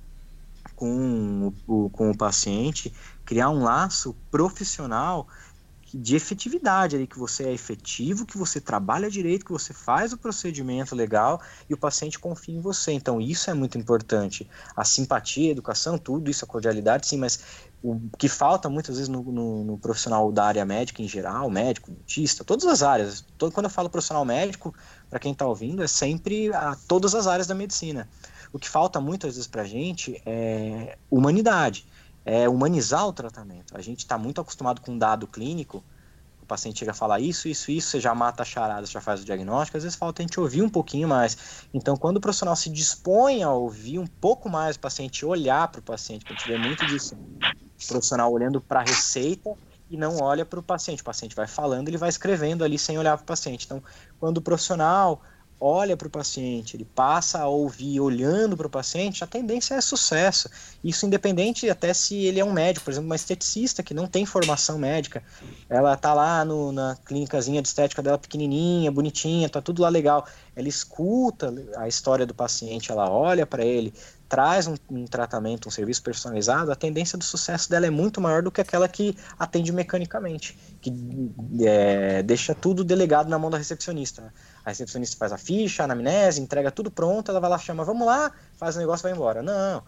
com 0.76 1.53
o, 1.68 1.89
com 1.89 2.09
o 2.09 2.18
paciente, 2.18 2.93
criar 3.26 3.49
um 3.49 3.64
laço 3.64 4.16
profissional 4.32 5.28
de 5.93 6.16
efetividade 6.16 6.95
ali, 6.95 7.05
que 7.05 7.20
você 7.20 7.43
é 7.43 7.53
efetivo, 7.53 8.26
que 8.26 8.36
você 8.38 8.59
trabalha 8.59 9.11
direito, 9.11 9.45
que 9.45 9.51
você 9.51 9.74
faz 9.74 10.11
o 10.11 10.18
procedimento 10.18 10.95
legal 10.95 11.39
e 11.70 11.74
o 11.74 11.78
paciente 11.78 12.18
confia 12.18 12.55
em 12.55 12.61
você. 12.61 12.91
Então, 12.93 13.22
isso 13.22 13.51
é 13.51 13.53
muito 13.53 13.78
importante. 13.78 14.49
A 14.76 14.84
simpatia, 14.84 15.49
a 15.49 15.51
educação, 15.51 15.97
tudo 15.99 16.32
isso, 16.32 16.43
a 16.43 16.47
cordialidade, 16.47 17.05
sim, 17.05 17.18
mas 17.18 17.39
o 17.84 17.99
que 18.18 18.28
falta 18.28 18.70
muitas 18.70 18.95
vezes 18.95 19.09
no, 19.09 19.22
no, 19.22 19.64
no 19.64 19.78
profissional 19.78 20.32
da 20.32 20.45
área 20.45 20.66
médica 20.66 21.01
em 21.01 21.07
geral, 21.07 21.47
médico, 21.49 21.91
dentista, 21.91 22.43
todas 22.43 22.66
as 22.66 22.82
áreas. 22.82 23.24
Todo, 23.38 23.51
quando 23.51 23.66
eu 23.66 23.70
falo 23.70 23.89
profissional 23.89 24.26
médico, 24.26 24.74
para 25.09 25.20
quem 25.20 25.34
está 25.34 25.45
ouvindo, 25.45 25.84
é 25.84 25.88
sempre 25.88 26.51
a, 26.53 26.76
todas 26.88 27.14
as 27.14 27.28
áreas 27.28 27.45
da 27.45 27.53
medicina. 27.53 28.09
O 28.53 28.59
que 28.59 28.69
falta 28.69 29.01
muitas 29.01 29.33
vezes 29.33 29.47
para 29.47 29.63
a 29.63 29.65
gente 29.65 30.21
é 30.27 30.95
humanidade, 31.09 31.87
é 32.23 32.47
humanizar 32.47 33.07
o 33.07 33.11
tratamento. 33.11 33.75
A 33.75 33.81
gente 33.81 33.99
está 33.99 34.15
muito 34.15 34.39
acostumado 34.39 34.79
com 34.79 34.91
um 34.91 34.97
dado 34.97 35.25
clínico, 35.25 35.83
o 36.39 36.45
paciente 36.45 36.79
chega 36.79 36.91
a 36.91 36.93
falar 36.93 37.19
isso, 37.19 37.47
isso, 37.47 37.71
isso, 37.71 37.89
você 37.89 37.99
já 37.99 38.13
mata 38.13 38.43
a 38.43 38.45
charada, 38.45 38.85
você 38.85 38.91
já 38.91 39.01
faz 39.01 39.21
o 39.21 39.25
diagnóstico, 39.25 39.77
às 39.77 39.83
vezes 39.83 39.97
falta 39.97 40.21
a 40.21 40.23
gente 40.23 40.39
ouvir 40.39 40.61
um 40.61 40.69
pouquinho 40.69 41.07
mais. 41.07 41.65
Então, 41.73 41.97
quando 41.97 42.17
o 42.17 42.21
profissional 42.21 42.55
se 42.55 42.69
dispõe 42.69 43.41
a 43.41 43.51
ouvir 43.51 43.97
um 43.97 44.05
pouco 44.05 44.47
mais 44.47 44.75
o 44.75 44.79
paciente, 44.79 45.25
olhar 45.25 45.67
para 45.69 45.79
o 45.79 45.83
paciente, 45.83 46.25
a 46.27 46.33
gente 46.33 46.47
vê 46.47 46.57
muito 46.57 46.85
disso, 46.85 47.15
o 47.15 47.87
profissional 47.87 48.31
olhando 48.31 48.61
para 48.61 48.81
a 48.81 48.83
receita 48.83 49.49
e 49.89 49.97
não 49.97 50.17
olha 50.21 50.45
para 50.45 50.59
o 50.59 50.63
paciente. 50.63 51.01
O 51.01 51.05
paciente 51.05 51.35
vai 51.35 51.47
falando, 51.47 51.87
ele 51.87 51.97
vai 51.97 52.09
escrevendo 52.09 52.63
ali 52.63 52.77
sem 52.77 52.99
olhar 52.99 53.17
para 53.17 53.23
o 53.23 53.27
paciente. 53.27 53.65
Então, 53.65 53.81
quando 54.19 54.37
o 54.37 54.41
profissional 54.41 55.21
olha 55.64 55.95
para 55.95 56.07
o 56.07 56.11
paciente, 56.11 56.76
ele 56.76 56.84
passa 56.84 57.39
a 57.39 57.47
ouvir 57.47 58.01
olhando 58.01 58.57
para 58.57 58.68
o 58.68 58.70
paciente, 58.70 59.24
a 59.24 59.28
tendência 59.28 59.76
é 59.76 59.82
sucesso. 59.82 60.49
Isso 60.84 61.05
independente 61.05 61.70
até 61.70 61.93
se 61.93 62.16
ele 62.16 62.39
é 62.39 62.43
um 62.43 62.51
médico, 62.51 62.84
por 62.84 62.91
exemplo, 62.91 63.05
uma 63.05 63.16
esteticista 63.16 63.82
que 63.82 63.93
não 63.93 64.05
tem 64.05 64.26
formação 64.26 64.78
médica, 64.78 65.24
ela 65.70 65.95
tá 65.95 66.14
lá 66.14 66.43
no, 66.43 66.74
na 66.74 66.97
clínicazinha 67.05 67.61
de 67.61 67.70
estética 67.70 68.03
dela 68.03 68.18
pequenininha, 68.18 68.91
bonitinha, 68.91 69.47
tá 69.47 69.61
tudo 69.61 69.82
lá 69.82 69.89
legal. 69.89 70.28
Ela 70.53 70.68
escuta 70.68 71.53
a 71.78 71.88
história 71.88 72.26
do 72.26 72.34
paciente, 72.34 72.91
ela 72.91 73.09
olha 73.09 73.45
para 73.45 73.64
ele, 73.64 73.93
traz 74.28 74.68
um, 74.68 74.76
um, 74.89 75.05
tratamento, 75.05 75.68
um 75.68 75.72
serviço 75.72 76.03
personalizado, 76.03 76.72
a 76.72 76.76
tendência 76.76 77.18
do 77.18 77.24
sucesso 77.24 77.70
dela 77.70 77.86
é 77.86 77.89
muito 77.89 78.20
maior 78.20 78.41
do 78.41 78.51
que 78.51 78.59
aquela 78.59 78.88
que 78.88 79.16
atende 79.38 79.72
mecanicamente, 79.72 80.57
que 80.82 80.91
é, 81.61 82.22
deixa 82.24 82.53
tudo 82.53 82.84
delegado 82.84 83.30
na 83.30 83.39
mão 83.39 83.49
da 83.49 83.57
recepcionista. 83.57 84.34
A 84.66 84.70
recepcionista 84.70 85.18
faz 85.18 85.32
a 85.32 85.38
ficha, 85.38 85.84
a 85.84 85.86
anamnese, 85.86 86.41
entrega 86.41 86.72
tudo 86.72 86.89
pronto, 86.89 87.30
ela 87.30 87.39
vai 87.39 87.49
lá, 87.49 87.57
chama, 87.57 87.84
vamos 87.84 88.05
lá, 88.05 88.32
faz 88.55 88.76
o 88.76 88.80
negócio 88.80 89.03
vai 89.03 89.11
embora. 89.11 89.41
Não, 89.41 89.84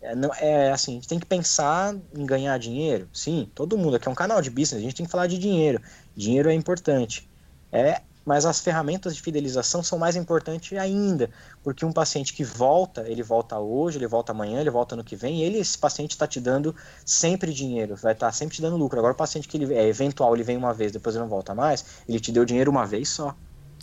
é, 0.00 0.14
não, 0.14 0.30
é 0.34 0.70
assim, 0.70 0.92
a 0.92 0.94
gente 0.94 1.08
tem 1.08 1.18
que 1.18 1.26
pensar 1.26 1.94
em 2.14 2.26
ganhar 2.26 2.58
dinheiro. 2.58 3.08
Sim, 3.12 3.50
todo 3.54 3.78
mundo 3.78 3.96
aqui 3.96 4.08
é 4.08 4.10
um 4.10 4.14
canal 4.14 4.40
de 4.40 4.50
business, 4.50 4.80
a 4.80 4.84
gente 4.84 4.94
tem 4.94 5.06
que 5.06 5.12
falar 5.12 5.26
de 5.26 5.38
dinheiro. 5.38 5.80
Dinheiro 6.16 6.50
é 6.50 6.54
importante. 6.54 7.28
É 7.72 8.02
mas 8.24 8.46
as 8.46 8.60
ferramentas 8.60 9.14
de 9.14 9.22
fidelização 9.22 9.82
são 9.82 9.98
mais 9.98 10.16
importantes 10.16 10.76
ainda, 10.78 11.30
porque 11.62 11.84
um 11.84 11.92
paciente 11.92 12.32
que 12.32 12.44
volta, 12.44 13.02
ele 13.08 13.22
volta 13.22 13.58
hoje, 13.58 13.98
ele 13.98 14.06
volta 14.06 14.32
amanhã, 14.32 14.60
ele 14.60 14.70
volta 14.70 14.94
no 14.94 15.04
que 15.04 15.16
vem, 15.16 15.42
ele, 15.42 15.58
esse 15.58 15.76
paciente 15.76 16.12
está 16.12 16.26
te 16.26 16.40
dando 16.40 16.74
sempre 17.04 17.52
dinheiro, 17.52 17.96
vai 17.96 18.12
estar 18.12 18.26
tá 18.26 18.32
sempre 18.32 18.56
te 18.56 18.62
dando 18.62 18.76
lucro. 18.76 18.98
Agora, 18.98 19.12
o 19.12 19.16
paciente 19.16 19.48
que 19.48 19.56
ele 19.56 19.74
é 19.74 19.86
eventual, 19.88 20.34
ele 20.34 20.44
vem 20.44 20.56
uma 20.56 20.72
vez, 20.72 20.92
depois 20.92 21.14
ele 21.14 21.22
não 21.22 21.28
volta 21.28 21.54
mais, 21.54 21.84
ele 22.08 22.20
te 22.20 22.30
deu 22.30 22.44
dinheiro 22.44 22.70
uma 22.70 22.86
vez 22.86 23.08
só. 23.08 23.34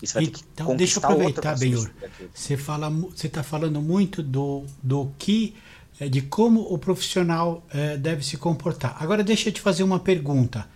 Isso 0.01 0.13
vai 0.13 0.23
então, 0.23 0.75
deixa 0.75 0.99
eu 0.99 1.03
aproveitar, 1.03 1.57
Benhor. 1.57 1.89
Você 2.33 2.55
fala, 2.55 2.89
você 2.89 3.27
está 3.27 3.43
falando 3.43 3.81
muito 3.81 4.23
do, 4.23 4.63
do 4.81 5.11
que, 5.17 5.55
é, 5.99 6.07
de 6.07 6.21
como 6.21 6.61
o 6.61 6.77
profissional 6.77 7.65
é, 7.69 7.97
deve 7.97 8.23
se 8.23 8.37
comportar. 8.37 8.97
Agora, 8.99 9.23
deixa 9.23 9.49
eu 9.49 9.53
te 9.53 9.61
fazer 9.61 9.83
uma 9.83 9.99
pergunta 9.99 10.67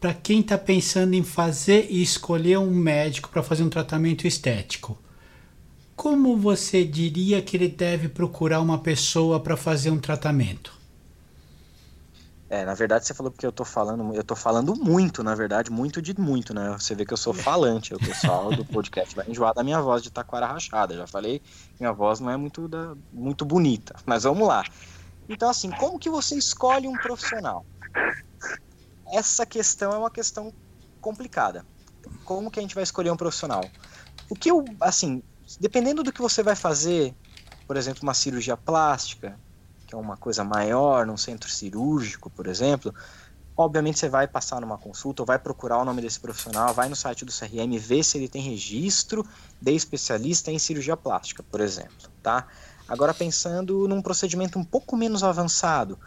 para 0.00 0.14
quem 0.14 0.40
está 0.40 0.58
pensando 0.58 1.14
em 1.14 1.22
fazer 1.22 1.88
e 1.90 2.02
escolher 2.02 2.58
um 2.58 2.72
médico 2.72 3.28
para 3.28 3.42
fazer 3.42 3.62
um 3.62 3.68
tratamento 3.68 4.26
estético, 4.26 4.98
como 5.96 6.36
você 6.36 6.84
diria 6.84 7.40
que 7.40 7.56
ele 7.56 7.68
deve 7.68 8.08
procurar 8.08 8.60
uma 8.60 8.78
pessoa 8.78 9.40
para 9.40 9.56
fazer 9.56 9.90
um 9.90 9.98
tratamento? 9.98 10.72
É, 12.48 12.64
na 12.64 12.74
verdade 12.74 13.04
você 13.04 13.12
falou 13.12 13.32
porque 13.32 13.44
eu 13.44 13.50
tô 13.50 13.64
falando, 13.64 14.14
eu 14.14 14.22
tô 14.22 14.36
falando 14.36 14.76
muito, 14.76 15.22
na 15.22 15.34
verdade, 15.34 15.70
muito 15.70 16.00
de 16.00 16.18
muito, 16.18 16.54
né? 16.54 16.76
Você 16.78 16.94
vê 16.94 17.04
que 17.04 17.12
eu 17.12 17.16
sou 17.16 17.34
falante, 17.34 17.92
o 17.92 17.98
pessoal 17.98 18.50
do 18.54 18.64
podcast 18.64 19.16
vai 19.16 19.28
enjoar 19.28 19.52
da 19.52 19.64
minha 19.64 19.80
voz 19.80 20.02
de 20.02 20.10
taquara 20.10 20.46
rachada. 20.46 20.96
Já 20.96 21.06
falei, 21.06 21.42
minha 21.80 21.92
voz 21.92 22.20
não 22.20 22.30
é 22.30 22.36
muito, 22.36 22.68
da, 22.68 22.94
muito 23.12 23.44
bonita, 23.44 23.96
mas 24.06 24.22
vamos 24.22 24.46
lá. 24.46 24.64
Então, 25.28 25.50
assim, 25.50 25.70
como 25.72 25.98
que 25.98 26.08
você 26.08 26.36
escolhe 26.36 26.86
um 26.86 26.92
profissional? 26.92 27.66
essa 29.12 29.46
questão 29.46 29.92
é 29.92 29.98
uma 29.98 30.10
questão 30.10 30.52
complicada. 31.00 31.64
Como 32.24 32.50
que 32.50 32.58
a 32.58 32.62
gente 32.62 32.74
vai 32.74 32.84
escolher 32.84 33.10
um 33.10 33.16
profissional? 33.16 33.68
O 34.28 34.34
que 34.34 34.50
eu, 34.50 34.64
assim, 34.80 35.22
dependendo 35.60 36.02
do 36.02 36.12
que 36.12 36.20
você 36.20 36.42
vai 36.42 36.56
fazer, 36.56 37.14
por 37.66 37.76
exemplo, 37.76 38.02
uma 38.02 38.14
cirurgia 38.14 38.56
plástica, 38.56 39.38
que 39.86 39.94
é 39.94 39.98
uma 39.98 40.16
coisa 40.16 40.42
maior, 40.42 41.06
num 41.06 41.16
centro 41.16 41.48
cirúrgico, 41.48 42.28
por 42.28 42.46
exemplo, 42.46 42.94
obviamente 43.56 43.98
você 43.98 44.08
vai 44.08 44.26
passar 44.26 44.60
numa 44.60 44.76
consulta, 44.76 45.22
ou 45.22 45.26
vai 45.26 45.38
procurar 45.38 45.78
o 45.78 45.84
nome 45.84 46.02
desse 46.02 46.20
profissional, 46.20 46.74
vai 46.74 46.88
no 46.88 46.96
site 46.96 47.24
do 47.24 47.32
CRM, 47.32 47.78
ver 47.78 48.02
se 48.02 48.18
ele 48.18 48.28
tem 48.28 48.42
registro 48.42 49.26
de 49.60 49.72
especialista 49.72 50.50
em 50.50 50.58
cirurgia 50.58 50.96
plástica, 50.96 51.42
por 51.42 51.60
exemplo, 51.60 52.10
tá? 52.22 52.46
Agora 52.88 53.14
pensando 53.14 53.88
num 53.88 54.02
procedimento 54.02 54.58
um 54.58 54.64
pouco 54.64 54.96
menos 54.96 55.24
avançado, 55.24 55.98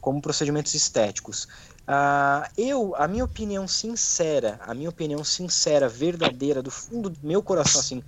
como 0.00 0.22
procedimentos 0.22 0.74
estéticos, 0.74 1.44
uh, 1.88 2.48
eu, 2.56 2.94
a 2.96 3.08
minha 3.08 3.24
opinião 3.24 3.66
sincera, 3.66 4.60
a 4.64 4.72
minha 4.72 4.88
opinião 4.88 5.24
sincera, 5.24 5.88
verdadeira, 5.88 6.62
do 6.62 6.70
fundo 6.70 7.10
do 7.10 7.18
meu 7.22 7.42
coração, 7.42 7.80
assim, 7.80 8.02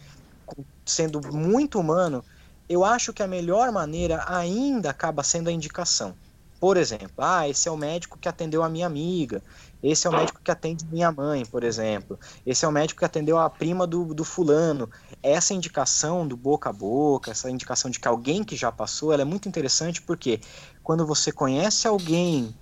sendo 0.85 1.21
muito 1.33 1.81
humano, 1.81 2.25
eu 2.71 2.85
acho 2.85 3.13
que 3.13 3.21
a 3.21 3.27
melhor 3.27 3.73
maneira 3.73 4.25
ainda 4.29 4.91
acaba 4.91 5.25
sendo 5.25 5.49
a 5.49 5.53
indicação. 5.53 6.15
Por 6.61 6.77
exemplo, 6.77 7.17
ah, 7.19 7.49
esse 7.49 7.69
é 7.69 7.73
o 7.73 7.77
médico 7.77 8.17
que 8.17 8.29
atendeu 8.29 8.63
a 8.63 8.69
minha 8.69 8.87
amiga, 8.87 9.43
esse 9.83 10.07
é 10.07 10.11
o 10.11 10.13
médico 10.13 10.41
que 10.41 10.53
atende 10.53 10.85
minha 10.87 11.11
mãe, 11.11 11.45
por 11.45 11.65
exemplo, 11.65 12.17
esse 12.47 12.65
é 12.65 12.69
o 12.69 12.71
médico 12.71 13.01
que 13.01 13.05
atendeu 13.05 13.39
a 13.39 13.51
prima 13.51 13.89
do, 13.89 14.15
do 14.15 14.23
fulano. 14.23 14.89
Essa 15.21 15.53
indicação 15.53 16.29
do 16.29 16.37
boca 16.37 16.71
a 16.71 16.73
boca, 16.73 17.33
essa 17.33 17.51
indicação 17.51 17.91
de 17.91 17.99
que 17.99 18.07
alguém 18.07 18.45
que 18.45 18.55
já 18.55 18.71
passou, 18.71 19.13
ela 19.13 19.23
é 19.23 19.25
muito 19.25 19.49
interessante 19.49 20.01
porque 20.01 20.41
quando 20.81 21.05
você 21.05 21.33
conhece 21.33 21.89
alguém 21.89 22.55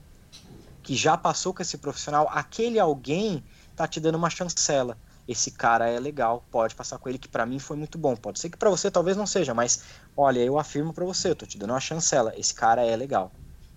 que 0.82 0.96
já 0.96 1.18
passou 1.18 1.52
com 1.52 1.60
esse 1.60 1.76
profissional, 1.76 2.30
aquele 2.32 2.78
alguém 2.78 3.44
tá 3.76 3.86
te 3.86 4.00
dando 4.00 4.14
uma 4.14 4.30
chancela 4.30 4.96
esse 5.28 5.50
cara 5.50 5.88
é 5.88 6.00
legal, 6.00 6.48
pode 6.50 6.74
passar 6.74 6.98
com 6.98 7.08
ele, 7.08 7.18
que 7.18 7.28
para 7.28 7.44
mim 7.44 7.58
foi 7.58 7.76
muito 7.76 7.98
bom. 7.98 8.16
Pode 8.16 8.40
ser 8.40 8.48
que 8.48 8.56
para 8.56 8.70
você 8.70 8.90
talvez 8.90 9.16
não 9.16 9.26
seja, 9.26 9.52
mas 9.52 9.84
olha, 10.16 10.40
eu 10.40 10.58
afirmo 10.58 10.94
para 10.94 11.04
você, 11.04 11.30
eu 11.30 11.36
tô 11.36 11.44
te 11.46 11.58
dando 11.58 11.70
uma 11.70 11.80
chancela, 11.80 12.32
esse 12.36 12.54
cara 12.54 12.82
é 12.84 12.96
legal. 12.96 13.30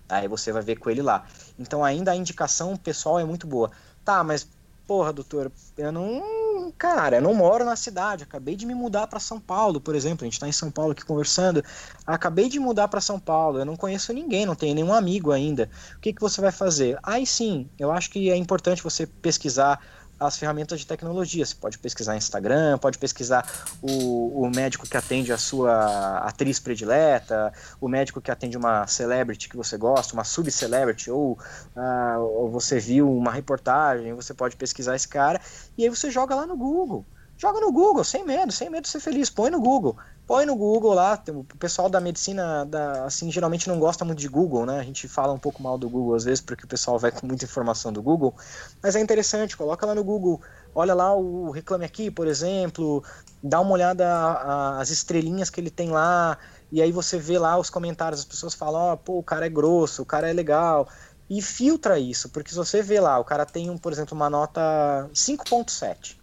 Aí 0.08 0.26
você 0.28 0.50
vai 0.52 0.62
ver 0.62 0.76
com 0.76 0.90
ele 0.90 1.02
lá. 1.02 1.26
Então 1.58 1.84
ainda 1.84 2.10
a 2.10 2.16
indicação 2.16 2.76
pessoal 2.76 3.20
é 3.20 3.24
muito 3.24 3.46
boa. 3.46 3.70
Tá, 4.04 4.24
mas 4.24 4.48
porra, 4.86 5.12
doutor, 5.12 5.52
eu 5.76 5.92
não, 5.92 6.72
cara, 6.76 7.16
eu 7.16 7.22
não 7.22 7.34
moro 7.34 7.64
na 7.64 7.76
cidade, 7.76 8.24
acabei 8.24 8.56
de 8.56 8.66
me 8.66 8.74
mudar 8.74 9.06
para 9.06 9.20
São 9.20 9.40
Paulo, 9.40 9.80
por 9.80 9.94
exemplo, 9.94 10.24
a 10.24 10.28
gente 10.28 10.40
tá 10.40 10.48
em 10.48 10.52
São 10.52 10.70
Paulo 10.70 10.92
aqui 10.92 11.04
conversando. 11.04 11.62
Acabei 12.06 12.48
de 12.48 12.58
mudar 12.58 12.88
para 12.88 13.00
São 13.00 13.18
Paulo, 13.18 13.58
eu 13.58 13.64
não 13.64 13.76
conheço 13.76 14.12
ninguém, 14.12 14.44
não 14.44 14.54
tenho 14.54 14.74
nenhum 14.74 14.92
amigo 14.92 15.30
ainda. 15.32 15.70
O 15.96 16.00
que 16.00 16.12
que 16.12 16.20
você 16.20 16.40
vai 16.40 16.52
fazer? 16.52 16.98
Aí 17.02 17.26
sim, 17.26 17.70
eu 17.78 17.90
acho 17.90 18.10
que 18.10 18.30
é 18.30 18.36
importante 18.36 18.82
você 18.82 19.06
pesquisar 19.06 19.80
as 20.26 20.38
ferramentas 20.38 20.80
de 20.80 20.86
tecnologia. 20.86 21.44
Você 21.44 21.54
pode 21.54 21.78
pesquisar 21.78 22.16
Instagram, 22.16 22.78
pode 22.78 22.98
pesquisar 22.98 23.46
o, 23.80 24.42
o 24.42 24.50
médico 24.50 24.86
que 24.86 24.96
atende 24.96 25.32
a 25.32 25.38
sua 25.38 26.18
atriz 26.18 26.58
predileta, 26.58 27.52
o 27.80 27.88
médico 27.88 28.20
que 28.20 28.30
atende 28.30 28.56
uma 28.56 28.86
celebrity 28.86 29.48
que 29.48 29.56
você 29.56 29.76
gosta, 29.76 30.14
uma 30.14 30.24
subcelebrity, 30.24 31.10
ou, 31.10 31.38
uh, 31.76 32.20
ou 32.20 32.50
você 32.50 32.78
viu 32.78 33.10
uma 33.10 33.32
reportagem, 33.32 34.12
você 34.14 34.32
pode 34.32 34.56
pesquisar 34.56 34.96
esse 34.96 35.08
cara, 35.08 35.40
e 35.76 35.84
aí 35.84 35.88
você 35.88 36.10
joga 36.10 36.34
lá 36.34 36.46
no 36.46 36.56
Google. 36.56 37.04
Joga 37.36 37.60
no 37.60 37.72
Google, 37.72 38.04
sem 38.04 38.24
medo, 38.24 38.52
sem 38.52 38.70
medo 38.70 38.82
de 38.84 38.88
ser 38.88 39.00
feliz. 39.00 39.28
Põe 39.28 39.50
no 39.50 39.60
Google. 39.60 39.96
Põe 40.26 40.46
no 40.46 40.54
Google 40.54 40.94
lá. 40.94 41.20
O 41.28 41.44
pessoal 41.58 41.90
da 41.90 42.00
medicina, 42.00 42.64
da, 42.64 43.04
assim, 43.04 43.30
geralmente 43.30 43.68
não 43.68 43.78
gosta 43.78 44.04
muito 44.04 44.20
de 44.20 44.28
Google, 44.28 44.64
né? 44.64 44.78
A 44.78 44.84
gente 44.84 45.08
fala 45.08 45.32
um 45.32 45.38
pouco 45.38 45.62
mal 45.62 45.76
do 45.76 45.88
Google 45.88 46.14
às 46.14 46.24
vezes, 46.24 46.40
porque 46.40 46.64
o 46.64 46.68
pessoal 46.68 46.98
vai 46.98 47.10
com 47.10 47.26
muita 47.26 47.44
informação 47.44 47.92
do 47.92 48.00
Google. 48.00 48.34
Mas 48.80 48.94
é 48.94 49.00
interessante, 49.00 49.56
coloca 49.56 49.84
lá 49.84 49.94
no 49.94 50.04
Google. 50.04 50.40
Olha 50.74 50.94
lá 50.94 51.14
o 51.14 51.50
Reclame 51.50 51.84
Aqui, 51.84 52.10
por 52.10 52.28
exemplo. 52.28 53.02
Dá 53.42 53.60
uma 53.60 53.72
olhada 53.72 54.78
as 54.78 54.90
estrelinhas 54.90 55.50
que 55.50 55.60
ele 55.60 55.70
tem 55.70 55.90
lá. 55.90 56.38
E 56.70 56.80
aí 56.80 56.92
você 56.92 57.18
vê 57.18 57.38
lá 57.38 57.58
os 57.58 57.68
comentários. 57.68 58.20
As 58.20 58.26
pessoas 58.26 58.54
falam: 58.54 58.92
oh, 58.92 58.96
pô, 58.96 59.18
o 59.18 59.22
cara 59.22 59.46
é 59.46 59.50
grosso, 59.50 60.02
o 60.02 60.06
cara 60.06 60.30
é 60.30 60.32
legal 60.32 60.88
e 61.28 61.40
filtra 61.40 61.98
isso, 61.98 62.28
porque 62.28 62.50
se 62.50 62.56
você 62.56 62.82
vê 62.82 63.00
lá, 63.00 63.18
o 63.18 63.24
cara 63.24 63.46
tem, 63.46 63.70
um, 63.70 63.78
por 63.78 63.90
exemplo, 63.90 64.14
uma 64.14 64.28
nota 64.28 65.08
5.7. 65.14 66.21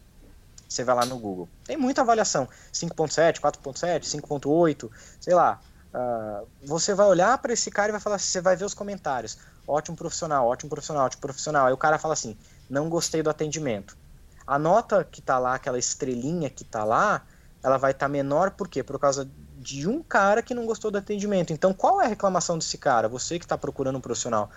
Você 0.70 0.84
vai 0.84 0.96
lá 0.96 1.06
no 1.06 1.18
Google. 1.18 1.50
Tem 1.66 1.76
muita 1.76 2.02
avaliação. 2.02 2.48
5.7, 2.72 3.40
4.7, 3.40 4.04
5.8, 4.04 4.90
sei 5.20 5.34
lá. 5.34 5.60
Uh, 5.92 6.48
você 6.64 6.94
vai 6.94 7.08
olhar 7.08 7.36
para 7.40 7.52
esse 7.52 7.72
cara 7.72 7.90
e 7.90 7.92
vai 7.92 8.00
falar, 8.00 8.20
você 8.20 8.40
vai 8.40 8.56
ver 8.56 8.66
os 8.66 8.76
comentários. 8.76 9.40
Ótimo 9.68 9.98
profissional, 9.98 10.48
ótimo 10.48 10.70
profissional, 10.70 11.06
ótimo 11.08 11.22
profissional. 11.22 11.66
Aí 11.66 11.74
o 11.74 11.78
cara 11.78 11.98
fala 11.98 12.14
assim, 12.14 12.38
não 12.70 12.88
gostei 12.88 13.24
do 13.24 13.32
atendimento. 13.32 13.98
A 14.46 14.60
nota 14.60 15.04
que 15.04 15.22
tá 15.22 15.40
lá, 15.40 15.56
aquela 15.56 15.80
estrelinha 15.80 16.50
que 16.50 16.64
tá 16.64 16.84
lá, 16.84 17.24
ela 17.64 17.78
vai 17.78 17.92
estar 17.92 18.06
tá 18.06 18.10
menor 18.10 18.52
por 18.52 18.68
quê? 18.68 18.84
Por 18.84 19.00
causa 19.00 19.30
de 19.58 19.88
um 19.88 20.02
cara 20.04 20.42
que 20.44 20.54
não 20.54 20.66
gostou 20.66 20.92
do 20.92 20.98
atendimento. 20.98 21.52
Então, 21.52 21.74
qual 21.74 22.00
é 22.00 22.06
a 22.06 22.08
reclamação 22.08 22.58
desse 22.58 22.78
cara? 22.78 23.08
Você 23.10 23.40
que 23.40 23.46
está 23.46 23.58
procurando 23.58 23.98
um 23.98 24.02
profissional. 24.02 24.50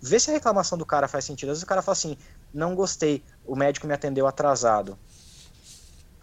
Vê 0.00 0.20
se 0.20 0.30
a 0.30 0.34
reclamação 0.34 0.76
do 0.76 0.84
cara 0.84 1.08
faz 1.08 1.24
sentido. 1.24 1.48
Às 1.48 1.56
vezes 1.56 1.64
o 1.64 1.66
cara 1.66 1.80
fala 1.80 1.94
assim: 1.94 2.18
não 2.52 2.74
gostei, 2.74 3.24
o 3.46 3.56
médico 3.56 3.86
me 3.86 3.94
atendeu 3.94 4.26
atrasado. 4.26 4.98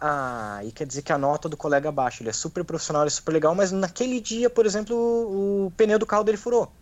Ah, 0.04 0.62
e 0.66 0.72
quer 0.72 0.88
dizer 0.88 1.04
que 1.04 1.14
a 1.14 1.18
nota 1.18 1.48
do 1.48 1.56
colega 1.56 1.90
é 1.90 1.92
baixa. 1.92 2.24
Ele 2.24 2.30
é 2.32 2.34
super 2.34 2.64
profissional, 2.66 3.04
ele 3.04 3.10
é 3.10 3.12
super 3.12 3.32
legal, 3.32 3.54
mas 3.54 3.72
naquele 3.72 4.20
dia, 4.20 4.50
por 4.50 4.66
exemplo, 4.66 4.96
o, 4.96 5.68
o 5.68 5.72
pneu 5.72 6.00
do 6.00 6.08
carro 6.08 6.24
dele 6.24 6.38
furou. 6.38 6.76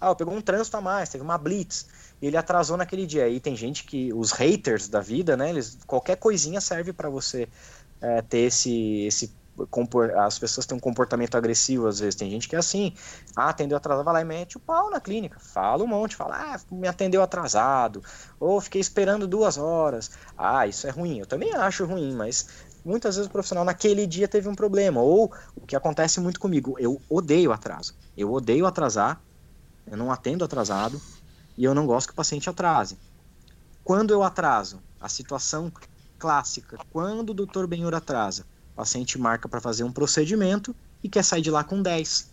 Ah, 0.00 0.14
pegou 0.14 0.34
um 0.34 0.42
trânsito 0.42 0.76
a 0.76 0.80
mais, 0.80 1.08
teve 1.10 1.24
uma 1.24 1.38
blitz. 1.38 1.88
E 2.20 2.26
ele 2.26 2.36
atrasou 2.36 2.76
naquele 2.76 3.06
dia. 3.06 3.24
Aí 3.24 3.40
tem 3.40 3.56
gente 3.56 3.84
que, 3.84 4.12
os 4.12 4.32
haters 4.32 4.88
da 4.88 5.00
vida, 5.00 5.36
né? 5.36 5.50
Eles, 5.50 5.78
qualquer 5.86 6.16
coisinha 6.16 6.60
serve 6.60 6.92
para 6.92 7.10
você 7.10 7.48
é, 8.00 8.22
ter 8.22 8.40
esse, 8.40 9.04
esse 9.06 9.37
as 10.16 10.38
pessoas 10.38 10.66
têm 10.66 10.76
um 10.76 10.80
comportamento 10.80 11.36
agressivo 11.36 11.86
às 11.86 11.98
vezes. 11.98 12.14
Tem 12.14 12.30
gente 12.30 12.48
que 12.48 12.56
é 12.56 12.58
assim, 12.58 12.92
ah, 13.34 13.48
atendeu 13.48 13.76
atrasado, 13.76 14.04
vai 14.04 14.14
lá 14.14 14.20
e 14.20 14.24
mete 14.24 14.56
o 14.56 14.60
pau 14.60 14.90
na 14.90 15.00
clínica, 15.00 15.38
fala 15.40 15.82
um 15.82 15.86
monte, 15.86 16.16
fala, 16.16 16.36
ah, 16.36 16.60
me 16.70 16.86
atendeu 16.88 17.22
atrasado, 17.22 18.02
ou 18.38 18.60
fiquei 18.60 18.80
esperando 18.80 19.26
duas 19.26 19.56
horas. 19.56 20.10
Ah, 20.36 20.66
isso 20.66 20.86
é 20.86 20.90
ruim. 20.90 21.18
Eu 21.18 21.26
também 21.26 21.54
acho 21.54 21.84
ruim, 21.84 22.14
mas 22.14 22.48
muitas 22.84 23.16
vezes 23.16 23.28
o 23.28 23.32
profissional 23.32 23.64
naquele 23.64 24.06
dia 24.06 24.28
teve 24.28 24.48
um 24.48 24.54
problema. 24.54 25.00
Ou 25.00 25.32
o 25.56 25.66
que 25.66 25.76
acontece 25.76 26.20
muito 26.20 26.40
comigo, 26.40 26.76
eu 26.78 27.00
odeio 27.08 27.52
atraso. 27.52 27.94
Eu 28.16 28.32
odeio 28.32 28.66
atrasar, 28.66 29.20
eu 29.86 29.96
não 29.96 30.12
atendo 30.12 30.44
atrasado 30.44 31.00
e 31.56 31.64
eu 31.64 31.74
não 31.74 31.86
gosto 31.86 32.08
que 32.08 32.12
o 32.12 32.16
paciente 32.16 32.48
atrase. 32.48 32.98
Quando 33.82 34.12
eu 34.12 34.22
atraso, 34.22 34.82
a 35.00 35.08
situação 35.08 35.72
clássica, 36.18 36.76
quando 36.90 37.30
o 37.30 37.34
doutor 37.34 37.66
Benhur 37.66 37.94
atrasa, 37.94 38.44
paciente 38.78 39.18
marca 39.18 39.48
para 39.48 39.60
fazer 39.60 39.82
um 39.82 39.90
procedimento 39.90 40.74
e 41.02 41.08
quer 41.08 41.24
sair 41.24 41.42
de 41.42 41.50
lá 41.50 41.64
com 41.64 41.82
10. 41.82 42.30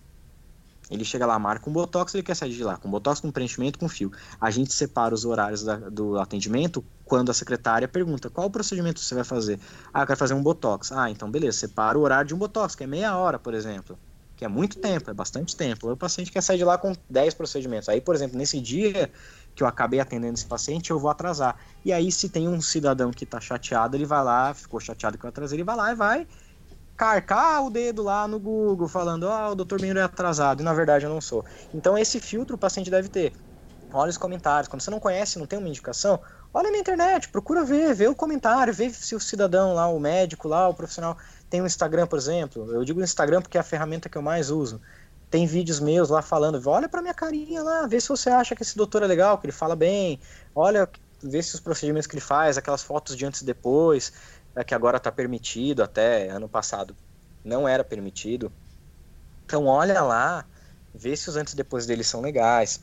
Ele 0.91 1.03
chega 1.03 1.25
lá, 1.25 1.39
marca 1.39 1.67
um 1.67 1.73
botox, 1.73 2.13
ele 2.13 2.21
quer 2.21 2.35
sair 2.35 2.51
de 2.53 2.63
lá 2.63 2.77
com 2.77 2.87
botox, 2.87 3.19
com 3.19 3.31
preenchimento, 3.31 3.79
com 3.79 3.89
fio. 3.89 4.11
A 4.39 4.51
gente 4.51 4.71
separa 4.71 5.15
os 5.15 5.25
horários 5.25 5.63
da, 5.63 5.77
do 5.77 6.19
atendimento 6.19 6.85
quando 7.03 7.31
a 7.31 7.33
secretária 7.33 7.87
pergunta 7.87 8.29
qual 8.29 8.47
procedimento 8.51 8.99
você 8.99 9.15
vai 9.15 9.23
fazer. 9.23 9.59
Ah, 9.91 10.03
eu 10.03 10.07
quero 10.07 10.19
fazer 10.19 10.35
um 10.35 10.43
botox. 10.43 10.91
Ah, 10.91 11.09
então 11.09 11.31
beleza, 11.31 11.57
separa 11.57 11.97
o 11.97 12.01
horário 12.01 12.27
de 12.27 12.35
um 12.35 12.37
botox, 12.37 12.75
que 12.75 12.83
é 12.83 12.87
meia 12.87 13.17
hora, 13.17 13.39
por 13.39 13.55
exemplo. 13.55 13.97
Que 14.37 14.45
é 14.45 14.47
muito 14.47 14.77
tempo, 14.77 15.09
é 15.09 15.13
bastante 15.13 15.55
tempo. 15.55 15.91
o 15.91 15.97
paciente 15.97 16.31
quer 16.31 16.41
sair 16.41 16.57
de 16.57 16.63
lá 16.63 16.77
com 16.77 16.93
10 17.09 17.33
procedimentos. 17.33 17.89
Aí, 17.89 17.99
por 17.99 18.13
exemplo, 18.13 18.37
nesse 18.37 18.61
dia 18.61 19.09
que 19.55 19.63
eu 19.63 19.67
acabei 19.67 19.99
atendendo 19.99 20.33
esse 20.35 20.45
paciente, 20.45 20.91
eu 20.91 20.99
vou 20.99 21.09
atrasar. 21.09 21.57
E 21.83 21.93
aí, 21.93 22.11
se 22.11 22.29
tem 22.29 22.47
um 22.47 22.61
cidadão 22.61 23.11
que 23.11 23.23
está 23.23 23.39
chateado, 23.39 23.95
ele 23.95 24.05
vai 24.05 24.23
lá, 24.23 24.53
ficou 24.53 24.79
chateado 24.79 25.17
que 25.17 25.25
eu 25.25 25.29
atrasei, 25.29 25.57
ele 25.57 25.63
vai 25.63 25.75
lá 25.75 25.91
e 25.91 25.95
vai 25.95 26.27
carcar 26.97 27.63
o 27.63 27.69
dedo 27.69 28.03
lá 28.03 28.27
no 28.27 28.39
Google, 28.39 28.87
falando, 28.87 29.29
ah, 29.29 29.49
o 29.51 29.55
doutor 29.55 29.81
Miro 29.81 29.99
é 29.99 30.03
atrasado, 30.03 30.61
e 30.61 30.63
na 30.63 30.73
verdade 30.73 31.05
eu 31.05 31.09
não 31.09 31.21
sou. 31.21 31.45
Então, 31.73 31.97
esse 31.97 32.19
filtro 32.19 32.55
o 32.55 32.59
paciente 32.59 32.89
deve 32.89 33.09
ter. 33.09 33.33
Olha 33.93 34.09
os 34.09 34.17
comentários. 34.17 34.67
Quando 34.67 34.81
você 34.81 34.91
não 34.91 34.99
conhece, 34.99 35.37
não 35.39 35.45
tem 35.45 35.59
uma 35.59 35.67
indicação, 35.69 36.19
olha 36.53 36.71
na 36.71 36.77
internet, 36.77 37.29
procura 37.29 37.63
ver, 37.63 37.93
vê 37.93 38.07
o 38.07 38.15
comentário, 38.15 38.73
vê 38.73 38.89
se 38.89 39.15
o 39.15 39.19
cidadão 39.19 39.73
lá, 39.73 39.87
o 39.87 39.99
médico 39.99 40.47
lá, 40.47 40.67
o 40.67 40.73
profissional, 40.73 41.17
tem 41.49 41.61
um 41.61 41.65
Instagram, 41.65 42.07
por 42.07 42.17
exemplo. 42.17 42.71
Eu 42.73 42.83
digo 42.83 43.01
Instagram 43.01 43.41
porque 43.41 43.57
é 43.57 43.61
a 43.61 43.63
ferramenta 43.63 44.09
que 44.09 44.17
eu 44.17 44.21
mais 44.21 44.49
uso 44.49 44.81
tem 45.35 45.45
vídeos 45.45 45.81
meus 45.81 46.09
lá 46.09 46.21
falando, 46.21 46.61
olha 46.65 46.87
pra 46.87 47.01
minha 47.01 47.13
carinha 47.13 47.61
lá, 47.61 47.85
vê 47.87 47.99
se 47.99 48.07
você 48.07 48.29
acha 48.29 48.55
que 48.55 48.63
esse 48.63 48.77
doutor 48.77 49.03
é 49.03 49.05
legal, 49.05 49.37
que 49.37 49.45
ele 49.45 49.51
fala 49.51 49.75
bem, 49.75 50.17
olha, 50.55 50.89
vê 51.21 51.43
se 51.43 51.53
os 51.55 51.59
procedimentos 51.59 52.07
que 52.07 52.15
ele 52.15 52.21
faz, 52.21 52.57
aquelas 52.57 52.81
fotos 52.81 53.17
de 53.17 53.25
antes 53.25 53.41
e 53.41 53.45
depois, 53.45 54.13
é, 54.55 54.63
que 54.63 54.73
agora 54.73 54.95
está 54.95 55.11
permitido, 55.11 55.83
até 55.83 56.29
ano 56.29 56.47
passado 56.47 56.95
não 57.43 57.67
era 57.67 57.83
permitido. 57.83 58.49
Então 59.45 59.65
olha 59.65 60.01
lá, 60.01 60.45
vê 60.93 61.17
se 61.17 61.29
os 61.29 61.35
antes 61.35 61.51
e 61.51 61.57
depois 61.57 61.85
deles 61.85 62.07
são 62.07 62.21
legais. 62.21 62.79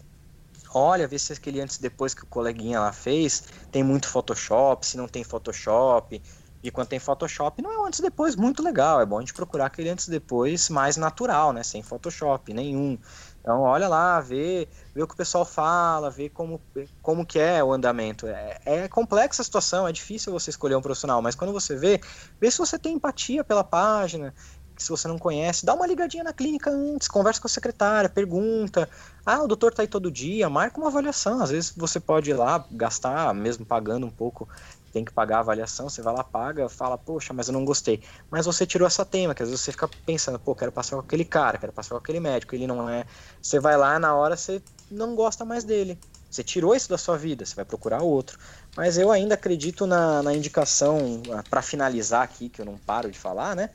Olha, 0.74 1.08
vê 1.08 1.18
se 1.18 1.32
aquele 1.32 1.58
antes 1.58 1.76
e 1.76 1.82
depois 1.82 2.12
que 2.12 2.24
o 2.24 2.26
coleguinha 2.26 2.80
lá 2.80 2.92
fez 2.92 3.44
tem 3.70 3.82
muito 3.82 4.08
Photoshop, 4.08 4.86
se 4.86 4.98
não 4.98 5.08
tem 5.08 5.24
Photoshop, 5.24 6.22
e 6.62 6.70
quando 6.70 6.88
tem 6.88 6.98
Photoshop, 6.98 7.60
não 7.60 7.72
é 7.72 7.78
um 7.78 7.86
antes 7.86 7.98
e 7.98 8.02
depois 8.02 8.36
muito 8.36 8.62
legal. 8.62 9.00
É 9.00 9.06
bom 9.06 9.18
a 9.18 9.20
gente 9.20 9.34
procurar 9.34 9.66
aquele 9.66 9.88
antes 9.88 10.06
e 10.06 10.10
depois 10.10 10.68
mais 10.68 10.96
natural, 10.96 11.52
né? 11.52 11.62
Sem 11.62 11.82
Photoshop 11.82 12.54
nenhum. 12.54 12.98
Então, 13.40 13.62
olha 13.62 13.88
lá, 13.88 14.20
vê, 14.20 14.68
vê 14.94 15.02
o 15.02 15.06
que 15.08 15.14
o 15.14 15.16
pessoal 15.16 15.44
fala, 15.44 16.08
vê 16.08 16.28
como, 16.28 16.60
como 17.02 17.26
que 17.26 17.40
é 17.40 17.64
o 17.64 17.72
andamento. 17.72 18.28
É, 18.28 18.60
é 18.64 18.88
complexa 18.88 19.42
a 19.42 19.44
situação, 19.44 19.88
é 19.88 19.92
difícil 19.92 20.32
você 20.32 20.50
escolher 20.50 20.76
um 20.76 20.82
profissional, 20.82 21.20
mas 21.20 21.34
quando 21.34 21.52
você 21.52 21.74
vê, 21.74 22.00
vê 22.40 22.48
se 22.48 22.58
você 22.58 22.78
tem 22.78 22.94
empatia 22.94 23.42
pela 23.42 23.64
página, 23.64 24.32
se 24.76 24.88
você 24.88 25.08
não 25.08 25.18
conhece, 25.18 25.66
dá 25.66 25.74
uma 25.74 25.86
ligadinha 25.86 26.24
na 26.24 26.32
clínica 26.32 26.70
antes, 26.70 27.08
conversa 27.08 27.40
com 27.40 27.46
a 27.46 27.50
secretária, 27.50 28.08
pergunta. 28.08 28.88
Ah, 29.24 29.42
o 29.42 29.46
doutor 29.46 29.72
tá 29.72 29.82
aí 29.82 29.88
todo 29.88 30.10
dia, 30.10 30.48
marca 30.48 30.78
uma 30.78 30.88
avaliação. 30.88 31.42
Às 31.42 31.50
vezes 31.50 31.72
você 31.76 32.00
pode 32.00 32.30
ir 32.30 32.34
lá 32.34 32.64
gastar, 32.70 33.34
mesmo 33.34 33.64
pagando 33.66 34.06
um 34.06 34.10
pouco, 34.10 34.48
tem 34.92 35.04
que 35.04 35.12
pagar 35.12 35.38
a 35.38 35.40
avaliação, 35.40 35.88
você 35.88 36.02
vai 36.02 36.14
lá, 36.14 36.22
paga, 36.22 36.68
fala, 36.68 36.98
poxa, 36.98 37.32
mas 37.32 37.48
eu 37.48 37.54
não 37.54 37.64
gostei. 37.64 38.02
Mas 38.30 38.44
você 38.44 38.66
tirou 38.66 38.86
essa 38.86 39.04
tema, 39.04 39.34
que 39.34 39.42
às 39.42 39.48
vezes 39.48 39.64
você 39.64 39.72
fica 39.72 39.88
pensando, 40.04 40.38
pô, 40.38 40.54
quero 40.54 40.70
passar 40.70 40.96
com 40.96 41.02
aquele 41.02 41.24
cara, 41.24 41.56
quero 41.56 41.72
passar 41.72 41.90
com 41.90 41.96
aquele 41.96 42.20
médico, 42.20 42.54
ele 42.54 42.66
não 42.66 42.88
é. 42.88 43.06
Você 43.40 43.58
vai 43.58 43.76
lá, 43.76 43.98
na 43.98 44.14
hora 44.14 44.36
você 44.36 44.62
não 44.90 45.14
gosta 45.14 45.44
mais 45.44 45.64
dele. 45.64 45.98
Você 46.30 46.42
tirou 46.42 46.74
isso 46.74 46.88
da 46.88 46.96
sua 46.96 47.16
vida, 47.16 47.44
você 47.44 47.54
vai 47.54 47.64
procurar 47.64 48.02
outro. 48.02 48.38
Mas 48.76 48.96
eu 48.96 49.10
ainda 49.10 49.34
acredito 49.34 49.86
na, 49.86 50.22
na 50.22 50.32
indicação, 50.32 51.22
ah, 51.30 51.42
para 51.48 51.60
finalizar 51.60 52.22
aqui, 52.22 52.48
que 52.48 52.60
eu 52.60 52.64
não 52.64 52.78
paro 52.78 53.10
de 53.10 53.18
falar, 53.18 53.54
né? 53.56 53.70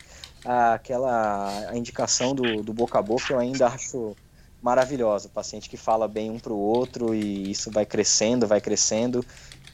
Aquela 0.45 1.69
a 1.69 1.77
indicação 1.77 2.33
do, 2.33 2.63
do 2.63 2.73
boca 2.73 2.97
a 2.97 3.01
boca 3.01 3.33
eu 3.33 3.39
ainda 3.39 3.67
acho 3.67 4.15
maravilhosa. 4.61 5.27
O 5.27 5.31
paciente 5.31 5.69
que 5.69 5.77
fala 5.77 6.07
bem 6.07 6.31
um 6.31 6.39
para 6.39 6.53
o 6.53 6.57
outro 6.57 7.13
e 7.13 7.51
isso 7.51 7.69
vai 7.71 7.85
crescendo, 7.85 8.47
vai 8.47 8.59
crescendo. 8.59 9.23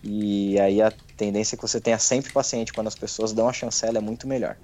E 0.03 0.59
aí 0.59 0.81
a 0.81 0.91
tendência 1.15 1.55
é 1.55 1.57
que 1.57 1.61
você 1.61 1.79
tenha 1.79 1.97
sempre 1.97 2.33
paciente. 2.33 2.73
Quando 2.73 2.87
as 2.87 2.95
pessoas 2.95 3.31
dão 3.31 3.47
a 3.47 3.53
chancela, 3.53 3.99
é 3.99 4.01
muito 4.01 4.27
melhor. 4.27 4.57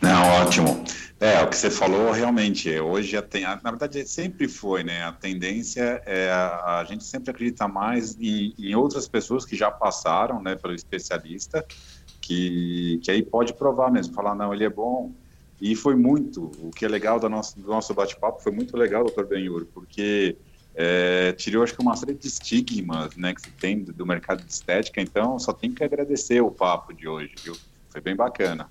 Não, 0.00 0.22
ótimo. 0.42 0.84
É, 1.20 1.42
o 1.42 1.48
que 1.48 1.56
você 1.56 1.70
falou 1.70 2.10
realmente, 2.10 2.78
hoje, 2.78 3.20
tem, 3.22 3.42
na 3.42 3.70
verdade, 3.70 4.06
sempre 4.06 4.48
foi, 4.48 4.82
né? 4.82 5.02
A 5.04 5.12
tendência 5.12 6.02
é 6.04 6.30
a, 6.30 6.80
a 6.80 6.84
gente 6.84 7.04
sempre 7.04 7.30
acredita 7.30 7.66
mais 7.66 8.16
em, 8.20 8.54
em, 8.58 8.74
outras 8.74 9.08
pessoas 9.08 9.44
que 9.44 9.56
já 9.56 9.70
passaram, 9.70 10.42
né, 10.42 10.54
pelo 10.54 10.74
especialista, 10.74 11.64
que, 12.20 13.00
que 13.02 13.10
aí 13.10 13.22
pode 13.22 13.54
provar 13.54 13.90
mesmo, 13.90 14.12
falar, 14.12 14.34
não, 14.34 14.52
ele 14.52 14.64
é 14.64 14.70
bom. 14.70 15.12
E 15.60 15.74
foi 15.74 15.94
muito, 15.94 16.50
o 16.60 16.70
que 16.70 16.84
é 16.84 16.88
legal 16.88 17.18
do 17.18 17.28
nosso, 17.28 17.58
do 17.58 17.68
nosso 17.68 17.94
bate-papo, 17.94 18.42
foi 18.42 18.52
muito 18.52 18.76
legal, 18.76 19.04
doutor 19.04 19.26
Benhur, 19.26 19.66
porque 19.72 20.36
é, 20.74 21.32
tirou, 21.32 21.62
acho 21.62 21.74
que, 21.74 21.80
uma 21.80 21.96
série 21.96 22.14
de 22.14 22.26
estigmas, 22.26 23.16
né, 23.16 23.32
que 23.34 23.42
se 23.42 23.50
tem 23.50 23.78
do, 23.82 23.92
do 23.92 24.06
mercado 24.06 24.42
de 24.44 24.52
estética, 24.52 25.00
então 25.00 25.38
só 25.38 25.52
tem 25.52 25.72
que 25.72 25.84
agradecer 25.84 26.40
o 26.40 26.50
papo 26.50 26.92
de 26.92 27.06
hoje, 27.06 27.34
viu? 27.42 27.56
Foi 27.90 28.00
bem 28.00 28.16
bacana. 28.16 28.70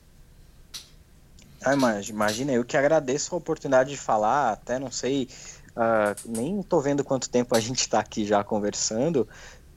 Ah, 1.63 1.73
imagina, 1.73 2.51
eu 2.51 2.65
que 2.65 2.75
agradeço 2.75 3.33
a 3.33 3.37
oportunidade 3.37 3.91
de 3.91 3.97
falar, 3.97 4.51
até 4.51 4.77
não 4.77 4.91
sei, 4.91 5.29
uh, 5.69 6.29
nem 6.29 6.61
tô 6.61 6.81
vendo 6.81 7.05
quanto 7.05 7.29
tempo 7.29 7.55
a 7.55 7.59
gente 7.59 7.79
está 7.79 7.99
aqui 7.99 8.25
já 8.25 8.43
conversando, 8.43 9.25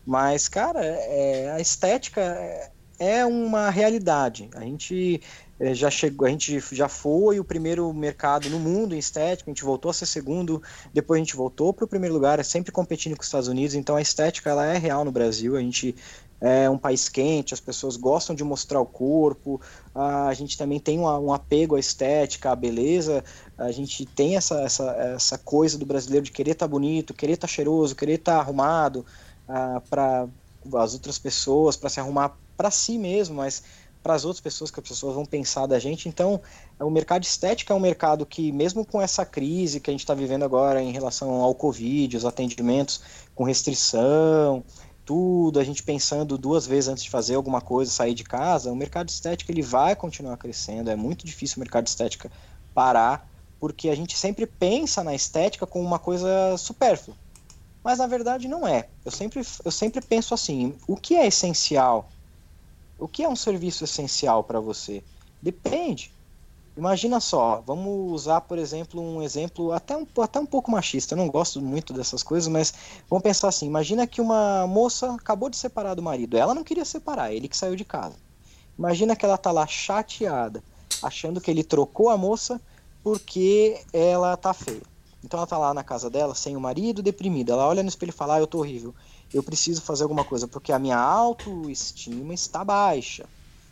mas, 0.04 0.48
cara, 0.48 0.84
é, 0.84 1.52
a 1.52 1.60
estética 1.60 2.20
é, 2.20 2.70
é 2.98 3.24
uma 3.24 3.70
realidade. 3.70 4.48
A 4.54 4.60
gente 4.60 5.20
é, 5.58 5.74
já 5.74 5.90
chegou, 5.90 6.26
a 6.26 6.30
gente 6.30 6.60
já 6.72 6.88
foi 6.88 7.40
o 7.40 7.44
primeiro 7.44 7.92
mercado 7.92 8.50
no 8.50 8.58
mundo 8.58 8.94
em 8.94 8.98
estética, 8.98 9.50
a 9.50 9.52
gente 9.52 9.64
voltou 9.64 9.90
a 9.90 9.94
ser 9.94 10.06
segundo, 10.06 10.62
depois 10.92 11.18
a 11.18 11.24
gente 11.24 11.34
voltou 11.34 11.72
para 11.72 11.84
o 11.84 11.88
primeiro 11.88 12.14
lugar, 12.14 12.38
é 12.38 12.42
sempre 12.42 12.70
competindo 12.70 13.16
com 13.16 13.22
os 13.22 13.26
Estados 13.26 13.48
Unidos, 13.48 13.74
então 13.74 13.96
a 13.96 14.02
estética 14.02 14.50
ela 14.50 14.66
é 14.66 14.76
real 14.76 15.04
no 15.04 15.10
Brasil, 15.10 15.56
a 15.56 15.60
gente 15.60 15.94
é 16.38 16.68
um 16.68 16.76
país 16.76 17.08
quente, 17.08 17.54
as 17.54 17.60
pessoas 17.60 17.96
gostam 17.96 18.36
de 18.36 18.44
mostrar 18.44 18.78
o 18.78 18.84
corpo, 18.84 19.58
a 19.94 20.34
gente 20.34 20.58
também 20.58 20.78
tem 20.78 20.98
um, 20.98 21.32
apego 21.32 21.76
à 21.76 21.80
estética, 21.80 22.50
à 22.50 22.56
beleza, 22.56 23.24
a 23.56 23.72
gente 23.72 24.04
tem 24.04 24.36
essa, 24.36 24.60
essa, 24.60 24.90
essa 25.14 25.38
coisa 25.38 25.78
do 25.78 25.86
brasileiro 25.86 26.26
de 26.26 26.32
querer 26.32 26.50
estar 26.50 26.66
tá 26.66 26.70
bonito, 26.70 27.14
querer 27.14 27.32
estar 27.32 27.46
tá 27.46 27.52
cheiroso, 27.52 27.96
querer 27.96 28.16
estar 28.16 28.34
tá 28.34 28.40
arrumado 28.40 29.06
uh, 29.48 29.80
para 29.88 30.28
as 30.74 30.92
outras 30.92 31.18
pessoas, 31.18 31.74
para 31.76 31.88
se 31.88 32.00
arrumar 32.00 32.36
para 32.56 32.70
si 32.70 32.98
mesmo, 32.98 33.36
mas 33.36 33.62
para 34.02 34.14
as 34.14 34.24
outras 34.24 34.40
pessoas 34.40 34.70
que 34.70 34.78
as 34.78 34.88
pessoas 34.88 35.16
vão 35.16 35.26
pensar 35.26 35.66
da 35.66 35.80
gente. 35.80 36.08
Então, 36.08 36.40
o 36.78 36.88
mercado 36.88 37.24
estético 37.24 37.72
é 37.72 37.76
um 37.76 37.80
mercado 37.80 38.24
que, 38.24 38.52
mesmo 38.52 38.86
com 38.86 39.02
essa 39.02 39.26
crise 39.26 39.80
que 39.80 39.90
a 39.90 39.92
gente 39.92 40.00
está 40.00 40.14
vivendo 40.14 40.44
agora 40.44 40.80
em 40.80 40.92
relação 40.92 41.40
ao 41.42 41.52
Covid, 41.56 42.16
os 42.16 42.24
atendimentos 42.24 43.00
com 43.34 43.42
restrição, 43.42 44.62
tudo, 45.04 45.58
a 45.58 45.64
gente 45.64 45.82
pensando 45.82 46.38
duas 46.38 46.68
vezes 46.68 46.88
antes 46.88 47.02
de 47.02 47.10
fazer 47.10 47.34
alguma 47.34 47.60
coisa, 47.60 47.90
sair 47.90 48.14
de 48.14 48.22
casa, 48.22 48.70
o 48.70 48.76
mercado 48.76 49.08
estético 49.08 49.50
ele 49.50 49.62
vai 49.62 49.96
continuar 49.96 50.36
crescendo. 50.36 50.88
É 50.88 50.94
muito 50.94 51.26
difícil 51.26 51.56
o 51.56 51.60
mercado 51.60 51.88
estética 51.88 52.30
parar, 52.72 53.28
porque 53.58 53.88
a 53.88 53.94
gente 53.96 54.16
sempre 54.16 54.46
pensa 54.46 55.02
na 55.02 55.16
estética 55.16 55.66
como 55.66 55.84
uma 55.84 55.98
coisa 55.98 56.56
supérflua. 56.58 57.16
Mas 57.82 57.98
na 57.98 58.06
verdade 58.06 58.46
não 58.46 58.66
é. 58.66 58.88
Eu 59.04 59.10
sempre, 59.10 59.42
eu 59.64 59.70
sempre 59.70 60.00
penso 60.00 60.34
assim: 60.34 60.74
o 60.88 60.96
que 60.96 61.14
é 61.16 61.26
essencial? 61.26 62.08
O 62.98 63.06
que 63.06 63.22
é 63.22 63.28
um 63.28 63.36
serviço 63.36 63.84
essencial 63.84 64.42
para 64.42 64.60
você? 64.60 65.02
Depende. 65.40 66.12
Imagina 66.76 67.20
só, 67.20 67.62
vamos 67.66 68.12
usar, 68.12 68.42
por 68.42 68.58
exemplo, 68.58 69.00
um 69.00 69.22
exemplo 69.22 69.72
até 69.72 69.96
um, 69.96 70.06
até 70.22 70.38
um 70.38 70.44
pouco 70.44 70.70
machista. 70.70 71.14
Eu 71.14 71.18
não 71.18 71.28
gosto 71.28 71.60
muito 71.60 71.92
dessas 71.92 72.22
coisas, 72.22 72.48
mas 72.48 72.74
vamos 73.08 73.22
pensar 73.22 73.48
assim: 73.48 73.66
imagina 73.66 74.06
que 74.06 74.20
uma 74.20 74.66
moça 74.66 75.12
acabou 75.14 75.48
de 75.48 75.56
separar 75.56 75.94
do 75.94 76.02
marido. 76.02 76.36
Ela 76.36 76.54
não 76.54 76.62
queria 76.62 76.84
separar, 76.84 77.32
ele 77.32 77.48
que 77.48 77.56
saiu 77.56 77.76
de 77.76 77.84
casa. 77.84 78.16
Imagina 78.78 79.16
que 79.16 79.24
ela 79.24 79.38
tá 79.38 79.50
lá 79.50 79.66
chateada, 79.66 80.62
achando 81.02 81.40
que 81.40 81.50
ele 81.50 81.64
trocou 81.64 82.10
a 82.10 82.18
moça 82.18 82.60
porque 83.02 83.80
ela 83.90 84.36
tá 84.36 84.52
feia. 84.52 84.82
Então 85.24 85.38
ela 85.38 85.46
tá 85.46 85.56
lá 85.56 85.72
na 85.72 85.82
casa 85.82 86.10
dela, 86.10 86.34
sem 86.34 86.56
o 86.56 86.60
marido, 86.60 87.02
deprimida. 87.02 87.52
Ela 87.52 87.66
olha 87.66 87.82
no 87.82 87.88
espelho 87.88 88.10
e 88.10 88.12
fala: 88.12 88.34
ah, 88.34 88.40
eu 88.40 88.46
tô 88.46 88.58
horrível. 88.58 88.94
Eu 89.32 89.42
preciso 89.42 89.82
fazer 89.82 90.04
alguma 90.04 90.24
coisa 90.24 90.46
porque 90.46 90.72
a 90.72 90.78
minha 90.78 90.98
autoestima 90.98 92.32
está 92.32 92.64
baixa. 92.64 93.26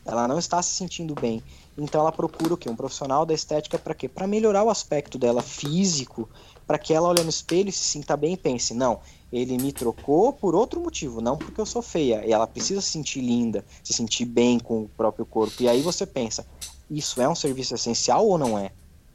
Ela 0.04 0.28
não 0.28 0.38
está 0.38 0.60
se 0.62 0.74
sentindo 0.74 1.14
bem. 1.14 1.42
Então 1.76 2.00
ela 2.00 2.12
procura 2.12 2.54
o 2.54 2.56
quê? 2.56 2.68
Um 2.68 2.76
profissional 2.76 3.24
da 3.24 3.32
estética 3.32 3.78
para 3.78 3.94
quê? 3.94 4.08
Para 4.08 4.26
melhorar 4.26 4.62
o 4.62 4.70
aspecto 4.70 5.18
dela 5.18 5.42
físico, 5.42 6.28
para 6.66 6.78
que 6.78 6.92
ela 6.92 7.08
olhe 7.08 7.22
no 7.22 7.30
espelho 7.30 7.68
e 7.68 7.72
se 7.72 7.84
sinta 7.84 8.16
bem 8.16 8.34
e 8.34 8.36
pense, 8.36 8.74
não, 8.74 9.00
ele 9.32 9.56
me 9.58 9.72
trocou 9.72 10.32
por 10.32 10.54
outro 10.54 10.80
motivo, 10.80 11.20
não 11.20 11.36
porque 11.36 11.60
eu 11.60 11.66
sou 11.66 11.82
feia. 11.82 12.24
E 12.24 12.32
ela 12.32 12.46
precisa 12.46 12.80
se 12.80 12.90
sentir 12.90 13.20
linda, 13.20 13.64
se 13.82 13.92
sentir 13.92 14.24
bem 14.24 14.58
com 14.58 14.82
o 14.82 14.88
próprio 14.88 15.26
corpo. 15.26 15.62
E 15.62 15.68
aí 15.68 15.82
você 15.82 16.06
pensa, 16.06 16.46
isso 16.90 17.20
é 17.20 17.28
um 17.28 17.34
serviço 17.34 17.74
essencial 17.74 18.26
ou 18.26 18.38
não 18.38 18.58
é? 18.58 18.70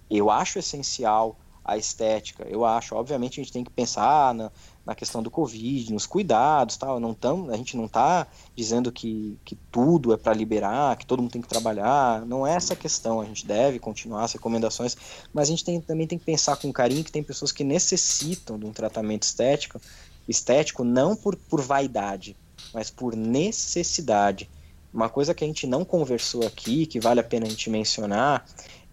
Eu 0.10 0.30
acho 0.30 0.60
essencial 0.60 1.38
a 1.70 1.78
estética. 1.78 2.45
Eu 2.49 2.65
acho, 2.65 2.95
obviamente, 2.95 3.39
a 3.39 3.43
gente 3.43 3.53
tem 3.53 3.63
que 3.63 3.70
pensar 3.70 4.34
na, 4.34 4.51
na 4.86 4.95
questão 4.95 5.22
do 5.22 5.30
Covid, 5.30 5.93
nos 5.93 6.05
cuidados, 6.05 6.78
tal. 6.78 6.99
Não 6.99 7.13
tão, 7.13 7.49
a 7.49 7.57
gente 7.57 7.78
não 7.78 7.86
está 7.86 8.26
dizendo 8.55 8.91
que, 8.91 9.38
que 9.45 9.55
tudo 9.72 10.11
é 10.13 10.17
para 10.17 10.34
liberar, 10.34 10.97
que 10.97 11.05
todo 11.05 11.22
mundo 11.22 11.32
tem 11.32 11.41
que 11.41 11.47
trabalhar. 11.47 12.26
Não 12.26 12.45
é 12.45 12.55
essa 12.55 12.74
a 12.74 12.78
questão. 12.78 13.22
A 13.22 13.26
gente 13.26 13.45
deve 13.45 13.78
continuar 13.78 14.24
as 14.24 14.34
recomendações, 14.34 14.97
mas 15.34 15.47
a 15.47 15.51
gente 15.51 15.63
tem, 15.63 15.80
também 15.80 16.07
tem 16.07 16.17
que 16.17 16.26
pensar 16.26 16.57
com 16.57 16.74
carinho 16.74 17.03
que 17.03 17.11
tem 17.11 17.22
pessoas 17.22 17.51
que 17.51 17.63
necessitam 17.63 18.57
de 18.57 18.65
um 18.65 18.72
tratamento 18.72 19.24
estético, 19.24 19.80
estético 20.28 20.84
não 20.84 21.15
por, 21.15 21.36
por 21.36 21.61
vaidade, 21.61 22.36
mas 22.74 22.89
por 22.89 23.15
necessidade. 23.15 24.49
Uma 24.91 25.07
coisa 25.07 25.36
que 25.36 25.43
a 25.43 25.47
gente 25.47 25.67
não 25.67 25.86
conversou 25.86 26.45
aqui, 26.47 26.88
que 26.88 26.99
vale 26.99 27.20
a 27.20 27.24
pena 27.24 27.45
a 27.45 27.49
gente 27.49 27.70
mencionar, 27.70 28.43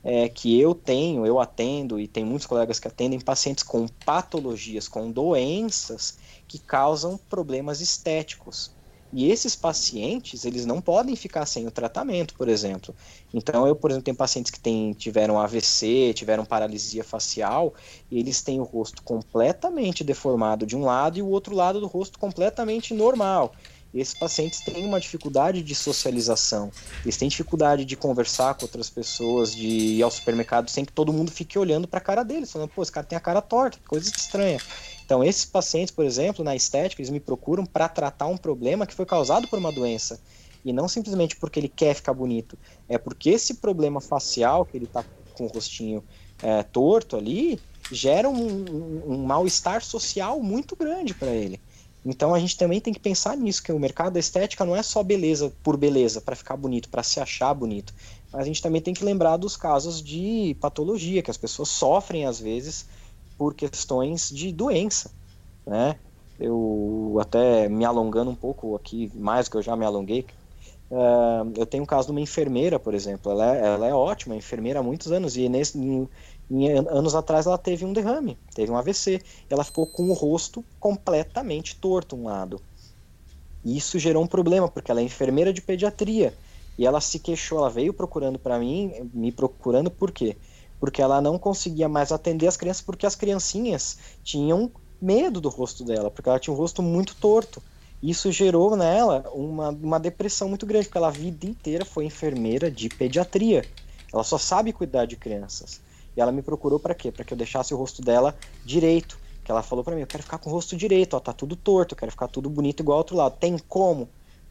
é 0.09 0.28
que 0.28 0.61
eu 0.61 0.72
tenho, 0.72 1.26
eu 1.26 1.40
atendo 1.40 1.98
e 1.98 2.07
tem 2.07 2.24
muitos 2.24 2.46
colegas 2.46 2.78
que 2.78 2.86
atendem 2.86 3.18
pacientes 3.18 3.64
com 3.64 3.88
patologias, 4.04 4.86
com 4.86 5.11
doenças 5.11 6.16
que 6.46 6.61
causam 6.61 7.18
problemas 7.28 7.80
estéticos. 7.80 8.70
E 9.12 9.30
esses 9.30 9.57
pacientes, 9.57 10.44
eles 10.44 10.64
não 10.64 10.80
podem 10.80 11.16
ficar 11.16 11.44
sem 11.44 11.66
o 11.66 11.72
tratamento, 11.72 12.34
por 12.34 12.48
exemplo. 12.48 12.94
Então, 13.34 13.66
eu, 13.66 13.74
por 13.74 13.90
exemplo, 13.90 14.04
tenho 14.04 14.16
pacientes 14.16 14.52
que 14.52 14.61
têm, 14.61 14.92
tiveram 14.92 15.40
AVC, 15.40 16.12
tiveram 16.14 16.44
paralisia 16.44 17.02
facial, 17.02 17.74
e 18.09 18.20
eles 18.20 18.42
têm 18.42 18.61
o 18.61 18.64
rosto 18.64 19.02
completamente 19.02 20.04
deformado 20.04 20.64
de 20.64 20.76
um 20.76 20.84
lado 20.84 21.18
e 21.18 21.22
o 21.22 21.28
outro 21.28 21.52
lado 21.52 21.80
do 21.80 21.86
rosto 21.88 22.16
completamente 22.16 22.94
normal 22.94 23.52
esses 24.01 24.14
pacientes 24.14 24.61
têm 24.61 24.84
uma 24.84 25.01
dificuldade 25.01 25.62
de 25.62 25.74
socialização, 25.74 26.70
eles 27.05 27.16
têm 27.16 27.28
dificuldade 27.28 27.84
de 27.84 27.97
conversar 27.97 28.55
com 28.55 28.64
outras 28.64 28.90
pessoas, 28.90 29.55
de 29.55 29.66
ir 29.66 30.03
ao 30.03 30.11
supermercado 30.11 30.68
sem 30.68 30.84
que 30.84 30.92
todo 30.92 31.12
mundo 31.12 31.30
fique 31.30 31.59
olhando 31.59 31.86
para 31.88 31.99
a 31.99 32.03
cara 32.03 32.22
deles, 32.22 32.51
falando, 32.51 32.68
pô, 32.68 32.82
esse 32.82 32.92
cara 32.92 33.07
tem 33.07 33.16
a 33.16 33.20
cara 33.20 33.40
torta, 33.40 33.78
coisa 33.86 34.11
estranha. 34.11 34.59
Então, 35.05 35.22
esses 35.22 35.44
pacientes, 35.44 35.92
por 35.92 36.05
exemplo, 36.05 36.44
na 36.44 36.57
estética, 36.57 37.01
eles 37.01 37.11
me 37.11 37.20
procuram 37.20 37.64
para 37.64 37.88
tratar 37.88 38.26
um 38.26 38.36
problema 38.36 38.86
que 38.86 38.94
foi 38.94 39.07
causado 39.07 39.47
por 39.47 39.59
uma 39.59 39.70
doença. 39.70 40.20
E 40.64 40.72
não 40.72 40.88
simplesmente 40.88 41.36
porque 41.36 41.61
ele 41.61 41.68
quer 41.68 41.94
ficar 41.94 42.12
bonito, 42.12 42.59
é 42.88 42.99
porque 42.99 43.30
esse 43.30 43.55
problema 43.55 44.01
facial, 44.01 44.64
que 44.64 44.76
ele 44.76 44.86
está 44.86 45.05
com 45.34 45.44
o 45.44 45.49
rostinho 45.49 46.03
é, 46.42 46.64
torto 46.64 47.16
ali, 47.16 47.61
gera 47.92 48.28
um, 48.28 48.34
um, 48.34 49.03
um 49.14 49.24
mal-estar 49.24 49.82
social 49.82 50.40
muito 50.42 50.74
grande 50.74 51.14
para 51.14 51.28
ele. 51.28 51.61
Então 52.09 52.32
a 52.32 52.38
gente 52.38 52.57
também 52.57 52.80
tem 52.80 52.94
que 52.94 53.00
pensar 53.00 53.36
nisso, 53.36 53.62
que 53.62 53.72
o 53.72 53.80
mercado 53.80 54.12
da 54.12 54.20
estética 54.20 54.64
não 54.64 54.76
é 54.76 54.82
só 54.82 55.02
beleza 55.02 55.52
por 55.62 55.76
beleza, 55.76 56.20
para 56.20 56.36
ficar 56.36 56.57
bonito, 56.57 56.88
para 56.88 57.02
se 57.02 57.18
achar 57.18 57.52
bonito. 57.52 57.92
Mas 58.32 58.42
a 58.42 58.44
gente 58.44 58.62
também 58.62 58.80
tem 58.80 58.94
que 58.94 59.04
lembrar 59.04 59.36
dos 59.36 59.57
casos 59.57 60.00
de 60.00 60.57
patologia, 60.61 61.20
que 61.20 61.30
as 61.30 61.36
pessoas 61.36 61.68
sofrem 61.68 62.24
às 62.24 62.38
vezes 62.38 62.86
por 63.36 63.54
questões 63.54 64.30
de 64.30 64.52
doença, 64.52 65.11
né? 65.66 65.98
Eu 66.38 67.18
até 67.20 67.68
me 67.68 67.84
alongando 67.84 68.30
um 68.30 68.36
pouco 68.36 68.76
aqui, 68.76 69.11
mais 69.14 69.46
do 69.46 69.50
que 69.50 69.57
eu 69.57 69.62
já 69.62 69.74
me 69.74 69.84
alonguei, 69.84 70.26
Uh, 70.89 71.53
eu 71.57 71.66
tenho 71.66 71.82
um 71.82 71.87
caso 71.87 72.07
de 72.07 72.12
uma 72.12 72.20
enfermeira, 72.20 72.78
por 72.78 72.95
exemplo, 72.95 73.32
ela 73.32 73.57
é, 73.57 73.66
ela 73.74 73.87
é 73.89 73.95
ótima, 73.95 74.37
enfermeira 74.37 74.78
há 74.78 74.82
muitos 74.82 75.11
anos, 75.11 75.37
e 75.37 75.49
nesse, 75.49 75.76
em, 75.78 76.09
em, 76.49 76.78
anos 76.78 77.14
atrás 77.14 77.47
ela 77.47 77.59
teve 77.59 77.84
um 77.84 77.93
derrame, 77.93 78.39
teve 78.55 78.70
um 78.70 78.76
AVC, 78.76 79.20
ela 79.51 79.64
ficou 79.64 79.87
com 79.87 80.09
o 80.09 80.12
rosto 80.12 80.64
completamente 80.78 81.76
torto 81.76 82.14
um 82.14 82.24
lado. 82.24 82.61
E 83.64 83.76
isso 83.76 83.99
gerou 83.99 84.22
um 84.22 84.28
problema, 84.28 84.68
porque 84.68 84.91
ela 84.91 85.01
é 85.01 85.05
enfermeira 85.05 85.53
de 85.53 85.61
pediatria, 85.61 86.32
e 86.78 86.87
ela 86.87 87.01
se 87.01 87.18
queixou, 87.18 87.59
ela 87.59 87.70
veio 87.70 87.93
procurando 87.93 88.39
para 88.39 88.59
mim, 88.59 89.11
me 89.12 89.32
procurando 89.32 89.91
por 89.91 90.12
quê? 90.12 90.37
Porque 90.78 91.03
ela 91.03 91.20
não 91.20 91.37
conseguia 91.37 91.89
mais 91.89 92.12
atender 92.12 92.47
as 92.47 92.57
crianças, 92.57 92.82
porque 92.82 93.07
as 93.07 93.16
criancinhas 93.16 93.99
tinham 94.22 94.70
medo 95.01 95.41
do 95.41 95.49
rosto 95.49 95.84
dela, 95.84 96.11
porque 96.11 96.28
ela 96.28 96.39
tinha 96.39 96.55
um 96.55 96.57
rosto 96.57 96.80
muito 96.80 97.16
torto. 97.16 97.61
Isso 98.03 98.30
gerou 98.30 98.76
nela 98.76 99.24
uma, 99.32 99.70
uma 99.70 99.99
depressão 99.99 100.49
muito 100.49 100.66
grande, 100.66 100.86
porque 100.86 100.99
ela 100.99 101.09
a 101.09 101.11
vida 101.11 101.47
inteira 101.47 101.84
foi 101.84 102.05
enfermeira 102.05 102.70
de 102.70 102.88
pediatria. 102.88 103.66
Ela 104.12 104.22
só 104.22 104.38
sabe 104.38 104.72
cuidar 104.72 105.07
de 105.07 105.16
crianças. 105.16 105.80
E 106.16 106.20
ela 106.20 106.32
me 106.32 106.42
procurou 106.42 106.78
para 106.78 106.94
quê? 106.94 107.11
Para 107.11 107.24
que 107.24 107.32
eu 107.32 107.36
deixasse 107.38 107.74
o 107.74 107.76
rosto 107.76 108.03
dela 108.03 108.34
direito. 108.64 109.18
Que 109.44 109.51
ela 109.51 109.62
falou 109.62 109.84
para 109.84 109.94
mim: 109.94 110.03
eu 110.03 110.07
quero 110.07 110.22
ficar 110.22 110.38
com 110.38 110.51
o 110.51 110.53
rosto 110.53 110.76
direito, 110.76 111.14
ó, 111.14 111.20
tá 111.20 111.32
tudo 111.32 111.57
torto, 111.57 111.94
eu 111.94 111.99
quero 111.99 112.11
ficar 112.11 112.28
tudo 112.28 112.51
bonito 112.51 112.80
igual 112.80 112.97
ao 112.97 113.01
outro 113.01 113.16
lado. 113.16 113.36
Tem 113.38 113.57
como? 113.59 114.09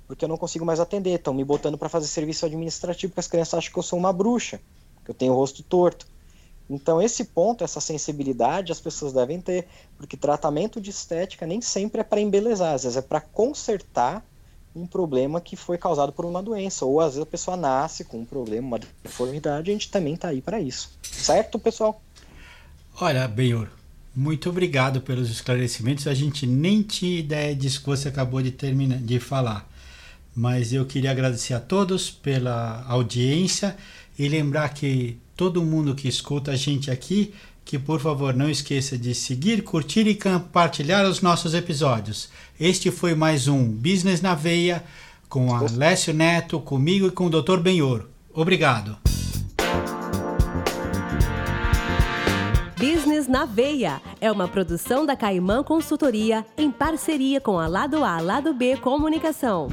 Porque 0.07 0.23
eu 0.23 0.29
não 0.29 0.37
consigo 0.37 0.65
mais 0.65 0.79
atender. 0.79 1.15
Estão 1.15 1.33
me 1.33 1.43
botando 1.43 1.77
para 1.77 1.89
fazer 1.89 2.07
serviço 2.07 2.45
administrativo, 2.45 3.11
porque 3.11 3.19
as 3.19 3.27
crianças 3.27 3.55
acham 3.55 3.73
que 3.73 3.79
eu 3.79 3.83
sou 3.83 3.99
uma 3.99 4.13
bruxa, 4.13 4.61
que 5.03 5.11
eu 5.11 5.15
tenho 5.15 5.33
o 5.33 5.35
rosto 5.35 5.63
torto. 5.63 6.07
Então, 6.69 7.01
esse 7.01 7.25
ponto, 7.25 7.63
essa 7.63 7.79
sensibilidade, 7.79 8.71
as 8.71 8.79
pessoas 8.79 9.13
devem 9.13 9.39
ter, 9.39 9.67
porque 9.97 10.17
tratamento 10.17 10.81
de 10.81 10.89
estética 10.89 11.45
nem 11.45 11.61
sempre 11.61 12.01
é 12.01 12.03
para 12.03 12.19
embelezar, 12.19 12.73
às 12.73 12.83
vezes 12.83 12.97
é 12.97 13.01
para 13.01 13.21
consertar 13.21 14.25
um 14.75 14.85
problema 14.85 15.39
que 15.39 15.55
foi 15.55 15.77
causado 15.77 16.11
por 16.11 16.25
uma 16.25 16.43
doença, 16.43 16.85
ou 16.85 16.99
às 16.99 17.13
vezes 17.13 17.21
a 17.21 17.25
pessoa 17.25 17.55
nasce 17.55 18.03
com 18.03 18.19
um 18.19 18.25
problema, 18.25 18.67
uma 18.67 18.79
deformidade, 19.03 19.69
a 19.69 19.73
gente 19.73 19.89
também 19.89 20.15
está 20.15 20.29
aí 20.29 20.41
para 20.41 20.59
isso. 20.59 20.91
Certo, 21.01 21.57
pessoal? 21.57 22.01
Olha, 22.99 23.27
Benhor, 23.27 23.69
muito 24.15 24.49
obrigado 24.49 25.01
pelos 25.01 25.29
esclarecimentos. 25.29 26.07
A 26.07 26.13
gente 26.13 26.47
nem 26.47 26.81
tinha 26.81 27.19
ideia 27.19 27.55
disso 27.55 27.81
que 27.81 27.87
você 27.87 28.09
acabou 28.09 28.41
de 28.41 28.51
terminar 28.51 28.97
de 28.97 29.19
falar. 29.19 29.69
Mas 30.35 30.73
eu 30.73 30.85
queria 30.85 31.11
agradecer 31.11 31.53
a 31.53 31.59
todos 31.59 32.09
pela 32.09 32.83
audiência 32.87 33.77
e 34.17 34.27
lembrar 34.27 34.69
que 34.69 35.17
todo 35.35 35.63
mundo 35.63 35.95
que 35.95 36.07
escuta 36.07 36.51
a 36.51 36.55
gente 36.55 36.89
aqui, 36.89 37.33
que 37.63 37.79
por 37.79 37.99
favor 37.99 38.33
não 38.33 38.49
esqueça 38.49 38.97
de 38.97 39.13
seguir, 39.13 39.63
curtir 39.63 40.07
e 40.07 40.15
compartilhar 40.15 41.05
os 41.05 41.21
nossos 41.21 41.53
episódios. 41.53 42.29
Este 42.59 42.91
foi 42.91 43.15
mais 43.15 43.47
um 43.47 43.65
Business 43.65 44.21
na 44.21 44.35
Veia 44.35 44.83
com 45.27 45.53
a 45.53 45.61
Lécio 45.61 46.13
Neto, 46.13 46.59
comigo 46.59 47.07
e 47.07 47.11
com 47.11 47.25
o 47.25 47.29
Dr. 47.29 47.57
Benhor. 47.57 48.05
Obrigado. 48.33 48.97
Business 52.77 53.27
na 53.27 53.45
Veia 53.45 54.01
é 54.21 54.31
uma 54.31 54.47
produção 54.47 55.05
da 55.05 55.15
Caimã 55.15 55.63
Consultoria 55.63 56.45
em 56.57 56.69
parceria 56.69 57.41
com 57.41 57.59
a 57.59 57.67
Lado 57.67 58.03
A 58.03 58.19
Lado 58.19 58.53
B 58.53 58.77
Comunicação. 58.77 59.69